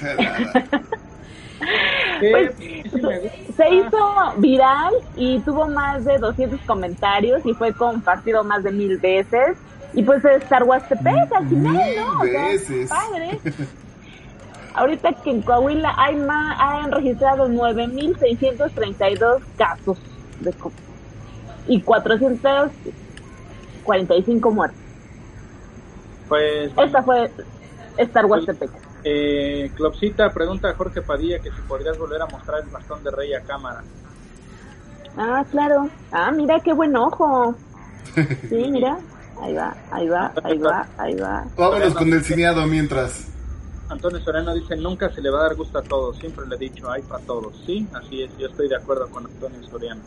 Pues, 2.20 2.52
se 3.56 3.74
hizo 3.74 4.32
viral 4.38 4.94
y 5.16 5.38
tuvo 5.40 5.68
más 5.68 6.04
de 6.04 6.18
200 6.18 6.60
comentarios 6.62 7.44
y 7.44 7.54
fue 7.54 7.72
compartido 7.72 8.42
más 8.44 8.64
de 8.64 8.72
mil 8.72 8.98
veces. 8.98 9.56
Y 9.94 10.02
pues 10.02 10.24
Star 10.24 10.64
Wars 10.64 10.86
te 10.88 10.96
pega 10.96 11.28
al 11.34 11.48
final, 11.48 11.74
¿no? 11.96 12.20
O 12.20 12.24
sea, 12.24 12.88
padre. 12.88 13.40
Ahorita 14.78 15.12
que 15.12 15.30
en 15.30 15.42
Coahuila 15.42 15.92
hay 15.96 16.16
más, 16.16 16.56
han 16.60 16.90
registrado 16.92 17.48
9.632 17.48 19.40
casos 19.56 19.98
de 20.40 20.52
COVID 20.52 20.74
y 21.66 21.80
445 21.80 24.50
muertes. 24.52 24.78
Pues 26.28 26.70
Esta 26.76 27.02
fue 27.02 27.28
Star 27.96 28.26
Wars 28.26 28.46
Tepec. 28.46 28.70
Eh, 29.02 29.72
Clopsita 29.76 30.32
pregunta 30.32 30.70
a 30.70 30.74
Jorge 30.74 31.02
Padilla 31.02 31.40
que 31.40 31.50
si 31.50 31.60
podrías 31.62 31.98
volver 31.98 32.22
a 32.22 32.26
mostrar 32.26 32.62
el 32.62 32.68
bastón 32.68 33.02
de 33.02 33.10
rey 33.10 33.34
a 33.34 33.40
cámara. 33.40 33.82
Ah, 35.16 35.44
claro. 35.50 35.90
Ah, 36.12 36.30
mira 36.30 36.60
qué 36.60 36.72
buen 36.72 36.94
ojo. 36.96 37.56
Sí, 38.48 38.68
mira. 38.70 38.96
Ahí 39.40 39.54
va, 39.54 39.76
ahí 39.92 40.08
va, 40.08 40.32
ahí 40.42 40.58
va, 40.58 40.88
ahí 40.98 41.14
va. 41.14 41.44
Vámonos 41.56 41.94
con 41.94 42.12
el 42.12 42.24
cineado 42.24 42.66
mientras. 42.66 43.28
Antonio 43.90 44.20
Soriano 44.20 44.54
dice, 44.54 44.76
nunca 44.76 45.10
se 45.10 45.22
le 45.22 45.30
va 45.30 45.40
a 45.40 45.42
dar 45.44 45.56
gusto 45.56 45.78
a 45.78 45.82
todos, 45.82 46.18
siempre 46.18 46.46
le 46.46 46.56
he 46.56 46.58
dicho, 46.58 46.90
hay 46.90 47.02
para 47.02 47.24
todos. 47.24 47.54
Sí, 47.64 47.86
así 47.94 48.22
es, 48.22 48.36
yo 48.38 48.48
estoy 48.48 48.68
de 48.68 48.76
acuerdo 48.76 49.08
con 49.08 49.24
Antonio 49.26 49.62
Soriano. 49.68 50.02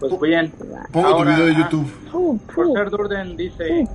Pues 0.00 0.20
bien, 0.20 0.52
Pongo 0.92 1.06
Ahora, 1.08 1.30
tu 1.36 1.40
video 1.42 1.46
de 1.46 1.52
ah, 1.52 1.58
YouTube. 1.70 1.90
Pu, 2.10 2.40
Jorge 2.54 2.90
Durden 2.90 3.36
dice, 3.36 3.88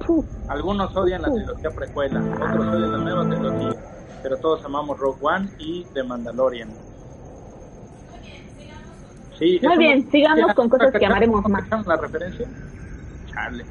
algunos 0.47 0.95
odian 0.95 1.21
la 1.21 1.31
trilogía 1.31 1.69
precuela, 1.69 2.19
otros 2.21 2.67
odian 2.75 2.91
la 2.91 2.97
nueva 2.97 3.29
trilogía, 3.29 3.75
pero 4.23 4.37
todos 4.37 4.65
amamos 4.65 4.97
Rogue 4.97 5.19
One 5.21 5.49
y 5.59 5.85
The 5.93 6.03
Mandalorian. 6.03 6.69
Sí, 9.37 9.59
Muy 9.63 9.77
bien, 9.77 10.09
sigamos 10.11 10.47
¿Ya- 10.47 10.53
con 10.55 10.69
cosas 10.69 10.87
que 10.91 10.99
¿cacharon- 10.99 11.11
amaremos 11.11 11.47
más. 11.49 11.87
la 11.87 11.97
referencia? 11.97 12.47
Chale, 13.31 13.65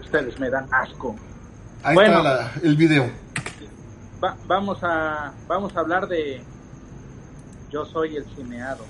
ustedes 0.00 0.38
me 0.40 0.50
dan 0.50 0.66
asco. 0.72 1.14
Ahí 1.82 1.94
Bueno. 1.94 2.18
está 2.18 2.22
la- 2.22 2.52
el 2.62 2.76
video. 2.76 3.10
Va- 4.22 4.36
vamos 4.46 4.78
a 4.82 5.32
vamos 5.46 5.74
a 5.76 5.80
hablar 5.80 6.06
de 6.08 6.42
yo 7.70 7.84
soy 7.84 8.16
el 8.16 8.24
cineado. 8.34 8.84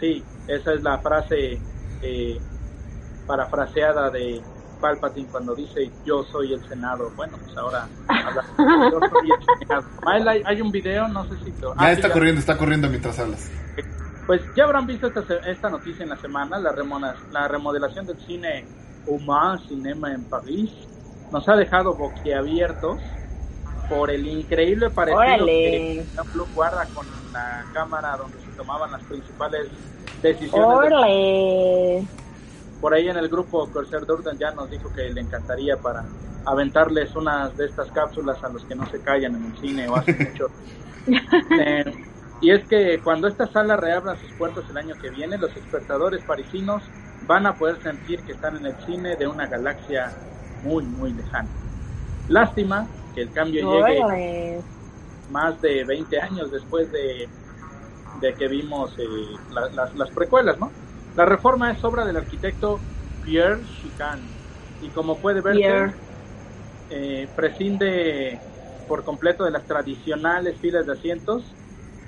Sí, 0.00 0.24
esa 0.46 0.72
es 0.74 0.82
la 0.82 0.98
frase 0.98 1.60
eh, 2.02 2.38
parafraseada 3.26 4.10
de 4.10 4.42
Palpatine 4.80 5.28
cuando 5.30 5.54
dice 5.54 5.90
yo 6.04 6.24
soy 6.24 6.54
el 6.54 6.66
senado. 6.68 7.10
Bueno, 7.16 7.36
pues 7.44 7.56
ahora 7.56 7.88
habla- 8.08 8.90
yo 8.90 9.00
soy 9.10 9.30
el 9.30 9.58
cineado. 9.58 9.84
Mael, 10.04 10.28
hay, 10.28 10.42
hay 10.44 10.60
un 10.60 10.70
video, 10.72 11.08
no 11.08 11.24
sé 11.28 11.36
si 11.44 11.52
lo 11.60 11.74
Ya 11.74 11.80
ah, 11.82 11.92
está 11.92 12.08
sí, 12.08 12.12
corriendo, 12.14 12.40
está 12.40 12.56
corriendo 12.56 12.88
mientras 12.88 13.18
hablas. 13.18 13.50
Pues 14.26 14.42
ya 14.54 14.64
habrán 14.64 14.86
visto 14.86 15.06
esta, 15.06 15.22
esta 15.46 15.70
noticia 15.70 16.02
en 16.02 16.10
la 16.10 16.16
semana, 16.16 16.58
la, 16.58 16.74
la 17.32 17.48
remodelación 17.48 18.06
del 18.06 18.18
cine 18.26 18.66
Humain 19.06 19.58
Cinema 19.66 20.12
en 20.12 20.24
París 20.24 20.70
nos 21.32 21.48
ha 21.48 21.56
dejado 21.56 21.94
boquiabiertos 21.94 23.00
por 23.88 24.10
el 24.10 24.26
increíble 24.26 24.90
parecido 24.90 25.46
que 25.46 26.04
Jean 26.14 26.26
guarda 26.54 26.86
con 26.94 27.06
la 27.32 27.64
cámara 27.72 28.16
donde 28.16 28.38
se 28.40 28.50
tomaban 28.56 28.92
las 28.92 29.02
principales 29.02 29.68
decisiones. 30.22 32.08
Por 32.80 32.94
ahí 32.94 33.08
en 33.08 33.16
el 33.16 33.28
grupo 33.28 33.68
Corsair 33.70 34.06
Durden 34.06 34.38
ya 34.38 34.52
nos 34.52 34.70
dijo 34.70 34.92
que 34.94 35.10
le 35.10 35.20
encantaría 35.20 35.76
para 35.76 36.04
aventarles 36.44 37.14
unas 37.16 37.56
de 37.56 37.66
estas 37.66 37.90
cápsulas 37.90 38.42
a 38.44 38.48
los 38.48 38.64
que 38.64 38.74
no 38.74 38.88
se 38.90 39.00
callan 39.00 39.34
en 39.34 39.46
el 39.46 39.58
cine 39.58 39.88
o 39.88 39.96
hace 39.96 40.12
mucho. 40.14 40.50
eh, 41.60 41.92
y 42.40 42.50
es 42.50 42.64
que 42.68 43.00
cuando 43.02 43.26
esta 43.26 43.48
sala 43.48 43.76
reabra 43.76 44.16
sus 44.16 44.30
puertas 44.32 44.64
el 44.70 44.76
año 44.76 44.94
que 45.00 45.10
viene, 45.10 45.38
los 45.38 45.54
espectadores 45.56 46.22
parisinos 46.22 46.82
van 47.26 47.46
a 47.46 47.54
poder 47.56 47.82
sentir 47.82 48.20
que 48.20 48.32
están 48.32 48.56
en 48.56 48.66
el 48.66 48.76
cine 48.86 49.16
de 49.16 49.26
una 49.26 49.46
galaxia 49.46 50.12
muy, 50.62 50.84
muy 50.84 51.12
lejana. 51.12 51.48
Lástima 52.28 52.86
que 53.14 53.22
el 53.22 53.32
cambio 53.32 53.62
llegue 53.86 54.64
más 55.30 55.60
de 55.60 55.84
20 55.84 56.20
años 56.20 56.50
después 56.50 56.90
de, 56.90 57.28
de 58.20 58.34
que 58.34 58.48
vimos 58.48 58.98
eh, 58.98 59.04
las, 59.74 59.94
las 59.94 60.10
precuelas, 60.10 60.58
¿no? 60.58 60.76
La 61.14 61.24
reforma 61.26 61.70
es 61.72 61.82
obra 61.84 62.04
del 62.04 62.16
arquitecto 62.16 62.86
Pierre 63.22 63.64
Chicane 63.64 64.22
y 64.80 64.92
como 64.92 65.20
puede 65.20 65.40
verse, 65.40 65.96
eh, 66.90 67.28
prescinde 67.34 68.40
por 68.86 69.04
completo 69.04 69.44
de 69.44 69.50
las 69.50 69.66
tradicionales 69.66 70.58
filas 70.60 70.86
de 70.86 70.92
asientos 70.92 71.57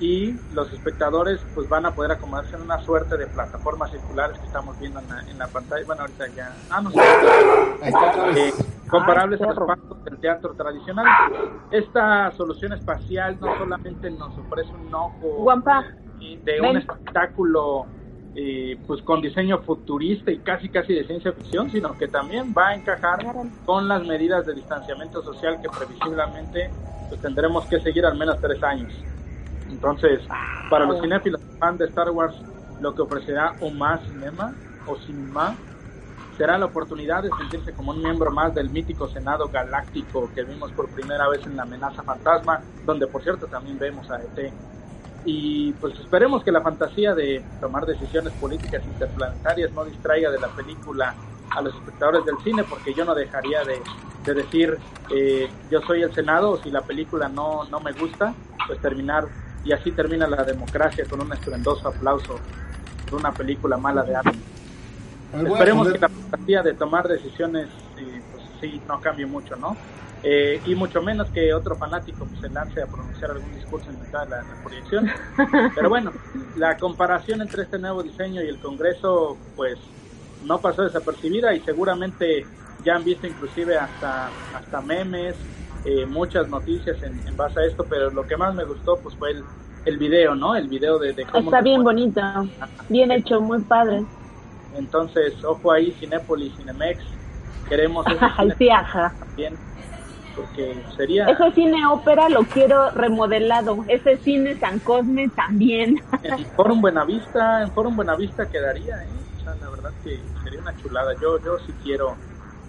y 0.00 0.34
los 0.54 0.72
espectadores 0.72 1.40
pues 1.54 1.68
van 1.68 1.84
a 1.84 1.94
poder 1.94 2.12
acomodarse 2.12 2.56
en 2.56 2.62
una 2.62 2.78
suerte 2.80 3.18
de 3.18 3.26
plataformas 3.26 3.90
circulares 3.90 4.38
que 4.38 4.46
estamos 4.46 4.78
viendo 4.80 4.98
en 4.98 5.38
la, 5.38 5.46
pantalla. 5.46 5.84
Bueno, 5.86 6.02
ahorita 6.02 6.26
ya... 6.28 6.56
Ah, 6.70 6.80
no 6.80 6.90
sé. 6.90 7.00
Eh, 8.36 8.52
comparables 8.88 9.40
a 9.42 9.52
los 9.52 10.04
del 10.04 10.18
teatro 10.18 10.54
tradicional. 10.54 11.06
Esta 11.70 12.32
solución 12.32 12.72
espacial 12.72 13.38
no 13.40 13.56
solamente 13.58 14.10
nos 14.10 14.36
ofrece 14.38 14.70
un 14.72 14.94
ojo 14.94 15.46
de 16.18 16.60
un 16.60 16.76
espectáculo 16.76 17.86
eh, 18.34 18.78
pues 18.86 19.02
con 19.02 19.20
diseño 19.20 19.58
futurista 19.58 20.30
y 20.30 20.38
casi 20.38 20.68
casi 20.68 20.94
de 20.94 21.04
ciencia 21.04 21.32
ficción, 21.32 21.70
sino 21.70 21.96
que 21.98 22.08
también 22.08 22.54
va 22.56 22.68
a 22.68 22.74
encajar 22.74 23.18
con 23.66 23.88
las 23.88 24.06
medidas 24.06 24.46
de 24.46 24.54
distanciamiento 24.54 25.22
social 25.22 25.60
que 25.60 25.68
previsiblemente 25.68 26.70
pues, 27.08 27.20
tendremos 27.20 27.66
que 27.66 27.80
seguir 27.80 28.06
al 28.06 28.16
menos 28.16 28.40
tres 28.40 28.62
años. 28.62 28.92
Entonces, 29.70 30.20
para 30.68 30.84
los 30.84 31.00
cinéfilos 31.00 31.40
fans 31.58 31.78
de 31.78 31.86
Star 31.86 32.10
Wars, 32.10 32.34
lo 32.80 32.94
que 32.94 33.02
ofrecerá 33.02 33.54
más 33.72 34.00
cinema 34.02 34.54
o 34.86 34.96
cinema 34.96 35.54
será 36.36 36.56
la 36.56 36.66
oportunidad 36.66 37.22
de 37.22 37.28
sentirse 37.36 37.72
como 37.74 37.92
un 37.92 38.02
miembro 38.02 38.30
más 38.30 38.54
del 38.54 38.70
mítico 38.70 39.08
Senado 39.08 39.48
Galáctico 39.48 40.30
que 40.34 40.42
vimos 40.42 40.72
por 40.72 40.88
primera 40.88 41.28
vez 41.28 41.44
en 41.44 41.54
la 41.54 41.64
amenaza 41.64 42.02
fantasma, 42.02 42.62
donde 42.86 43.06
por 43.06 43.22
cierto 43.22 43.46
también 43.46 43.78
vemos 43.78 44.10
a 44.10 44.22
ET. 44.22 44.50
Y 45.26 45.72
pues 45.74 45.98
esperemos 46.00 46.42
que 46.42 46.50
la 46.50 46.62
fantasía 46.62 47.14
de 47.14 47.44
tomar 47.60 47.84
decisiones 47.84 48.32
políticas 48.34 48.82
interplanetarias 48.86 49.70
no 49.72 49.84
distraiga 49.84 50.30
de 50.30 50.40
la 50.40 50.48
película 50.48 51.14
a 51.50 51.60
los 51.60 51.74
espectadores 51.74 52.24
del 52.24 52.38
cine, 52.42 52.64
porque 52.64 52.94
yo 52.94 53.04
no 53.04 53.14
dejaría 53.14 53.60
de, 53.64 53.82
decir 54.34 54.78
eh, 55.10 55.50
yo 55.70 55.82
soy 55.82 56.02
el 56.02 56.14
Senado, 56.14 56.52
o 56.52 56.56
si 56.62 56.70
la 56.70 56.80
película 56.80 57.28
no, 57.28 57.64
no 57.64 57.80
me 57.80 57.92
gusta, 57.92 58.32
pues 58.66 58.80
terminar 58.80 59.26
y 59.64 59.72
así 59.72 59.90
termina 59.92 60.26
la 60.26 60.44
democracia 60.44 61.04
con 61.08 61.20
un 61.20 61.32
estruendoso 61.32 61.88
aplauso 61.88 62.38
de 63.08 63.16
una 63.16 63.32
película 63.32 63.76
mala 63.76 64.02
de 64.02 64.16
arte. 64.16 64.38
Esperemos 65.32 65.92
que 65.92 65.98
la 65.98 66.08
fantasía 66.08 66.62
de 66.62 66.74
tomar 66.74 67.06
decisiones, 67.06 67.68
eh, 67.98 68.20
pues 68.32 68.44
sí, 68.60 68.80
no 68.88 69.00
cambie 69.00 69.26
mucho, 69.26 69.56
¿no? 69.56 69.76
Eh, 70.22 70.60
y 70.66 70.74
mucho 70.74 71.00
menos 71.00 71.28
que 71.30 71.54
otro 71.54 71.76
fanático 71.76 72.26
pues, 72.26 72.40
se 72.40 72.50
lance 72.50 72.82
a 72.82 72.86
pronunciar 72.86 73.30
algún 73.30 73.54
discurso 73.54 73.88
en 73.90 74.00
mitad 74.00 74.24
de 74.24 74.30
la, 74.30 74.44
proyección. 74.62 75.10
Pero 75.74 75.88
bueno, 75.88 76.12
la 76.56 76.76
comparación 76.76 77.40
entre 77.40 77.62
este 77.62 77.78
nuevo 77.78 78.02
diseño 78.02 78.42
y 78.42 78.48
el 78.48 78.58
Congreso, 78.58 79.38
pues 79.56 79.78
no 80.44 80.58
pasó 80.60 80.82
desapercibida 80.82 81.54
y 81.54 81.60
seguramente 81.60 82.44
ya 82.84 82.96
han 82.96 83.04
visto 83.04 83.26
inclusive 83.26 83.78
hasta, 83.78 84.30
hasta 84.54 84.80
memes, 84.80 85.36
eh, 85.84 86.06
muchas 86.06 86.48
noticias 86.48 87.02
en, 87.02 87.36
base 87.36 87.60
a 87.60 87.64
esto, 87.64 87.86
pero 87.88 88.10
lo 88.10 88.26
que 88.26 88.36
más 88.36 88.54
me 88.54 88.64
gustó 88.64 88.96
pues 88.98 89.14
fue 89.16 89.30
el, 89.30 89.44
el 89.86 89.98
video, 89.98 90.34
¿no? 90.34 90.54
El 90.54 90.68
video 90.68 90.98
de, 90.98 91.14
cómo... 91.26 91.50
Está 91.50 91.62
bien 91.62 91.82
bonito, 91.82 92.20
bien 92.88 93.10
hecho, 93.10 93.40
muy 93.40 93.60
padre. 93.62 94.04
Entonces, 94.76 95.42
ojo 95.44 95.72
ahí, 95.72 95.90
Cinépolis, 95.98 96.54
Cinemex, 96.56 97.02
queremos... 97.68 98.04
También, 98.36 99.56
porque 100.36 100.82
sería... 100.96 101.26
Ese 101.26 101.52
cine 101.52 101.86
ópera 101.86 102.28
lo 102.28 102.42
quiero 102.44 102.90
remodelado, 102.90 103.84
ese 103.88 104.16
cine 104.18 104.56
San 104.58 104.78
Cosme 104.80 105.28
también. 105.30 106.00
En 106.22 106.44
Forum 106.56 106.80
Buenavista, 106.80 107.62
en 107.62 107.70
Forum 107.72 107.96
Buenavista 107.96 108.48
quedaría, 108.48 109.02
¿eh? 109.02 109.08
O 109.38 109.42
sea, 109.42 109.54
la 109.56 109.70
verdad 109.70 109.90
que 110.04 110.20
sería 110.44 110.60
una 110.60 110.76
chulada. 110.76 111.14
Yo, 111.20 111.38
yo 111.42 111.58
sí 111.66 111.72
quiero 111.82 112.16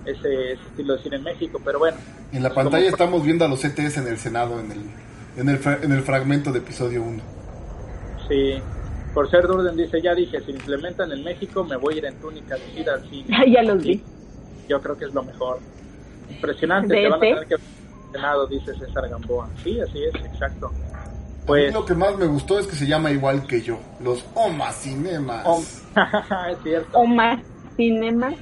ese, 0.05 0.53
estilo 0.53 0.95
de 0.95 1.03
cine 1.03 1.15
en 1.17 1.23
México, 1.23 1.61
pero 1.63 1.79
bueno. 1.79 1.97
En 2.31 2.43
la 2.43 2.53
pantalla 2.53 2.89
estamos 2.89 3.23
viendo 3.23 3.45
a 3.45 3.47
los 3.47 3.61
CTS 3.61 3.97
en 3.97 4.07
el 4.07 4.17
Senado, 4.17 4.59
en 4.59 4.71
el, 4.71 4.81
en 5.37 5.49
el, 5.49 5.59
en 5.83 5.91
el 5.91 6.01
fragmento 6.01 6.51
de 6.51 6.59
episodio 6.59 7.03
1. 7.03 7.21
Sí, 8.27 8.61
por 9.13 9.29
ser 9.29 9.47
de 9.47 9.53
orden 9.53 9.75
dice, 9.75 10.01
ya 10.01 10.15
dije, 10.15 10.39
si 10.41 10.51
implementan 10.51 11.11
en 11.11 11.23
México 11.23 11.63
me 11.63 11.75
voy 11.75 11.95
a 11.95 11.97
ir 11.97 12.05
en 12.05 12.15
túnica 12.15 12.55
de 12.55 12.91
al 12.91 13.09
cine. 13.09 13.51
ya 13.51 13.61
los 13.63 13.83
vi. 13.83 14.01
Yo 14.69 14.81
creo 14.81 14.97
que 14.97 15.05
es 15.05 15.13
lo 15.13 15.23
mejor. 15.23 15.59
Impresionante, 16.29 16.95
te 16.95 17.09
van 17.09 17.17
a 17.17 17.19
tener 17.19 17.47
que 17.47 17.55
Senado, 18.11 18.47
dice 18.47 18.73
César 18.77 19.09
Gamboa. 19.09 19.49
Sí, 19.63 19.79
así 19.79 20.03
es, 20.03 20.15
exacto. 20.25 20.71
Pues, 21.45 21.73
lo 21.73 21.85
que 21.85 21.95
más 21.95 22.17
me 22.17 22.27
gustó 22.27 22.59
es 22.59 22.67
que 22.67 22.75
se 22.75 22.85
llama 22.85 23.11
igual 23.11 23.45
que 23.47 23.61
yo, 23.61 23.79
los 23.99 24.23
Oma 24.35 24.71
Cinemas. 24.71 25.45
es 26.51 26.57
cierto. 26.63 26.97
Oma 26.97 27.41
Cinemas. 27.75 28.35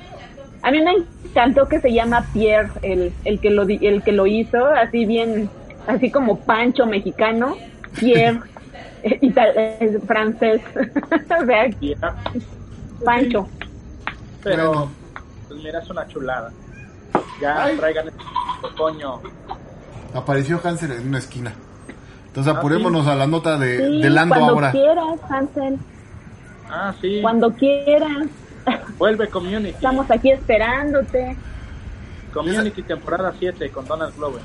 A 0.62 0.72
mí 0.72 0.82
me 0.82 1.06
encantó 1.26 1.68
que 1.68 1.80
se 1.80 1.94
llama 1.94 2.26
Pierre, 2.34 2.70
el, 2.82 3.14
el, 3.24 3.40
que, 3.40 3.50
lo, 3.50 3.64
el 3.64 4.04
que 4.04 4.12
lo 4.12 4.28
hizo, 4.28 4.66
así 4.66 5.06
bien, 5.06 5.50
así 5.88 6.12
como 6.12 6.40
Pancho 6.40 6.86
mexicano, 6.86 7.56
Pierre, 8.00 8.42
eh, 9.04 10.00
francés, 10.06 10.62
Pancho. 13.06 13.48
Pero, 14.44 14.90
pues 15.48 15.64
mira, 15.64 15.80
es 15.80 15.90
una 15.90 16.08
chulada. 16.08 16.52
Ya 17.42 17.70
traigan 17.78 18.08
el 18.08 18.76
coño. 18.76 19.22
Apareció 20.14 20.60
Hansel 20.64 20.92
en 20.92 21.08
una 21.08 21.20
esquina. 21.20 21.54
Entonces 22.28 22.54
ah, 22.54 22.58
apurémonos 22.58 23.08
a 23.08 23.16
la 23.16 23.28
nota 23.28 23.58
de, 23.58 23.78
de 23.78 24.10
Lando 24.10 24.36
cuando 24.36 24.54
ahora. 24.54 24.72
Cuando 24.72 24.94
quieras, 24.94 25.32
Hansel. 25.32 25.80
Ah, 26.70 26.94
sí. 27.02 27.20
Cuando 27.22 27.52
quieras. 27.54 28.28
Vuelve 28.98 29.28
Community. 29.30 29.70
Estamos 29.70 30.10
aquí 30.12 30.32
esperándote. 30.32 31.36
Community 32.34 32.84
temporada 32.84 33.34
7 33.38 33.70
con 33.72 33.86
Donald 33.88 34.16
Glover. 34.16 34.42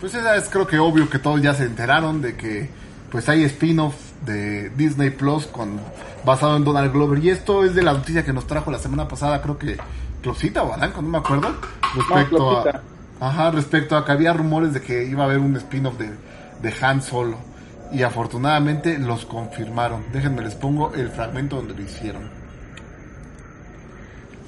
Pues 0.00 0.14
esa 0.14 0.36
es 0.36 0.48
creo 0.48 0.66
que 0.66 0.78
obvio 0.78 1.08
que 1.08 1.18
todos 1.18 1.40
ya 1.40 1.54
se 1.54 1.64
enteraron 1.64 2.20
de 2.20 2.36
que 2.36 2.68
pues 3.10 3.28
hay 3.28 3.44
spin-off 3.44 3.94
de 4.26 4.70
Disney 4.70 5.10
Plus 5.10 5.46
con 5.46 5.80
basado 6.24 6.56
en 6.56 6.64
Donald 6.64 6.92
Glover 6.92 7.18
y 7.24 7.30
esto 7.30 7.64
es 7.64 7.74
de 7.74 7.82
la 7.82 7.94
noticia 7.94 8.24
que 8.24 8.32
nos 8.32 8.46
trajo 8.46 8.70
la 8.70 8.78
semana 8.78 9.08
pasada 9.08 9.40
creo 9.40 9.56
que 9.56 9.78
Closita 10.22 10.62
o 10.64 10.74
Alanco, 10.74 11.00
no 11.00 11.08
me 11.08 11.18
acuerdo 11.18 11.54
respecto 11.94 12.58
a 12.58 12.80
ajá, 13.20 13.50
respecto 13.52 13.96
a 13.96 14.04
que 14.04 14.12
había 14.12 14.32
rumores 14.32 14.74
de 14.74 14.82
que 14.82 15.04
iba 15.04 15.22
a 15.22 15.26
haber 15.26 15.38
un 15.38 15.56
spin-off 15.56 15.96
de, 15.96 16.10
de 16.60 16.74
Han 16.84 17.00
Solo 17.00 17.38
y 17.92 18.02
afortunadamente 18.02 18.98
los 18.98 19.24
confirmaron. 19.24 20.04
Déjenme 20.12 20.42
les 20.42 20.54
pongo 20.54 20.92
el 20.94 21.08
fragmento 21.10 21.56
donde 21.56 21.74
lo 21.74 21.82
hicieron. 21.82 22.28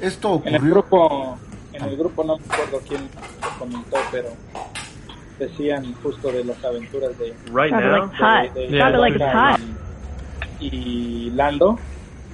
Esto 0.00 0.32
ocurrió. 0.32 0.56
En 0.56 0.64
el 0.64 0.70
grupo, 0.70 1.38
en 1.72 1.84
el 1.84 1.96
grupo 1.96 2.24
no 2.24 2.38
me 2.38 2.44
acuerdo 2.44 2.80
quién 2.88 3.02
lo 3.42 3.58
comentó, 3.58 3.96
pero 4.12 4.28
decían 5.38 5.94
justo 6.02 6.32
de 6.32 6.44
las 6.44 6.64
aventuras 6.64 7.16
de 7.18 7.34
right 7.52 7.72
now 7.72 8.10
y, 10.60 11.30
Lando. 11.30 11.78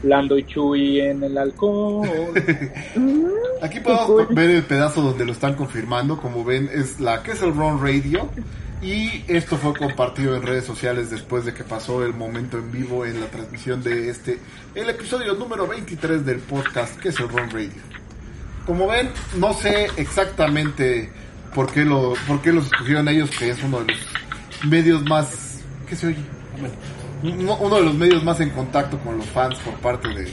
Lando 0.03 0.37
y 0.37 0.45
Chuy 0.45 1.01
en 1.01 1.23
el 1.23 1.39
alcohol. 1.39 2.07
Aquí 3.63 3.81
podemos 3.81 4.29
ver 4.35 4.51
el 4.51 4.63
pedazo 4.65 5.01
donde 5.01 5.25
lo 5.25 5.33
están 5.33 5.55
confirmando. 5.55 6.19
Como 6.19 6.45
ven, 6.45 6.69
es 6.73 7.01
la 7.01 7.23
Kessel 7.23 7.55
Run 7.55 7.81
Radio. 7.81 8.29
Y 8.85 9.25
esto 9.29 9.57
fue 9.57 9.73
compartido 9.73 10.37
en 10.37 10.43
redes 10.43 10.67
sociales 10.67 11.09
después 11.09 11.47
de 11.47 11.55
que 11.55 11.65
pasó 11.65 12.05
el 12.05 12.13
momento 12.13 12.59
en 12.59 12.71
vivo 12.71 13.07
en 13.07 13.19
la 13.19 13.29
transmisión 13.29 13.83
de 13.83 14.11
este, 14.11 14.39
el 14.75 14.91
episodio 14.91 15.33
número 15.33 15.67
23 15.67 16.27
del 16.27 16.41
podcast 16.41 17.01
que 17.01 17.09
es 17.09 17.19
el 17.19 17.31
Ron 17.31 17.49
Radio. 17.49 17.81
Como 18.67 18.87
ven, 18.87 19.09
no 19.39 19.55
sé 19.55 19.87
exactamente 19.97 21.11
por 21.55 21.73
qué, 21.73 21.87
lo, 21.87 22.13
por 22.27 22.43
qué 22.43 22.53
los 22.53 22.67
escogieron 22.67 23.09
ellos, 23.09 23.31
que 23.31 23.49
es 23.49 23.63
uno 23.63 23.81
de 23.81 23.95
los 23.95 24.67
medios 24.67 25.03
más... 25.05 25.61
¿Qué 25.89 25.97
se 25.97 26.09
oye? 26.09 26.19
uno 27.23 27.57
uno 27.57 27.77
de 27.77 27.83
los 27.85 27.95
medios 27.95 28.23
más 28.23 28.39
en 28.41 28.51
contacto 28.51 28.99
con 28.99 29.17
los 29.17 29.27
fans 29.31 29.59
por 29.61 29.73
parte 29.77 30.09
de, 30.09 30.29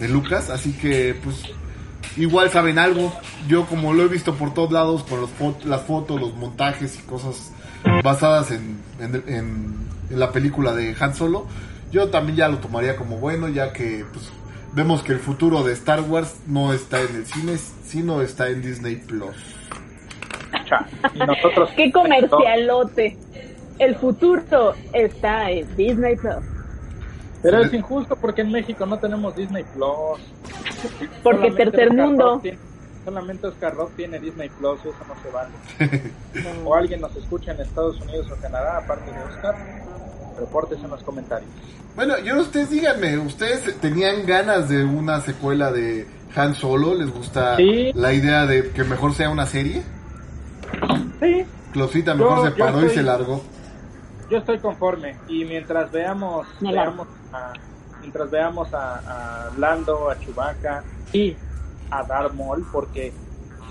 de 0.00 0.08
Lucas, 0.08 0.48
así 0.48 0.72
que 0.72 1.14
pues 1.22 1.42
igual 2.16 2.50
saben 2.50 2.78
algo. 2.78 3.12
Yo 3.48 3.66
como 3.66 3.92
lo 3.92 4.02
he 4.04 4.08
visto 4.08 4.34
por 4.34 4.52
todos 4.54 4.72
lados 4.72 5.02
con 5.04 5.20
los 5.20 5.30
fo- 5.30 5.62
las 5.64 5.82
fotos, 5.82 6.20
los 6.20 6.34
montajes 6.34 6.98
y 6.98 7.02
cosas 7.02 7.52
basadas 8.04 8.50
en, 8.50 8.78
en, 9.00 9.14
en- 9.26 9.88
en 10.10 10.18
la 10.18 10.32
película 10.32 10.74
de 10.74 10.94
Han 10.98 11.14
Solo, 11.14 11.46
yo 11.92 12.08
también 12.08 12.36
ya 12.36 12.48
lo 12.48 12.58
tomaría 12.58 12.96
como 12.96 13.16
bueno, 13.18 13.48
ya 13.48 13.72
que 13.72 14.04
pues, 14.12 14.30
vemos 14.74 15.02
que 15.02 15.12
el 15.12 15.18
futuro 15.20 15.62
de 15.62 15.72
Star 15.72 16.00
Wars 16.02 16.34
no 16.46 16.72
está 16.72 17.00
en 17.00 17.14
el 17.16 17.26
cine, 17.26 17.56
sino 17.84 18.20
está 18.22 18.48
en 18.48 18.60
Disney 18.62 18.96
Plus. 18.96 19.36
Y 21.14 21.18
nosotros. 21.18 21.70
¡Qué 21.76 21.90
comercialote! 21.92 23.16
El 23.78 23.96
futuro 23.96 24.74
está 24.92 25.50
en 25.50 25.74
Disney 25.76 26.16
Plus. 26.16 26.44
Pero 27.42 27.62
es 27.62 27.72
injusto 27.72 28.16
porque 28.16 28.42
en 28.42 28.52
México 28.52 28.84
no 28.86 28.98
tenemos 28.98 29.34
Disney 29.34 29.64
Plus. 29.74 30.20
Porque 31.22 31.48
Solamente 31.50 31.64
tercer 31.64 31.88
Oscar 31.90 32.06
mundo. 32.06 32.38
Tiene- 32.42 32.58
solamente 33.04 33.46
Oscar 33.46 33.74
Rock 33.74 33.92
tiene 33.96 34.18
Disney 34.20 34.48
Plus 34.50 34.78
y 34.84 34.88
eso 34.88 34.98
no 35.08 35.14
se 35.22 35.30
vale. 35.30 36.60
o 36.64 36.74
alguien 36.74 37.00
nos 37.00 37.14
escucha 37.16 37.52
en 37.52 37.60
Estados 37.60 37.98
Unidos 38.00 38.26
o 38.30 38.36
Canadá, 38.42 38.78
aparte 38.78 39.10
de 39.10 39.18
Oscar, 39.24 39.56
reportes 40.38 40.78
en 40.84 40.90
los 40.90 41.02
comentarios. 41.02 41.50
Bueno, 41.96 42.18
yo 42.18 42.40
ustedes 42.40 42.70
díganme, 42.70 43.18
¿ustedes 43.18 43.74
tenían 43.80 44.24
ganas 44.26 44.68
de 44.68 44.84
una 44.84 45.20
secuela 45.22 45.72
de 45.72 46.06
Han 46.36 46.54
Solo? 46.54 46.94
¿Les 46.94 47.10
gusta 47.12 47.56
Sí. 47.56 47.90
la 47.94 48.12
idea 48.12 48.46
de 48.46 48.70
que 48.70 48.84
mejor 48.84 49.12
sea 49.14 49.30
una 49.30 49.46
serie? 49.46 49.82
Sí, 51.20 51.44
Closita 51.72 52.14
mejor 52.14 52.38
Yo- 52.38 52.44
se 52.44 52.50
paró 52.52 52.84
y 52.86 52.90
se 52.90 53.02
largó. 53.02 53.42
Yo 54.30 54.38
estoy 54.38 54.58
conforme. 54.58 55.16
Y 55.28 55.44
mientras 55.44 55.90
veamos, 55.90 56.46
veamos 56.60 57.08
a, 57.32 57.52
mientras 58.00 58.30
veamos 58.30 58.72
a, 58.72 59.48
a 59.48 59.50
Lando, 59.58 60.08
a 60.08 60.18
Chewbacca 60.18 60.84
y 61.12 61.36
a 61.90 62.04
Darth 62.04 62.32
Maul, 62.34 62.64
porque 62.72 63.12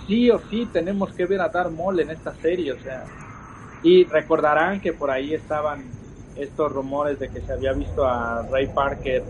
sí 0.06 0.30
o 0.30 0.40
sí 0.50 0.68
tenemos 0.72 1.14
que 1.14 1.26
ver 1.26 1.42
a 1.42 1.50
Darth 1.50 1.72
Maul 1.72 2.02
en 2.02 2.12
esta 2.12 2.34
serie, 2.36 2.74
o 2.74 2.80
sea. 2.80 3.06
Y 3.82 4.04
recordarán 4.04 4.82
que 4.82 4.92
por 4.92 5.10
ahí 5.10 5.34
estaban 5.34 5.86
estos 6.36 6.72
rumores 6.72 7.18
de 7.20 7.30
que 7.30 7.42
se 7.42 7.54
había 7.54 7.72
visto 7.74 8.06
a 8.06 8.46
Ray 8.52 8.68
Parker 8.68 9.24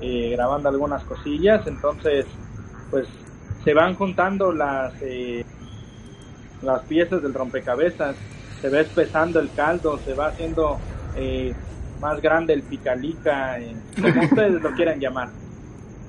eh, 0.00 0.30
grabando 0.32 0.68
algunas 0.68 1.02
cosillas, 1.04 1.66
entonces 1.66 2.26
pues 2.90 3.08
se 3.64 3.74
van 3.74 3.94
juntando 3.94 4.52
las 4.52 4.92
eh, 5.00 5.44
las 6.62 6.82
piezas 6.82 7.22
del 7.22 7.34
rompecabezas, 7.34 8.16
se 8.66 8.74
va 8.74 8.80
espesando 8.80 9.38
el 9.38 9.48
caldo, 9.52 9.96
se 10.04 10.12
va 10.12 10.26
haciendo 10.26 10.76
eh, 11.16 11.54
más 12.00 12.20
grande 12.20 12.52
el 12.52 12.62
picalica, 12.64 13.60
eh, 13.60 13.76
como 13.94 14.22
ustedes 14.24 14.60
lo 14.60 14.72
quieran 14.72 14.98
llamar. 14.98 15.28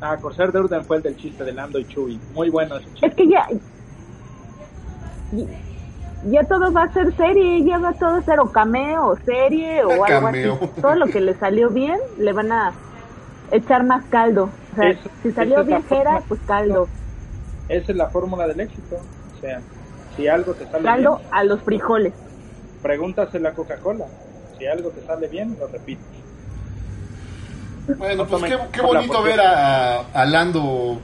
Ah, 0.01 0.17
Corsair 0.19 0.51
de 0.51 0.61
Urden 0.61 0.83
fue 0.83 0.97
el 0.97 1.03
del 1.03 1.17
chiste 1.17 1.43
de 1.43 1.53
Lando 1.53 1.77
y 1.77 1.85
Chewie, 1.85 2.17
muy 2.33 2.49
bueno 2.49 2.77
ese 2.77 2.87
chiste. 2.93 3.05
Es 3.07 3.13
que 3.13 3.27
ya. 3.27 3.47
Ya 6.25 6.43
todo 6.45 6.73
va 6.73 6.83
a 6.83 6.93
ser 6.93 7.15
serie, 7.15 7.63
ya 7.63 7.77
va 7.77 7.93
todo 7.93 8.15
a 8.15 8.21
ser 8.23 8.39
o 8.39 8.51
cameo, 8.51 9.05
o 9.05 9.17
serie, 9.17 9.83
o 9.83 10.03
algo 10.03 10.27
así. 10.27 10.81
Todo 10.81 10.95
lo 10.95 11.05
que 11.05 11.21
le 11.21 11.35
salió 11.35 11.69
bien, 11.69 11.99
le 12.17 12.33
van 12.33 12.51
a 12.51 12.71
echar 13.51 13.83
más 13.85 14.03
caldo. 14.05 14.49
O 14.73 14.75
sea, 14.77 14.89
Eso- 14.89 15.09
si 15.21 15.31
salió 15.31 15.63
forma. 15.63 16.21
pues 16.27 16.39
caldo. 16.47 16.87
Esa 17.69 17.91
es 17.91 17.97
la 17.97 18.07
fórmula 18.07 18.47
del 18.47 18.61
éxito, 18.61 18.95
o 18.95 19.41
sea, 19.41 19.61
si 20.15 20.27
algo 20.27 20.53
te 20.53 20.65
sale 20.65 20.83
Caldo 20.83 21.17
bien, 21.17 21.29
a 21.31 21.43
los 21.43 21.61
frijoles. 21.61 22.13
Pregúntaselo 22.81 23.49
a 23.49 23.51
Coca-Cola, 23.53 24.05
si 24.57 24.65
algo 24.65 24.89
te 24.89 25.05
sale 25.05 25.27
bien, 25.27 25.55
lo 25.59 25.67
repites. 25.67 26.05
Bueno, 27.97 28.23
No 28.23 28.27
pues 28.29 28.43
qué, 28.43 28.57
qué 28.71 28.81
bonito 28.81 29.23
ver 29.23 29.39
a, 29.39 29.99
a 30.01 30.25
Lando 30.25 30.99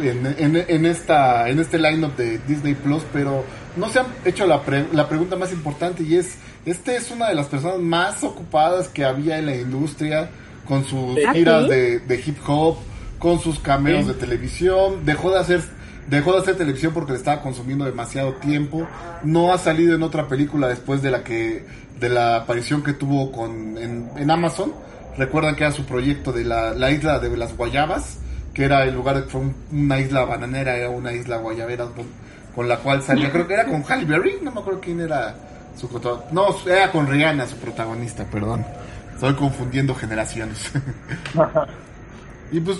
en, 0.00 0.26
en, 0.38 0.64
en 0.66 0.86
esta 0.86 1.48
en 1.50 1.58
este 1.60 1.78
lineup 1.78 2.16
de 2.16 2.38
Disney 2.48 2.74
Plus, 2.74 3.02
pero 3.12 3.44
no 3.76 3.88
se 3.90 4.00
han 4.00 4.06
hecho 4.24 4.46
la, 4.46 4.62
pre- 4.62 4.86
la 4.92 5.08
pregunta 5.08 5.36
más 5.36 5.52
importante 5.52 6.02
y 6.02 6.16
es, 6.16 6.36
este 6.64 6.96
es 6.96 7.10
una 7.10 7.28
de 7.28 7.34
las 7.34 7.46
personas 7.48 7.78
más 7.80 8.24
ocupadas 8.24 8.88
que 8.88 9.04
había 9.04 9.38
en 9.38 9.46
la 9.46 9.56
industria 9.56 10.30
con 10.66 10.84
sus 10.86 11.18
¿Ah, 11.26 11.32
giras 11.34 11.68
de, 11.68 11.98
de 12.00 12.22
hip 12.24 12.38
hop, 12.46 12.76
con 13.18 13.38
sus 13.40 13.58
cameos 13.58 14.06
Sí. 14.06 14.12
de 14.12 14.14
televisión, 14.14 15.04
dejó 15.04 15.32
de 15.32 15.40
hacer 15.40 15.60
dejó 16.08 16.32
de 16.32 16.38
hacer 16.40 16.56
televisión 16.56 16.92
porque 16.92 17.12
le 17.12 17.18
estaba 17.18 17.40
consumiendo 17.42 17.84
demasiado 17.84 18.34
tiempo, 18.34 18.86
no 19.22 19.52
ha 19.52 19.58
salido 19.58 19.94
en 19.94 20.02
otra 20.02 20.28
película 20.28 20.68
después 20.68 21.02
de 21.02 21.10
la 21.10 21.22
que 21.24 21.64
de 21.98 22.08
la 22.08 22.36
aparición 22.36 22.82
que 22.82 22.92
tuvo 22.94 23.30
con 23.32 23.78
en, 23.78 24.10
en 24.16 24.30
Amazon. 24.30 24.72
Recuerdan 25.16 25.54
que 25.56 25.64
era 25.64 25.72
su 25.72 25.84
proyecto 25.84 26.32
de 26.32 26.44
la, 26.44 26.72
la 26.74 26.90
isla 26.90 27.18
de 27.18 27.36
las 27.36 27.56
guayabas, 27.56 28.16
que 28.54 28.64
era 28.64 28.82
el 28.84 28.94
lugar 28.94 29.16
de 29.16 29.22
fue 29.28 29.42
un- 29.42 29.54
una 29.70 30.00
isla 30.00 30.24
bananera, 30.24 30.76
era 30.76 30.88
una 30.90 31.12
isla 31.12 31.36
guayabera 31.36 31.84
con, 31.86 32.06
con 32.54 32.66
la 32.68 32.78
cual 32.78 33.02
salía, 33.02 33.30
creo 33.30 33.46
que 33.46 33.54
era 33.54 33.66
con 33.66 33.82
Halle 33.84 34.04
Berry, 34.06 34.38
no 34.42 34.50
me 34.50 34.60
acuerdo 34.60 34.80
quién 34.80 35.00
era 35.00 35.34
su 35.78 35.88
no, 36.32 36.46
era 36.66 36.90
con 36.90 37.06
Rihanna 37.06 37.46
su 37.46 37.56
protagonista, 37.56 38.24
perdón. 38.24 38.64
Estoy 39.14 39.34
confundiendo 39.34 39.94
generaciones. 39.94 40.70
y 42.50 42.60
pues 42.60 42.78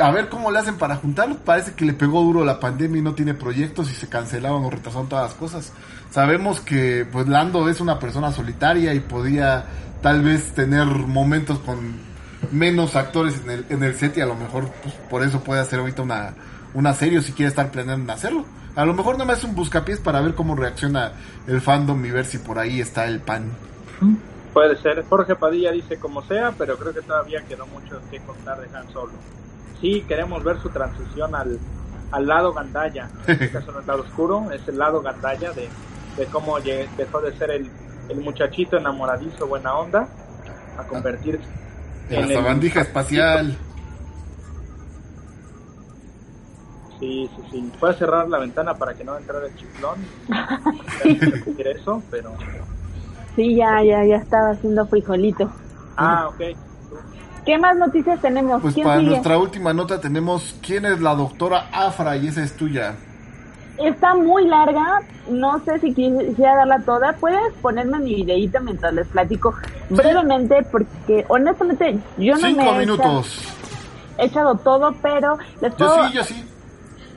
a 0.00 0.10
ver 0.10 0.28
cómo 0.28 0.50
le 0.50 0.58
hacen 0.58 0.76
para 0.76 0.96
juntarlos. 0.96 1.38
Parece 1.38 1.74
que 1.74 1.84
le 1.84 1.92
pegó 1.92 2.22
duro 2.22 2.44
la 2.44 2.60
pandemia 2.60 2.98
y 2.98 3.02
no 3.02 3.14
tiene 3.14 3.34
proyectos 3.34 3.90
y 3.90 3.94
se 3.94 4.08
cancelaron 4.08 4.64
o 4.64 4.70
retrasaron 4.70 5.08
todas 5.08 5.30
las 5.30 5.34
cosas. 5.34 5.72
Sabemos 6.10 6.60
que 6.60 7.06
pues 7.10 7.28
Lando 7.28 7.68
es 7.68 7.80
una 7.80 7.98
persona 7.98 8.32
solitaria 8.32 8.94
y 8.94 9.00
podía 9.00 9.64
tal 10.02 10.22
vez 10.22 10.52
tener 10.54 10.86
momentos 10.86 11.58
con 11.60 11.98
menos 12.50 12.96
actores 12.96 13.40
en 13.44 13.50
el, 13.50 13.66
en 13.68 13.82
el 13.82 13.94
set 13.94 14.16
y 14.16 14.20
a 14.20 14.26
lo 14.26 14.34
mejor 14.34 14.70
pues, 14.82 14.94
por 15.08 15.22
eso 15.22 15.42
puede 15.42 15.60
hacer 15.60 15.78
ahorita 15.78 16.02
una, 16.02 16.34
una 16.74 16.94
serie 16.94 17.18
o 17.18 17.22
si 17.22 17.32
quiere 17.32 17.48
estar 17.48 17.70
planeando 17.70 18.12
hacerlo. 18.12 18.44
A 18.76 18.84
lo 18.84 18.94
mejor 18.94 19.18
no 19.18 19.26
me 19.26 19.32
hace 19.32 19.46
un 19.46 19.54
buscapiés 19.54 19.98
para 19.98 20.20
ver 20.20 20.34
cómo 20.34 20.54
reacciona 20.54 21.12
el 21.46 21.60
fandom 21.60 22.04
y 22.04 22.10
ver 22.10 22.24
si 22.24 22.38
por 22.38 22.58
ahí 22.58 22.80
está 22.80 23.06
el 23.06 23.20
pan. 23.20 23.50
Puede 24.52 24.76
ser. 24.80 25.04
Jorge 25.08 25.36
Padilla 25.36 25.72
dice 25.72 25.98
como 25.98 26.22
sea, 26.22 26.52
pero 26.56 26.76
creo 26.76 26.92
que 26.94 27.02
todavía 27.02 27.42
quedó 27.42 27.66
mucho 27.66 28.00
que 28.10 28.20
contar 28.20 28.60
de 28.60 28.76
Han 28.76 28.90
Solo. 28.92 29.12
Sí, 29.80 30.04
queremos 30.06 30.44
ver 30.44 30.60
su 30.60 30.68
transición 30.68 31.34
al, 31.34 31.58
al 32.12 32.26
lado 32.26 32.52
Gandaya. 32.52 33.08
En 33.26 33.32
este 33.32 33.50
caso 33.52 33.72
no 33.72 33.78
es 33.78 33.84
el 33.84 33.86
lado 33.86 34.02
oscuro, 34.02 34.50
es 34.52 34.68
el 34.68 34.78
lado 34.78 35.00
Gandaya 35.02 35.52
de, 35.52 35.68
de 36.16 36.26
cómo 36.26 36.58
dejó 36.60 37.20
de 37.20 37.36
ser 37.38 37.50
el, 37.50 37.70
el 38.08 38.20
muchachito 38.20 38.76
enamoradizo 38.76 39.46
buena 39.46 39.74
onda 39.74 40.08
a 40.76 40.84
convertirse 40.84 41.44
En 42.10 42.28
la 42.28 42.34
sabandija 42.34 42.82
espacial. 42.82 43.56
Sí, 46.98 47.30
sí, 47.34 47.42
sí. 47.50 47.72
Puedes 47.80 47.96
cerrar 47.96 48.28
la 48.28 48.38
ventana 48.38 48.74
para 48.74 48.92
que 48.92 49.04
no 49.04 49.16
entrara 49.16 49.46
el 49.46 49.56
chiflón. 49.56 50.04
eso, 51.58 52.02
pero... 52.10 52.34
Sí, 53.36 53.56
ya, 53.56 53.82
ya, 53.82 54.04
ya 54.04 54.16
estaba 54.16 54.50
haciendo 54.50 54.86
frijolito. 54.86 55.50
Ah, 55.96 56.28
ok. 56.28 56.56
¿Qué 57.44 57.58
más 57.58 57.76
noticias 57.76 58.20
tenemos? 58.20 58.60
Pues 58.62 58.74
¿Quién 58.74 58.86
para 58.86 58.98
sigue? 58.98 59.10
nuestra 59.10 59.38
última 59.38 59.72
nota 59.72 60.00
tenemos 60.00 60.54
quién 60.64 60.84
es 60.84 61.00
la 61.00 61.14
doctora 61.14 61.68
Afra 61.72 62.16
y 62.16 62.28
esa 62.28 62.42
es 62.42 62.54
tuya. 62.56 62.94
Está 63.78 64.14
muy 64.14 64.46
larga, 64.46 65.00
no 65.30 65.58
sé 65.64 65.78
si 65.80 65.94
quisiera 65.94 66.56
darla 66.56 66.80
toda. 66.80 67.14
Puedes 67.14 67.40
ponerme 67.62 67.98
mi 68.00 68.14
videíto 68.16 68.60
mientras 68.60 68.92
les 68.92 69.06
platico 69.08 69.54
brevemente, 69.88 70.62
porque 70.70 71.24
honestamente 71.28 71.98
yo 72.18 72.34
no 72.36 72.46
Cinco 72.46 72.62
me 72.62 72.70
he 72.70 72.78
minutos. 72.80 73.38
echado, 73.38 74.18
he 74.18 74.24
echado 74.26 74.54
todo, 74.56 74.94
pero 75.00 75.38
les 75.62 75.72
Yo 75.72 75.78
puedo, 75.78 76.08
sí, 76.08 76.12
yo 76.14 76.24
sí. 76.24 76.44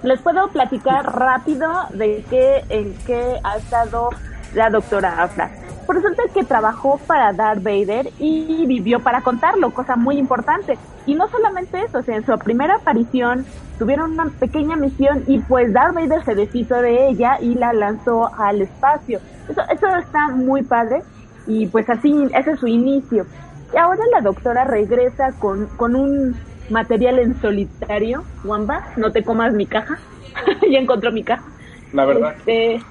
les 0.03 0.21
puedo 0.21 0.47
platicar 0.49 1.05
rápido 1.13 1.69
de 1.93 2.23
qué, 2.29 2.63
en 2.69 2.93
qué 3.05 3.39
ha 3.43 3.57
estado 3.57 4.09
la 4.55 4.69
doctora 4.69 5.21
Afra. 5.21 5.51
Pues 5.85 6.01
resulta 6.01 6.23
que 6.33 6.43
trabajó 6.43 6.97
para 7.05 7.33
Darth 7.33 7.63
Vader 7.63 8.09
y 8.19 8.65
vivió 8.65 8.99
para 9.01 9.21
contarlo, 9.21 9.71
cosa 9.71 9.95
muy 9.95 10.17
importante. 10.17 10.77
Y 11.05 11.15
no 11.15 11.27
solamente 11.27 11.81
eso, 11.81 11.99
o 11.99 12.03
sea, 12.03 12.15
en 12.15 12.25
su 12.25 12.37
primera 12.39 12.75
aparición 12.75 13.45
tuvieron 13.77 14.13
una 14.13 14.25
pequeña 14.39 14.75
misión 14.75 15.23
y 15.27 15.39
pues 15.39 15.73
Darth 15.73 15.95
Vader 15.95 16.23
se 16.23 16.35
deshizo 16.35 16.75
de 16.75 17.09
ella 17.09 17.37
y 17.41 17.55
la 17.55 17.73
lanzó 17.73 18.33
al 18.37 18.61
espacio. 18.61 19.19
Eso, 19.49 19.61
eso 19.69 19.87
está 19.97 20.29
muy 20.29 20.63
padre 20.63 21.01
y 21.47 21.67
pues 21.67 21.89
así, 21.89 22.13
ese 22.33 22.51
es 22.51 22.59
su 22.59 22.67
inicio. 22.67 23.25
Y 23.73 23.77
ahora 23.77 24.01
la 24.11 24.21
doctora 24.21 24.63
regresa 24.63 25.33
con, 25.39 25.67
con 25.77 25.95
un 25.95 26.35
material 26.69 27.19
en 27.19 27.39
solitario. 27.41 28.23
Wamba, 28.43 28.87
no 28.97 29.11
te 29.11 29.23
comas 29.23 29.53
mi 29.53 29.65
caja. 29.65 29.99
ya 30.71 30.79
encontró 30.79 31.11
mi 31.11 31.23
caja. 31.23 31.43
La 31.91 32.05
verdad, 32.05 32.35
Este, 32.37 32.81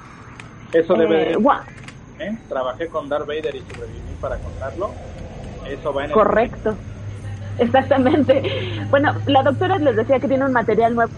eso 0.72 0.94
debe 0.94 1.32
eh, 1.32 1.36
¿eh? 2.18 2.36
Trabajé 2.48 2.88
con 2.88 3.08
Darth 3.08 3.26
Vader 3.26 3.54
y 3.54 3.60
sobreviví 3.60 4.14
para 4.20 4.36
contarlo. 4.38 4.90
Eso 5.68 5.92
va 5.92 6.04
en 6.04 6.10
el... 6.10 6.14
Correcto. 6.14 6.74
Exactamente. 7.58 8.42
Bueno, 8.90 9.14
la 9.26 9.42
doctora 9.42 9.78
les 9.78 9.96
decía 9.96 10.18
que 10.20 10.28
tiene 10.28 10.44
un 10.44 10.52
material 10.52 10.94
nuevo 10.94 11.12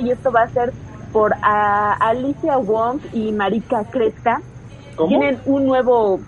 y 0.00 0.10
esto 0.10 0.30
va 0.30 0.42
a 0.42 0.48
ser 0.50 0.72
por 1.12 1.34
ah, 1.42 1.96
Alicia 2.00 2.58
Wong 2.58 3.00
y 3.12 3.32
Marika 3.32 3.84
Cresta. 3.84 4.40
¿Cómo? 4.96 5.08
Tienen 5.08 5.40
un 5.46 5.66
nuevo... 5.66 6.20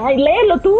Ay, 0.00 0.16
léelo 0.18 0.58
tú. 0.60 0.76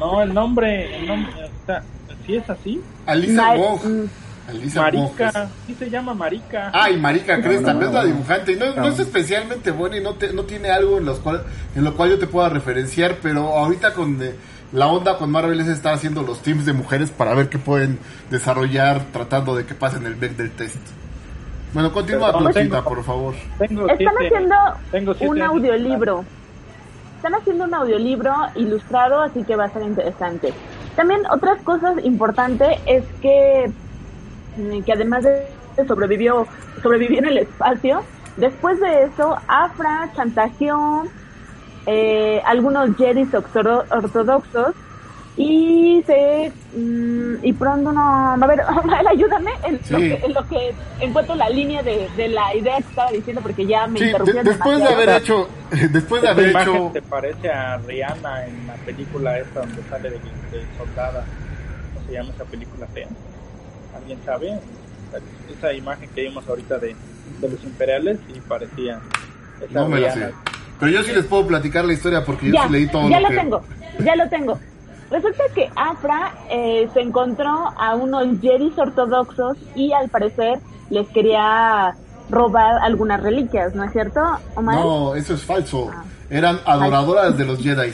No, 0.00 0.22
el 0.22 0.32
nombre, 0.32 0.96
el 0.98 1.06
nombre, 1.06 1.32
o 1.44 1.66
sea, 1.66 1.82
¿sí 2.24 2.36
es 2.36 2.48
así? 2.48 2.82
Alisa 3.04 3.42
Mar- 3.42 3.58
Wong. 3.58 4.08
Alisa 4.48 4.82
Marica, 4.82 5.48
sí 5.66 5.74
se 5.74 5.90
llama 5.90 6.14
Marica. 6.14 6.70
Ay, 6.72 6.96
Marica 6.98 7.40
Cresta, 7.42 7.74
no, 7.74 7.86
es 7.86 7.92
la 7.92 8.04
dibujante. 8.04 8.52
Y 8.52 8.56
no, 8.56 8.74
no 8.76 8.88
es 8.88 8.98
especialmente 9.00 9.70
buena 9.72 9.96
y 9.96 10.02
no, 10.02 10.14
te- 10.14 10.32
no 10.32 10.42
tiene 10.44 10.70
algo 10.70 10.98
en, 10.98 11.04
los 11.06 11.18
cual, 11.18 11.42
en 11.74 11.82
lo 11.84 11.94
cual 11.96 12.10
yo 12.10 12.18
te 12.18 12.26
pueda 12.26 12.48
referenciar, 12.48 13.16
pero 13.22 13.48
ahorita 13.58 13.92
con 13.94 14.22
eh, 14.22 14.34
la 14.72 14.86
onda 14.86 15.18
con 15.18 15.30
Marvel 15.30 15.58
es 15.60 15.66
estar 15.68 15.94
haciendo 15.94 16.22
los 16.22 16.42
teams 16.42 16.64
de 16.64 16.72
mujeres 16.72 17.10
para 17.10 17.34
ver 17.34 17.48
qué 17.48 17.58
pueden 17.58 17.98
desarrollar 18.30 19.02
tratando 19.12 19.56
de 19.56 19.66
que 19.66 19.74
pasen 19.74 20.06
el 20.06 20.14
back 20.14 20.32
del 20.36 20.50
test. 20.52 20.76
Bueno, 21.74 21.92
continúa 21.92 22.32
tengo- 22.52 22.84
por 22.84 23.02
favor. 23.04 23.34
Tengo 23.58 23.88
Están 23.88 23.98
siete- 23.98 24.26
haciendo 24.36 24.54
tengo 24.92 25.14
siete 25.14 25.28
un 25.28 25.42
audiolibro. 25.42 26.24
Están 27.16 27.34
haciendo 27.34 27.64
un 27.64 27.74
audiolibro 27.74 28.32
ilustrado, 28.54 29.20
así 29.22 29.42
que 29.42 29.56
va 29.56 29.64
a 29.64 29.70
ser 29.70 29.82
interesante. 29.82 30.52
También 30.94 31.22
otras 31.30 31.60
cosas 31.62 31.96
importantes 32.04 32.78
es 32.86 33.04
que, 33.20 33.70
que 34.84 34.92
además 34.92 35.24
de 35.24 35.46
sobrevivió, 35.86 36.46
sobrevivió 36.82 37.18
en 37.18 37.26
el 37.26 37.38
espacio, 37.38 38.02
después 38.36 38.80
de 38.80 39.04
eso, 39.04 39.36
Afra 39.46 40.10
chantajeó 40.16 41.04
eh, 41.86 42.42
algunos 42.44 42.96
Jedi 42.96 43.28
ortodoxos 43.32 44.74
y 45.38 46.02
se 46.06 46.50
mm, 46.74 47.34
y 47.44 47.52
pronto 47.52 47.92
no 47.92 48.00
a 48.42 48.46
ver 48.46 48.62
Mael, 48.86 49.06
ayúdame 49.06 49.50
en, 49.64 49.74
lo 49.90 49.98
que, 49.98 50.14
en 50.24 50.32
lo 50.34 50.48
que 50.48 50.74
encuentro 51.00 51.34
la 51.34 51.50
línea 51.50 51.82
de, 51.82 52.08
de 52.16 52.28
la 52.28 52.54
idea 52.54 52.76
que 52.78 52.84
estaba 52.84 53.10
diciendo 53.10 53.42
porque 53.42 53.66
ya 53.66 53.86
me 53.86 53.98
Sí, 53.98 54.06
de- 54.06 54.42
después 54.42 54.78
de 54.78 54.88
haber 54.88 55.10
hecho, 55.10 55.48
después 55.90 56.22
de 56.22 56.28
haber 56.28 56.50
imagen 56.50 56.74
hecho, 56.76 56.90
te 56.94 57.02
parece 57.02 57.50
a 57.50 57.76
Rihanna 57.76 58.46
en 58.46 58.66
la 58.66 58.74
película 58.86 59.38
esta 59.38 59.60
donde 59.60 59.82
sale 59.90 60.10
de, 60.10 60.16
de 60.16 60.64
soldada. 60.78 61.22
¿Cómo 61.94 62.06
se 62.06 62.12
llama 62.14 62.30
esa 62.34 62.44
película 62.44 62.86
fea? 62.94 63.06
¿Alguien 63.94 64.18
sabe? 64.24 64.58
Esa 65.56 65.72
imagen 65.72 66.08
que 66.14 66.22
vimos 66.22 66.46
ahorita 66.48 66.78
de, 66.78 66.96
de 67.40 67.48
los 67.48 67.62
imperiales 67.64 68.18
y 68.34 68.40
parecía 68.40 69.00
esa 69.60 69.80
no 69.80 69.88
me 69.88 70.00
la 70.00 70.12
sé. 70.12 70.32
Pero 70.78 70.92
yo 70.92 71.02
sí 71.02 71.12
les 71.12 71.24
puedo 71.24 71.46
platicar 71.46 71.84
la 71.84 71.92
historia 71.92 72.24
porque 72.24 72.48
yo 72.48 72.54
ya, 72.54 72.66
sí 72.66 72.72
leí 72.72 72.86
todo 72.88 73.08
ya 73.08 73.20
lo 73.20 73.28
lo 73.28 73.30
que... 73.30 73.36
tengo, 73.36 73.62
ya 74.04 74.16
lo 74.16 74.28
tengo. 74.28 74.58
Resulta 75.10 75.44
que 75.54 75.70
Afra 75.76 76.34
eh, 76.50 76.88
se 76.92 77.00
encontró 77.00 77.72
a 77.78 77.94
unos 77.94 78.26
Jedis 78.40 78.76
ortodoxos 78.76 79.56
y 79.74 79.92
al 79.92 80.08
parecer 80.08 80.58
les 80.90 81.06
quería 81.08 81.94
robar 82.28 82.78
algunas 82.82 83.22
reliquias, 83.22 83.74
¿no 83.74 83.84
es 83.84 83.92
cierto, 83.92 84.20
Omar? 84.56 84.74
No, 84.74 85.14
eso 85.14 85.34
es 85.34 85.44
falso. 85.44 85.90
Eran 86.28 86.58
adoradoras 86.66 87.38
de 87.38 87.44
los 87.44 87.62
Jedi. 87.62 87.92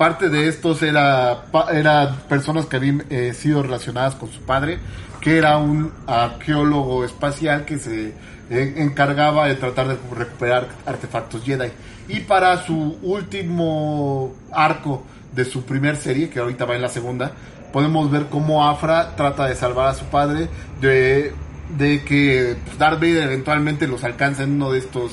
Parte 0.00 0.30
de 0.30 0.48
estos 0.48 0.82
era, 0.82 1.44
era 1.70 2.16
personas 2.26 2.64
que 2.64 2.76
habían 2.76 3.04
eh, 3.10 3.34
sido 3.34 3.62
relacionadas 3.62 4.14
con 4.14 4.32
su 4.32 4.40
padre, 4.40 4.78
que 5.20 5.36
era 5.36 5.58
un 5.58 5.92
arqueólogo 6.06 7.04
espacial 7.04 7.66
que 7.66 7.76
se 7.76 8.14
eh, 8.48 8.74
encargaba 8.78 9.46
de 9.46 9.56
tratar 9.56 9.88
de 9.88 9.98
recuperar 10.16 10.68
artefactos 10.86 11.44
Jedi. 11.44 11.70
Y 12.08 12.20
para 12.20 12.64
su 12.64 12.96
último 13.02 14.34
arco 14.50 15.04
de 15.34 15.44
su 15.44 15.64
primer 15.64 15.98
serie, 15.98 16.30
que 16.30 16.38
ahorita 16.38 16.64
va 16.64 16.76
en 16.76 16.80
la 16.80 16.88
segunda, 16.88 17.32
podemos 17.70 18.10
ver 18.10 18.28
cómo 18.30 18.66
Afra 18.66 19.14
trata 19.16 19.48
de 19.48 19.54
salvar 19.54 19.88
a 19.88 19.94
su 19.94 20.06
padre 20.06 20.48
de, 20.80 21.34
de 21.76 22.02
que 22.04 22.56
pues, 22.64 22.78
Darth 22.78 23.00
Vader 23.00 23.24
eventualmente 23.24 23.86
los 23.86 24.02
alcanza 24.02 24.44
en 24.44 24.52
uno 24.52 24.72
de 24.72 24.78
estos 24.78 25.12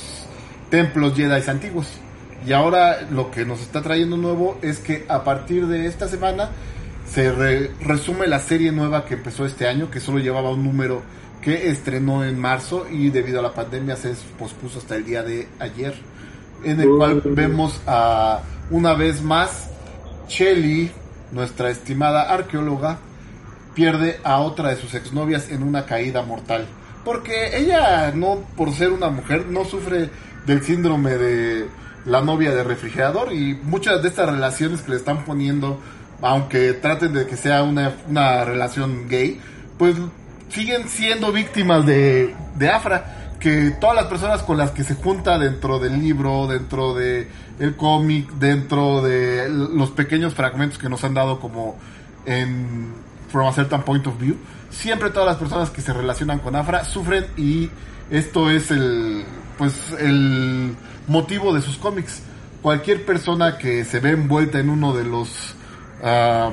templos 0.70 1.14
Jedi 1.14 1.50
antiguos. 1.50 1.88
Y 2.48 2.54
ahora 2.54 3.02
lo 3.12 3.30
que 3.30 3.45
nos 3.45 3.60
está 3.62 3.82
trayendo 3.82 4.16
nuevo 4.16 4.58
es 4.62 4.80
que 4.80 5.06
a 5.10 5.24
partir 5.24 5.68
de 5.68 5.86
esta 5.86 6.08
semana 6.08 6.50
se 7.12 7.32
re- 7.32 7.72
resume 7.82 8.28
la 8.28 8.39
serie 8.39 8.72
nueva 8.72 9.04
que 9.06 9.16
empezó 9.16 9.45
este 9.45 9.68
año, 9.68 9.91
que 9.91 10.00
solo 10.00 10.20
llevaba 10.20 10.52
un 10.52 10.64
número 10.64 11.02
que 11.41 11.70
estrenó 11.70 12.24
en 12.24 12.39
marzo 12.39 12.88
y 12.89 13.10
debido 13.10 13.39
a 13.39 13.43
la 13.43 13.54
pandemia 13.54 13.95
se 13.98 14.14
pospuso 14.39 14.80
hasta 14.80 14.95
el 14.95 15.06
día 15.06 15.24
de 15.24 15.48
ayer, 15.60 15.93
en 16.64 16.80
el 16.80 16.89
cual 16.89 17.22
vemos 17.26 17.82
a 17.86 18.41
una 18.70 18.93
vez 18.93 19.22
más 19.22 19.70
Shelly, 20.30 20.91
nuestra 21.32 21.70
estimada 21.70 22.34
arqueóloga, 22.34 22.98
pierde 23.74 24.20
a 24.24 24.39
otra 24.39 24.70
de 24.70 24.78
sus 24.78 24.93
exnovias 24.93 25.50
en 25.52 25.64
una 25.64 25.86
caída 25.86 26.22
mortal. 26.24 26.66
Porque 27.06 27.58
ella, 27.58 28.12
no 28.14 28.39
por 28.56 28.74
ser 28.74 28.91
una 28.91 29.10
mujer, 29.10 29.45
no 29.48 29.64
sufre 29.66 30.10
del 30.45 30.62
síndrome 30.64 31.12
de 31.12 31.68
la 32.08 32.22
novia 32.22 32.55
de 32.55 32.64
refrigerador 32.64 33.34
y 33.34 33.53
muchas 33.64 34.01
de 34.01 34.08
estas 34.08 34.30
relaciones 34.30 34.82
que 34.82 34.91
le 34.91 34.97
están 34.97 35.26
poniendo, 35.26 35.80
aunque 36.22 36.74
traten 36.74 37.14
de 37.14 37.28
que 37.28 37.36
sea 37.36 37.64
una, 37.64 37.93
una 38.08 38.45
relación 38.45 39.08
gay, 39.08 39.39
pues 39.78 39.95
siguen 40.49 40.88
siendo 40.88 41.32
víctimas 41.32 41.86
de, 41.86 42.34
de 42.55 42.70
Afra. 42.70 43.14
Que 43.39 43.70
todas 43.80 43.95
las 43.95 44.05
personas 44.05 44.41
con 44.41 44.58
las 44.58 44.72
que 44.72 44.84
se 44.84 44.95
junta 44.95 45.38
dentro 45.38 45.78
del 45.78 45.99
libro, 46.01 46.47
dentro 46.47 46.95
de 46.95 47.28
cómic, 47.76 48.32
dentro 48.32 49.03
de 49.03 49.47
los 49.49 49.91
pequeños 49.91 50.34
fragmentos 50.34 50.80
que 50.80 50.89
nos 50.89 51.03
han 51.03 51.14
dado 51.14 51.39
como 51.39 51.78
en 52.26 52.93
From 53.30 53.48
a 53.48 53.54
Certain 53.54 53.82
Point 53.82 54.08
of 54.08 54.20
View, 54.20 54.38
siempre 54.70 55.10
todas 55.10 55.28
las 55.28 55.38
personas 55.38 55.70
que 55.70 55.82
se 55.82 55.94
relacionan 55.94 56.40
con 56.40 56.56
Afra 56.56 56.86
sufren 56.86 57.26
y 57.36 57.70
esto 58.10 58.50
es 58.50 58.72
el 58.72 59.26
pues 59.58 59.74
el 60.00 60.76
motivo 61.08 61.54
de 61.54 61.62
sus 61.62 61.78
cómics. 61.78 62.22
Cualquier 62.62 63.06
persona 63.06 63.58
que 63.58 63.84
se 63.86 64.00
ve 64.00 64.12
envuelta 64.12 64.60
en 64.60 64.70
uno 64.70 64.94
de 64.94 65.04
los 65.04 65.56
ah, 66.04 66.52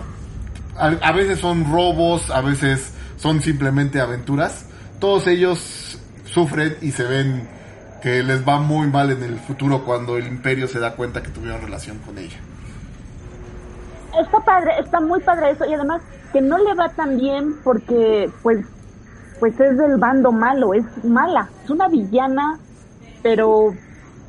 a, 0.76 0.86
a 0.86 1.12
veces 1.12 1.38
son 1.38 1.70
robos, 1.70 2.30
a 2.30 2.40
veces 2.40 2.94
son 3.16 3.40
simplemente 3.40 4.00
aventuras. 4.00 4.66
Todos 4.98 5.26
ellos 5.26 5.98
sufren 6.24 6.76
y 6.80 6.90
se 6.90 7.04
ven 7.04 7.48
que 8.02 8.22
les 8.22 8.46
va 8.46 8.58
muy 8.58 8.86
mal 8.88 9.10
en 9.10 9.22
el 9.22 9.38
futuro 9.38 9.82
cuando 9.82 10.18
el 10.18 10.26
imperio 10.26 10.68
se 10.68 10.78
da 10.78 10.94
cuenta 10.94 11.22
que 11.22 11.30
tuvieron 11.30 11.62
relación 11.62 11.98
con 12.00 12.18
ella. 12.18 12.36
Está 14.20 14.38
padre, 14.40 14.72
está 14.78 15.00
muy 15.00 15.20
padre 15.20 15.52
eso 15.52 15.64
y 15.64 15.72
además 15.72 16.02
que 16.34 16.42
no 16.42 16.58
le 16.58 16.74
va 16.74 16.90
tan 16.90 17.16
bien 17.16 17.54
porque 17.64 18.28
pues 18.42 18.66
pues 19.40 19.58
es 19.60 19.78
del 19.78 19.96
bando 19.98 20.32
malo, 20.32 20.74
es 20.74 20.84
mala, 21.04 21.48
es 21.64 21.70
una 21.70 21.88
villana, 21.88 22.58
pero 23.22 23.72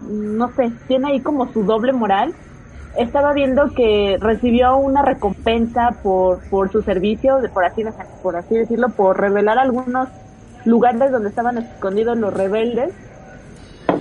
no 0.10 0.52
sé, 0.56 0.72
tiene 0.88 1.10
ahí 1.10 1.20
como 1.22 1.52
su 1.52 1.64
doble 1.64 1.94
moral. 1.94 2.34
Estaba 2.98 3.34
viendo 3.34 3.70
que 3.76 4.18
recibió 4.20 4.78
una 4.78 5.02
recompensa 5.04 5.96
por, 6.04 6.40
por 6.50 6.72
su 6.72 6.82
servicio, 6.82 7.38
de- 7.42 7.50
por 7.50 7.66
así, 7.66 7.84
por 8.24 8.36
así 8.36 8.56
decirlo, 8.56 8.90
por 8.90 9.20
revelar 9.20 9.58
algunos 9.58 10.10
lugares 10.66 11.12
donde 11.12 11.30
estaban 11.30 11.58
escondidos 11.58 12.18
los 12.18 12.34
rebeldes. 12.34 12.94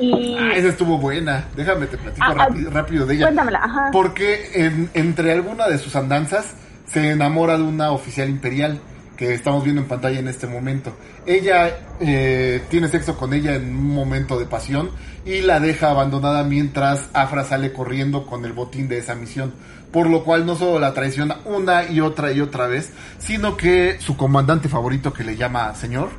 Y 0.01 0.37
Ah, 0.39 0.53
esa 0.57 0.69
estuvo 0.69 0.99
buena. 0.99 1.45
Déjame 1.57 1.87
te 1.87 1.97
platico 1.99 2.27
Ah, 2.27 2.35
ah, 2.37 2.47
rápido, 2.47 2.71
rápido 2.71 3.07
de 3.07 3.15
ella. 3.15 3.27
cuéntamela, 3.27 3.59
ajá. 3.63 3.91
Porque 3.93 4.51
en- 4.55 4.91
entre 4.95 5.33
alguna 5.33 5.69
de 5.69 5.79
sus 5.79 5.95
andanzas 5.97 6.55
se 6.95 7.11
enamora 7.11 7.59
de 7.59 7.65
una 7.65 7.91
oficial 7.91 8.31
imperial 8.31 8.81
que 9.17 9.35
estamos 9.35 9.65
viendo 9.65 9.83
en 9.83 9.89
pantalla 9.89 10.21
en 10.21 10.29
este 10.29 10.47
momento. 10.47 10.97
Ella 11.27 11.77
eh, 11.99 12.63
tiene 12.71 12.87
sexo 12.87 13.17
con 13.17 13.35
ella 13.35 13.57
en 13.57 13.75
un 13.75 13.95
momento 13.95 14.39
de 14.39 14.47
pasión 14.47 14.91
y 15.27 15.41
la 15.41 15.59
deja 15.59 15.91
abandonada 15.91 16.45
mientras 16.45 17.09
Afra 17.13 17.43
sale 17.43 17.73
corriendo 17.73 18.27
con 18.27 18.45
el 18.45 18.53
botín 18.53 18.87
de 18.87 18.99
esa 18.99 19.17
misión. 19.17 19.53
Por 19.91 20.09
lo 20.09 20.23
cual 20.23 20.47
no 20.47 20.55
solo 20.55 20.79
la 20.79 20.95
traiciona 20.95 21.39
una 21.45 21.91
y 21.91 22.01
otra 22.01 22.31
y 22.31 22.41
otra 22.41 22.69
vez, 22.69 22.93
sino 23.19 23.57
que 23.57 23.97
su 24.01 24.17
comandante 24.17 24.69
favorito 24.69 25.13
que 25.13 25.25
le 25.25 25.37
llama 25.37 25.75
señor, 25.75 26.11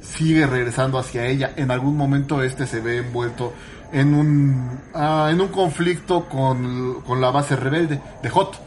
sigue 0.00 0.44
regresando 0.44 0.98
hacia 0.98 1.26
ella. 1.26 1.52
En 1.56 1.70
algún 1.70 1.96
momento 1.96 2.42
este 2.42 2.66
se 2.66 2.80
ve 2.80 2.98
envuelto 2.98 3.52
en 3.92 4.12
un, 4.12 4.80
ah, 4.92 5.28
en 5.30 5.40
un 5.40 5.48
conflicto 5.48 6.28
con, 6.28 7.02
con 7.02 7.20
la 7.20 7.30
base 7.30 7.54
rebelde 7.54 8.00
de 8.24 8.28
Hot. 8.30 8.66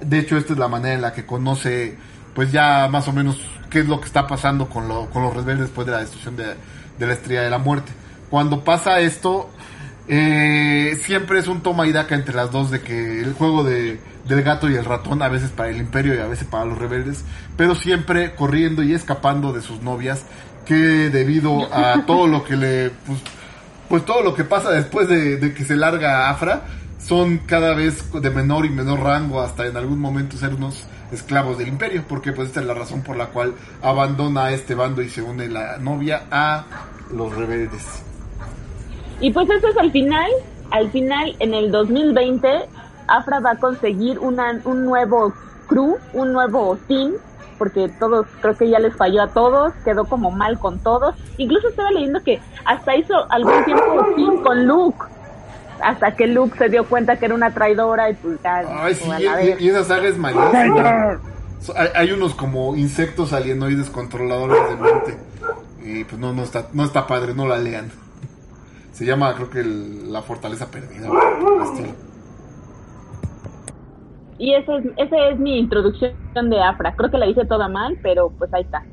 De 0.00 0.18
hecho, 0.18 0.36
esta 0.36 0.52
es 0.52 0.58
la 0.58 0.68
manera 0.68 0.94
en 0.94 1.02
la 1.02 1.12
que 1.12 1.26
conoce, 1.26 1.96
pues 2.34 2.52
ya 2.52 2.88
más 2.88 3.08
o 3.08 3.12
menos 3.12 3.40
qué 3.70 3.80
es 3.80 3.88
lo 3.88 4.00
que 4.00 4.06
está 4.06 4.26
pasando 4.26 4.68
con, 4.68 4.88
lo- 4.88 5.10
con 5.10 5.22
los 5.22 5.34
rebeldes 5.34 5.66
después 5.66 5.86
de 5.86 5.92
la 5.92 6.00
destrucción 6.00 6.36
de, 6.36 6.54
de 6.98 7.06
la 7.06 7.12
estrella 7.12 7.42
de 7.42 7.50
la 7.50 7.58
muerte. 7.58 7.92
Cuando 8.30 8.62
pasa 8.64 9.00
esto, 9.00 9.50
eh, 10.06 10.96
siempre 11.02 11.38
es 11.38 11.48
un 11.48 11.60
toma 11.62 11.86
y 11.86 11.92
daca 11.92 12.14
entre 12.14 12.34
las 12.34 12.50
dos 12.50 12.70
de 12.70 12.80
que 12.80 13.20
el 13.20 13.34
juego 13.34 13.64
de, 13.64 14.00
del 14.26 14.42
gato 14.42 14.70
y 14.70 14.74
el 14.76 14.84
ratón, 14.84 15.22
a 15.22 15.28
veces 15.28 15.50
para 15.50 15.68
el 15.70 15.76
imperio 15.78 16.14
y 16.14 16.18
a 16.18 16.26
veces 16.26 16.46
para 16.46 16.64
los 16.64 16.78
rebeldes, 16.78 17.24
pero 17.56 17.74
siempre 17.74 18.34
corriendo 18.34 18.82
y 18.82 18.94
escapando 18.94 19.52
de 19.52 19.60
sus 19.62 19.82
novias, 19.82 20.24
que 20.64 20.74
debido 21.10 21.72
a 21.74 22.04
todo 22.06 22.26
lo 22.26 22.44
que 22.44 22.56
le, 22.56 22.90
pues, 22.90 23.18
pues 23.88 24.04
todo 24.04 24.22
lo 24.22 24.34
que 24.34 24.44
pasa 24.44 24.70
después 24.70 25.08
de, 25.08 25.36
de 25.38 25.52
que 25.54 25.64
se 25.64 25.76
larga 25.76 26.28
Afra, 26.30 26.62
son 26.98 27.38
cada 27.38 27.74
vez 27.74 28.10
de 28.12 28.30
menor 28.30 28.66
y 28.66 28.70
menor 28.70 29.00
rango 29.00 29.40
hasta 29.40 29.66
en 29.66 29.76
algún 29.76 30.00
momento 30.00 30.36
ser 30.36 30.54
unos 30.54 30.86
esclavos 31.12 31.58
del 31.58 31.68
imperio, 31.68 32.04
porque 32.08 32.32
pues 32.32 32.48
esta 32.48 32.60
es 32.60 32.66
la 32.66 32.74
razón 32.74 33.02
por 33.02 33.16
la 33.16 33.26
cual 33.26 33.54
abandona 33.82 34.46
a 34.46 34.52
este 34.52 34.74
bando 34.74 35.02
y 35.02 35.08
se 35.08 35.22
une 35.22 35.48
la 35.48 35.78
novia 35.78 36.24
a 36.30 36.64
los 37.12 37.34
rebeldes. 37.34 38.02
Y 39.20 39.32
pues 39.32 39.48
eso 39.50 39.68
es 39.68 39.76
al 39.76 39.90
final, 39.90 40.30
al 40.70 40.90
final 40.90 41.34
en 41.40 41.54
el 41.54 41.70
2020 41.70 42.68
Afra 43.08 43.40
va 43.40 43.52
a 43.52 43.56
conseguir 43.56 44.18
una, 44.18 44.60
un 44.64 44.84
nuevo 44.84 45.32
crew, 45.66 45.96
un 46.12 46.32
nuevo 46.32 46.78
team, 46.86 47.14
porque 47.58 47.88
todos, 47.98 48.26
creo 48.40 48.56
que 48.56 48.68
ya 48.68 48.78
les 48.78 48.94
falló 48.94 49.22
a 49.22 49.28
todos, 49.28 49.72
quedó 49.84 50.04
como 50.04 50.30
mal 50.30 50.58
con 50.58 50.78
todos. 50.78 51.16
Incluso 51.38 51.68
estaba 51.68 51.90
leyendo 51.90 52.22
que 52.22 52.40
hasta 52.64 52.96
hizo 52.96 53.14
algún 53.30 53.64
tiempo 53.64 54.06
team 54.14 54.42
con 54.42 54.66
Luke, 54.66 55.06
hasta 55.82 56.14
que 56.16 56.26
Luke 56.26 56.56
se 56.58 56.68
dio 56.68 56.84
cuenta 56.86 57.16
que 57.18 57.26
era 57.26 57.34
una 57.34 57.52
traidora 57.52 58.10
y 58.10 58.14
pues 58.14 58.38
ya... 58.42 58.62
Ay, 58.68 58.94
sí, 58.94 59.04
y, 59.60 59.64
y 59.64 59.68
esa 59.68 59.84
saga 59.84 60.08
es 60.08 60.18
malísima. 60.18 61.18
Hay, 61.76 61.88
hay 61.94 62.12
unos 62.12 62.34
como 62.34 62.76
insectos 62.76 63.32
alienoides 63.32 63.90
controladores 63.90 64.58
de 64.70 64.76
mente. 64.76 65.18
Y 65.84 66.04
pues 66.04 66.20
no, 66.20 66.32
no 66.32 66.42
está, 66.42 66.66
no 66.72 66.84
está 66.84 67.06
padre, 67.06 67.34
no 67.34 67.46
la 67.46 67.58
lean. 67.58 67.90
Se 68.92 69.04
llama, 69.04 69.34
creo 69.34 69.50
que 69.50 69.60
el- 69.60 70.12
La 70.12 70.22
Fortaleza 70.22 70.70
Perdida. 70.70 71.08
Y 74.38 74.54
esa 74.54 74.76
es, 74.76 74.84
esa 74.96 75.16
es 75.30 75.38
mi 75.38 75.58
introducción 75.58 76.12
de 76.50 76.62
Afra. 76.62 76.94
Creo 76.94 77.10
que 77.10 77.18
la 77.18 77.26
hice 77.26 77.44
toda 77.44 77.68
mal, 77.68 77.98
pero 78.02 78.30
pues 78.30 78.52
ahí 78.54 78.62
está. 78.62 78.84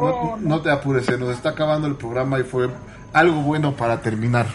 No, 0.00 0.36
no 0.40 0.60
te 0.60 0.70
apures, 0.70 1.06
se 1.06 1.16
nos 1.18 1.30
está 1.30 1.50
acabando 1.50 1.86
el 1.88 1.96
programa 1.96 2.38
y 2.38 2.42
fue 2.42 2.68
algo 3.12 3.40
bueno 3.42 3.72
para 3.72 4.00
terminar. 4.00 4.46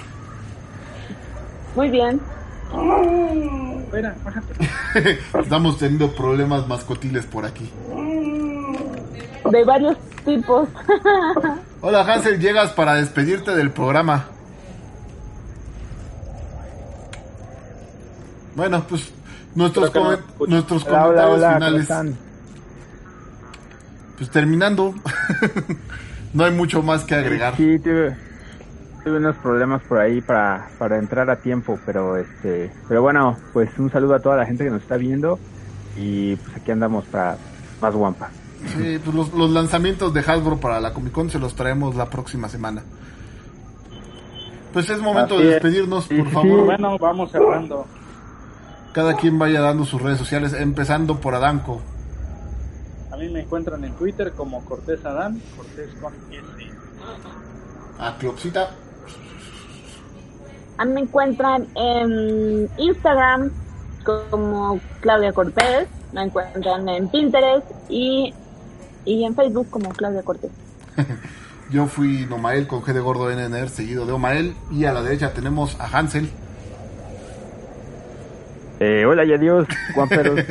Muy 1.76 1.90
bien. 1.90 2.20
Espera, 3.84 4.16
bájate. 4.24 5.20
Estamos 5.40 5.78
teniendo 5.78 6.12
problemas 6.14 6.68
mascotiles 6.68 7.26
por 7.26 7.46
aquí. 7.46 7.70
De 9.50 9.64
varios 9.64 9.98
tipos. 10.26 10.70
Hola 11.82 12.02
Hansel, 12.02 12.40
llegas 12.40 12.72
para 12.72 12.96
despedirte 12.96 13.56
del 13.56 13.72
programa. 13.72 14.28
Bueno, 18.56 18.86
pues 18.88 19.10
nuestros, 19.56 19.90
que 19.90 20.00
no 20.00 20.18
nuestros 20.48 20.86
Hola, 20.86 21.08
hola, 21.08 21.24
comentarios 21.24 21.38
hola, 21.38 21.48
¿cómo 21.48 21.58
finales. 21.58 21.82
están? 21.82 22.18
Pues 24.18 24.30
terminando. 24.30 24.94
no 26.34 26.44
hay 26.46 26.52
mucho 26.52 26.84
más 26.84 27.04
que 27.04 27.16
agregar. 27.16 27.56
Sí, 27.58 27.80
tuve 29.04 29.18
unos 29.18 29.36
problemas 29.38 29.82
por 29.84 30.00
ahí 30.00 30.22
para, 30.22 30.70
para 30.78 30.98
entrar 30.98 31.30
a 31.30 31.38
tiempo, 31.38 31.80
pero 31.86 32.18
este, 32.18 32.72
pero 32.88 33.02
bueno, 33.02 33.38
pues 33.54 33.70
un 33.80 33.92
saludo 33.92 34.16
a 34.16 34.20
toda 34.20 34.38
la 34.38 34.46
gente 34.46 34.64
que 34.64 34.70
nos 34.70 34.82
está 34.82 34.98
viendo 34.98 35.40
y 35.98 36.36
pues 36.36 36.56
aquí 36.58 36.72
andamos 36.72 37.06
para 37.06 37.38
más 37.82 37.94
guampa. 37.96 38.30
Sí, 38.78 39.00
pues 39.04 39.16
los, 39.16 39.34
los 39.34 39.50
lanzamientos 39.50 40.14
de 40.14 40.20
Hasbro 40.20 40.58
para 40.58 40.80
la 40.80 40.94
Comic 40.94 41.14
Con 41.14 41.30
se 41.32 41.40
los 41.40 41.56
traemos 41.56 41.96
la 41.96 42.10
próxima 42.10 42.48
semana. 42.48 42.84
Pues 44.72 44.90
es 44.90 45.02
momento 45.02 45.36
Así 45.36 45.44
de 45.44 45.50
es. 45.50 45.54
despedirnos, 45.56 46.08
por 46.08 46.18
sí, 46.18 46.32
favor. 46.32 46.66
Bueno, 46.66 46.98
vamos 47.00 47.32
cerrando. 47.32 47.86
Cada 48.94 49.16
quien 49.16 49.40
vaya 49.40 49.62
dando 49.62 49.84
sus 49.86 50.02
redes 50.02 50.18
sociales, 50.20 50.54
empezando 50.54 51.20
por 51.20 51.34
Adanco. 51.34 51.82
A 53.12 53.18
mí 53.18 53.30
me 53.30 53.42
encuentran 53.42 53.84
en 53.84 53.94
Twitter 53.94 54.32
como 54.34 54.64
Cortés 54.64 55.04
Adán, 55.06 55.42
Cortés 55.58 55.90
con 56.02 56.14
S. 56.32 56.72
A 58.00 58.16
Clopsita. 58.18 58.70
A 60.78 60.86
mí 60.86 60.94
me 60.94 61.02
encuentran 61.02 61.68
en 61.76 62.70
Instagram 62.78 63.52
como 64.04 64.80
Claudia 65.02 65.34
Cortés. 65.34 65.88
Me 66.14 66.24
encuentran 66.24 66.88
en 66.90 67.08
Pinterest 67.10 67.66
y, 67.90 68.34
y 69.06 69.24
en 69.24 69.36
Facebook 69.36 69.70
como 69.70 69.90
Claudia 69.90 70.24
Cortés. 70.24 70.52
Yo 71.72 71.88
fui 71.88 72.26
Nomael 72.26 72.68
con 72.68 72.82
G 72.82 72.92
de 72.92 73.00
Gordo 73.00 73.32
NNR, 73.32 73.70
seguido 73.70 74.06
de 74.06 74.12
Omael. 74.12 74.56
Y 74.72 74.86
a 74.86 74.94
la 74.94 75.02
derecha 75.02 75.34
tenemos 75.34 75.80
a 75.80 75.86
Hansel. 75.86 76.30
Eh, 78.80 79.06
hola 79.06 79.24
y 79.24 79.34
adiós, 79.34 79.68
guamperos. 79.96 80.40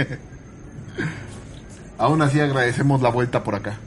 Aún 1.98 2.22
así 2.22 2.40
agradecemos 2.40 3.02
la 3.02 3.10
vuelta 3.10 3.42
por 3.42 3.56
acá. 3.56 3.78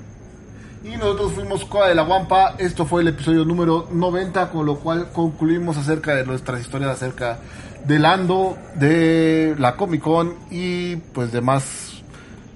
Y 0.84 0.98
nosotros 0.98 1.32
fuimos 1.34 1.64
Coa 1.66 1.88
de 1.88 1.96
la 1.96 2.04
Guampa. 2.04 2.56
Esto 2.58 2.86
fue 2.86 3.02
el 3.02 3.08
episodio 3.08 3.46
número 3.46 3.88
90, 3.92 4.50
con 4.50 4.66
lo 4.66 4.80
cual 4.80 5.10
concluimos 5.14 5.78
acerca 5.78 6.14
de 6.16 6.26
nuestras 6.26 6.60
historias 6.62 6.92
acerca 6.92 7.40
del 7.86 8.06
Ando, 8.06 8.58
de 8.76 9.56
la 9.58 9.76
Comic 9.76 10.02
Con 10.02 10.36
y 10.52 10.98
pues 10.98 11.32
demás 11.32 12.02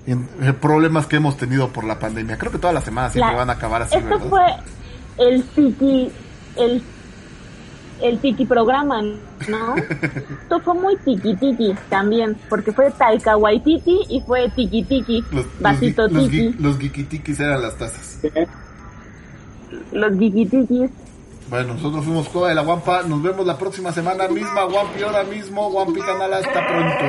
eh, 0.07 0.15
problemas 0.59 1.05
que 1.07 1.17
hemos 1.17 1.37
tenido 1.37 1.69
por 1.69 1.85
la 1.85 1.99
pandemia. 1.99 2.37
Creo 2.37 2.51
que 2.51 2.57
todas 2.57 2.73
las 2.73 2.83
semanas 2.83 3.13
siempre 3.13 3.31
La- 3.33 3.39
van 3.39 3.49
a 3.49 3.53
acabar 3.53 3.81
así, 3.83 3.95
Esto 3.95 4.09
¿verdad? 4.09 4.27
fue 4.29 5.25
el 5.25 5.43
tiki, 5.43 6.11
el, 6.57 6.83
el 8.01 8.19
tiki 8.19 8.45
programa, 8.45 9.01
¿no? 9.01 9.75
Esto 10.43 10.59
fue 10.61 10.73
muy 10.73 10.95
tiki 10.97 11.35
tiki 11.35 11.75
también, 11.89 12.37
porque 12.49 12.71
fue 12.71 12.91
Taika 12.91 13.37
Waititi 13.37 13.99
y 14.09 14.21
fue 14.21 14.49
tiki 14.55 14.83
tiki, 14.83 15.21
Los, 15.31 15.45
los, 15.45 15.45
vasito 15.59 16.07
los, 16.07 16.29
tiki, 16.29 16.53
los 16.59 16.77
guiquitikis 16.79 17.39
eran 17.39 17.61
las 17.61 17.77
tazas. 17.77 18.19
los 19.91 20.17
guiquitikis. 20.17 20.89
Bueno, 21.49 21.75
nosotros 21.75 22.03
fuimos 22.03 22.27
Coa 22.29 22.49
de 22.49 22.55
la 22.55 22.61
Guampa. 22.61 23.03
Nos 23.03 23.23
vemos 23.23 23.45
la 23.45 23.57
próxima 23.57 23.93
semana 23.93 24.27
misma. 24.27 24.63
Guampi 24.63 25.01
ahora 25.01 25.23
mismo. 25.23 25.71
Guampi 25.71 26.01
canal. 26.01 26.33
Hasta 26.33 26.67
pronto. 26.67 27.05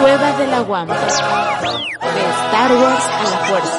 Cueva 0.00 0.32
de 0.38 0.46
la 0.46 0.60
Guampa. 0.60 0.94
De 0.94 1.08
Star 1.08 2.72
Wars 2.72 3.06
a 3.08 3.22
la 3.30 3.38
fuerza. 3.48 3.78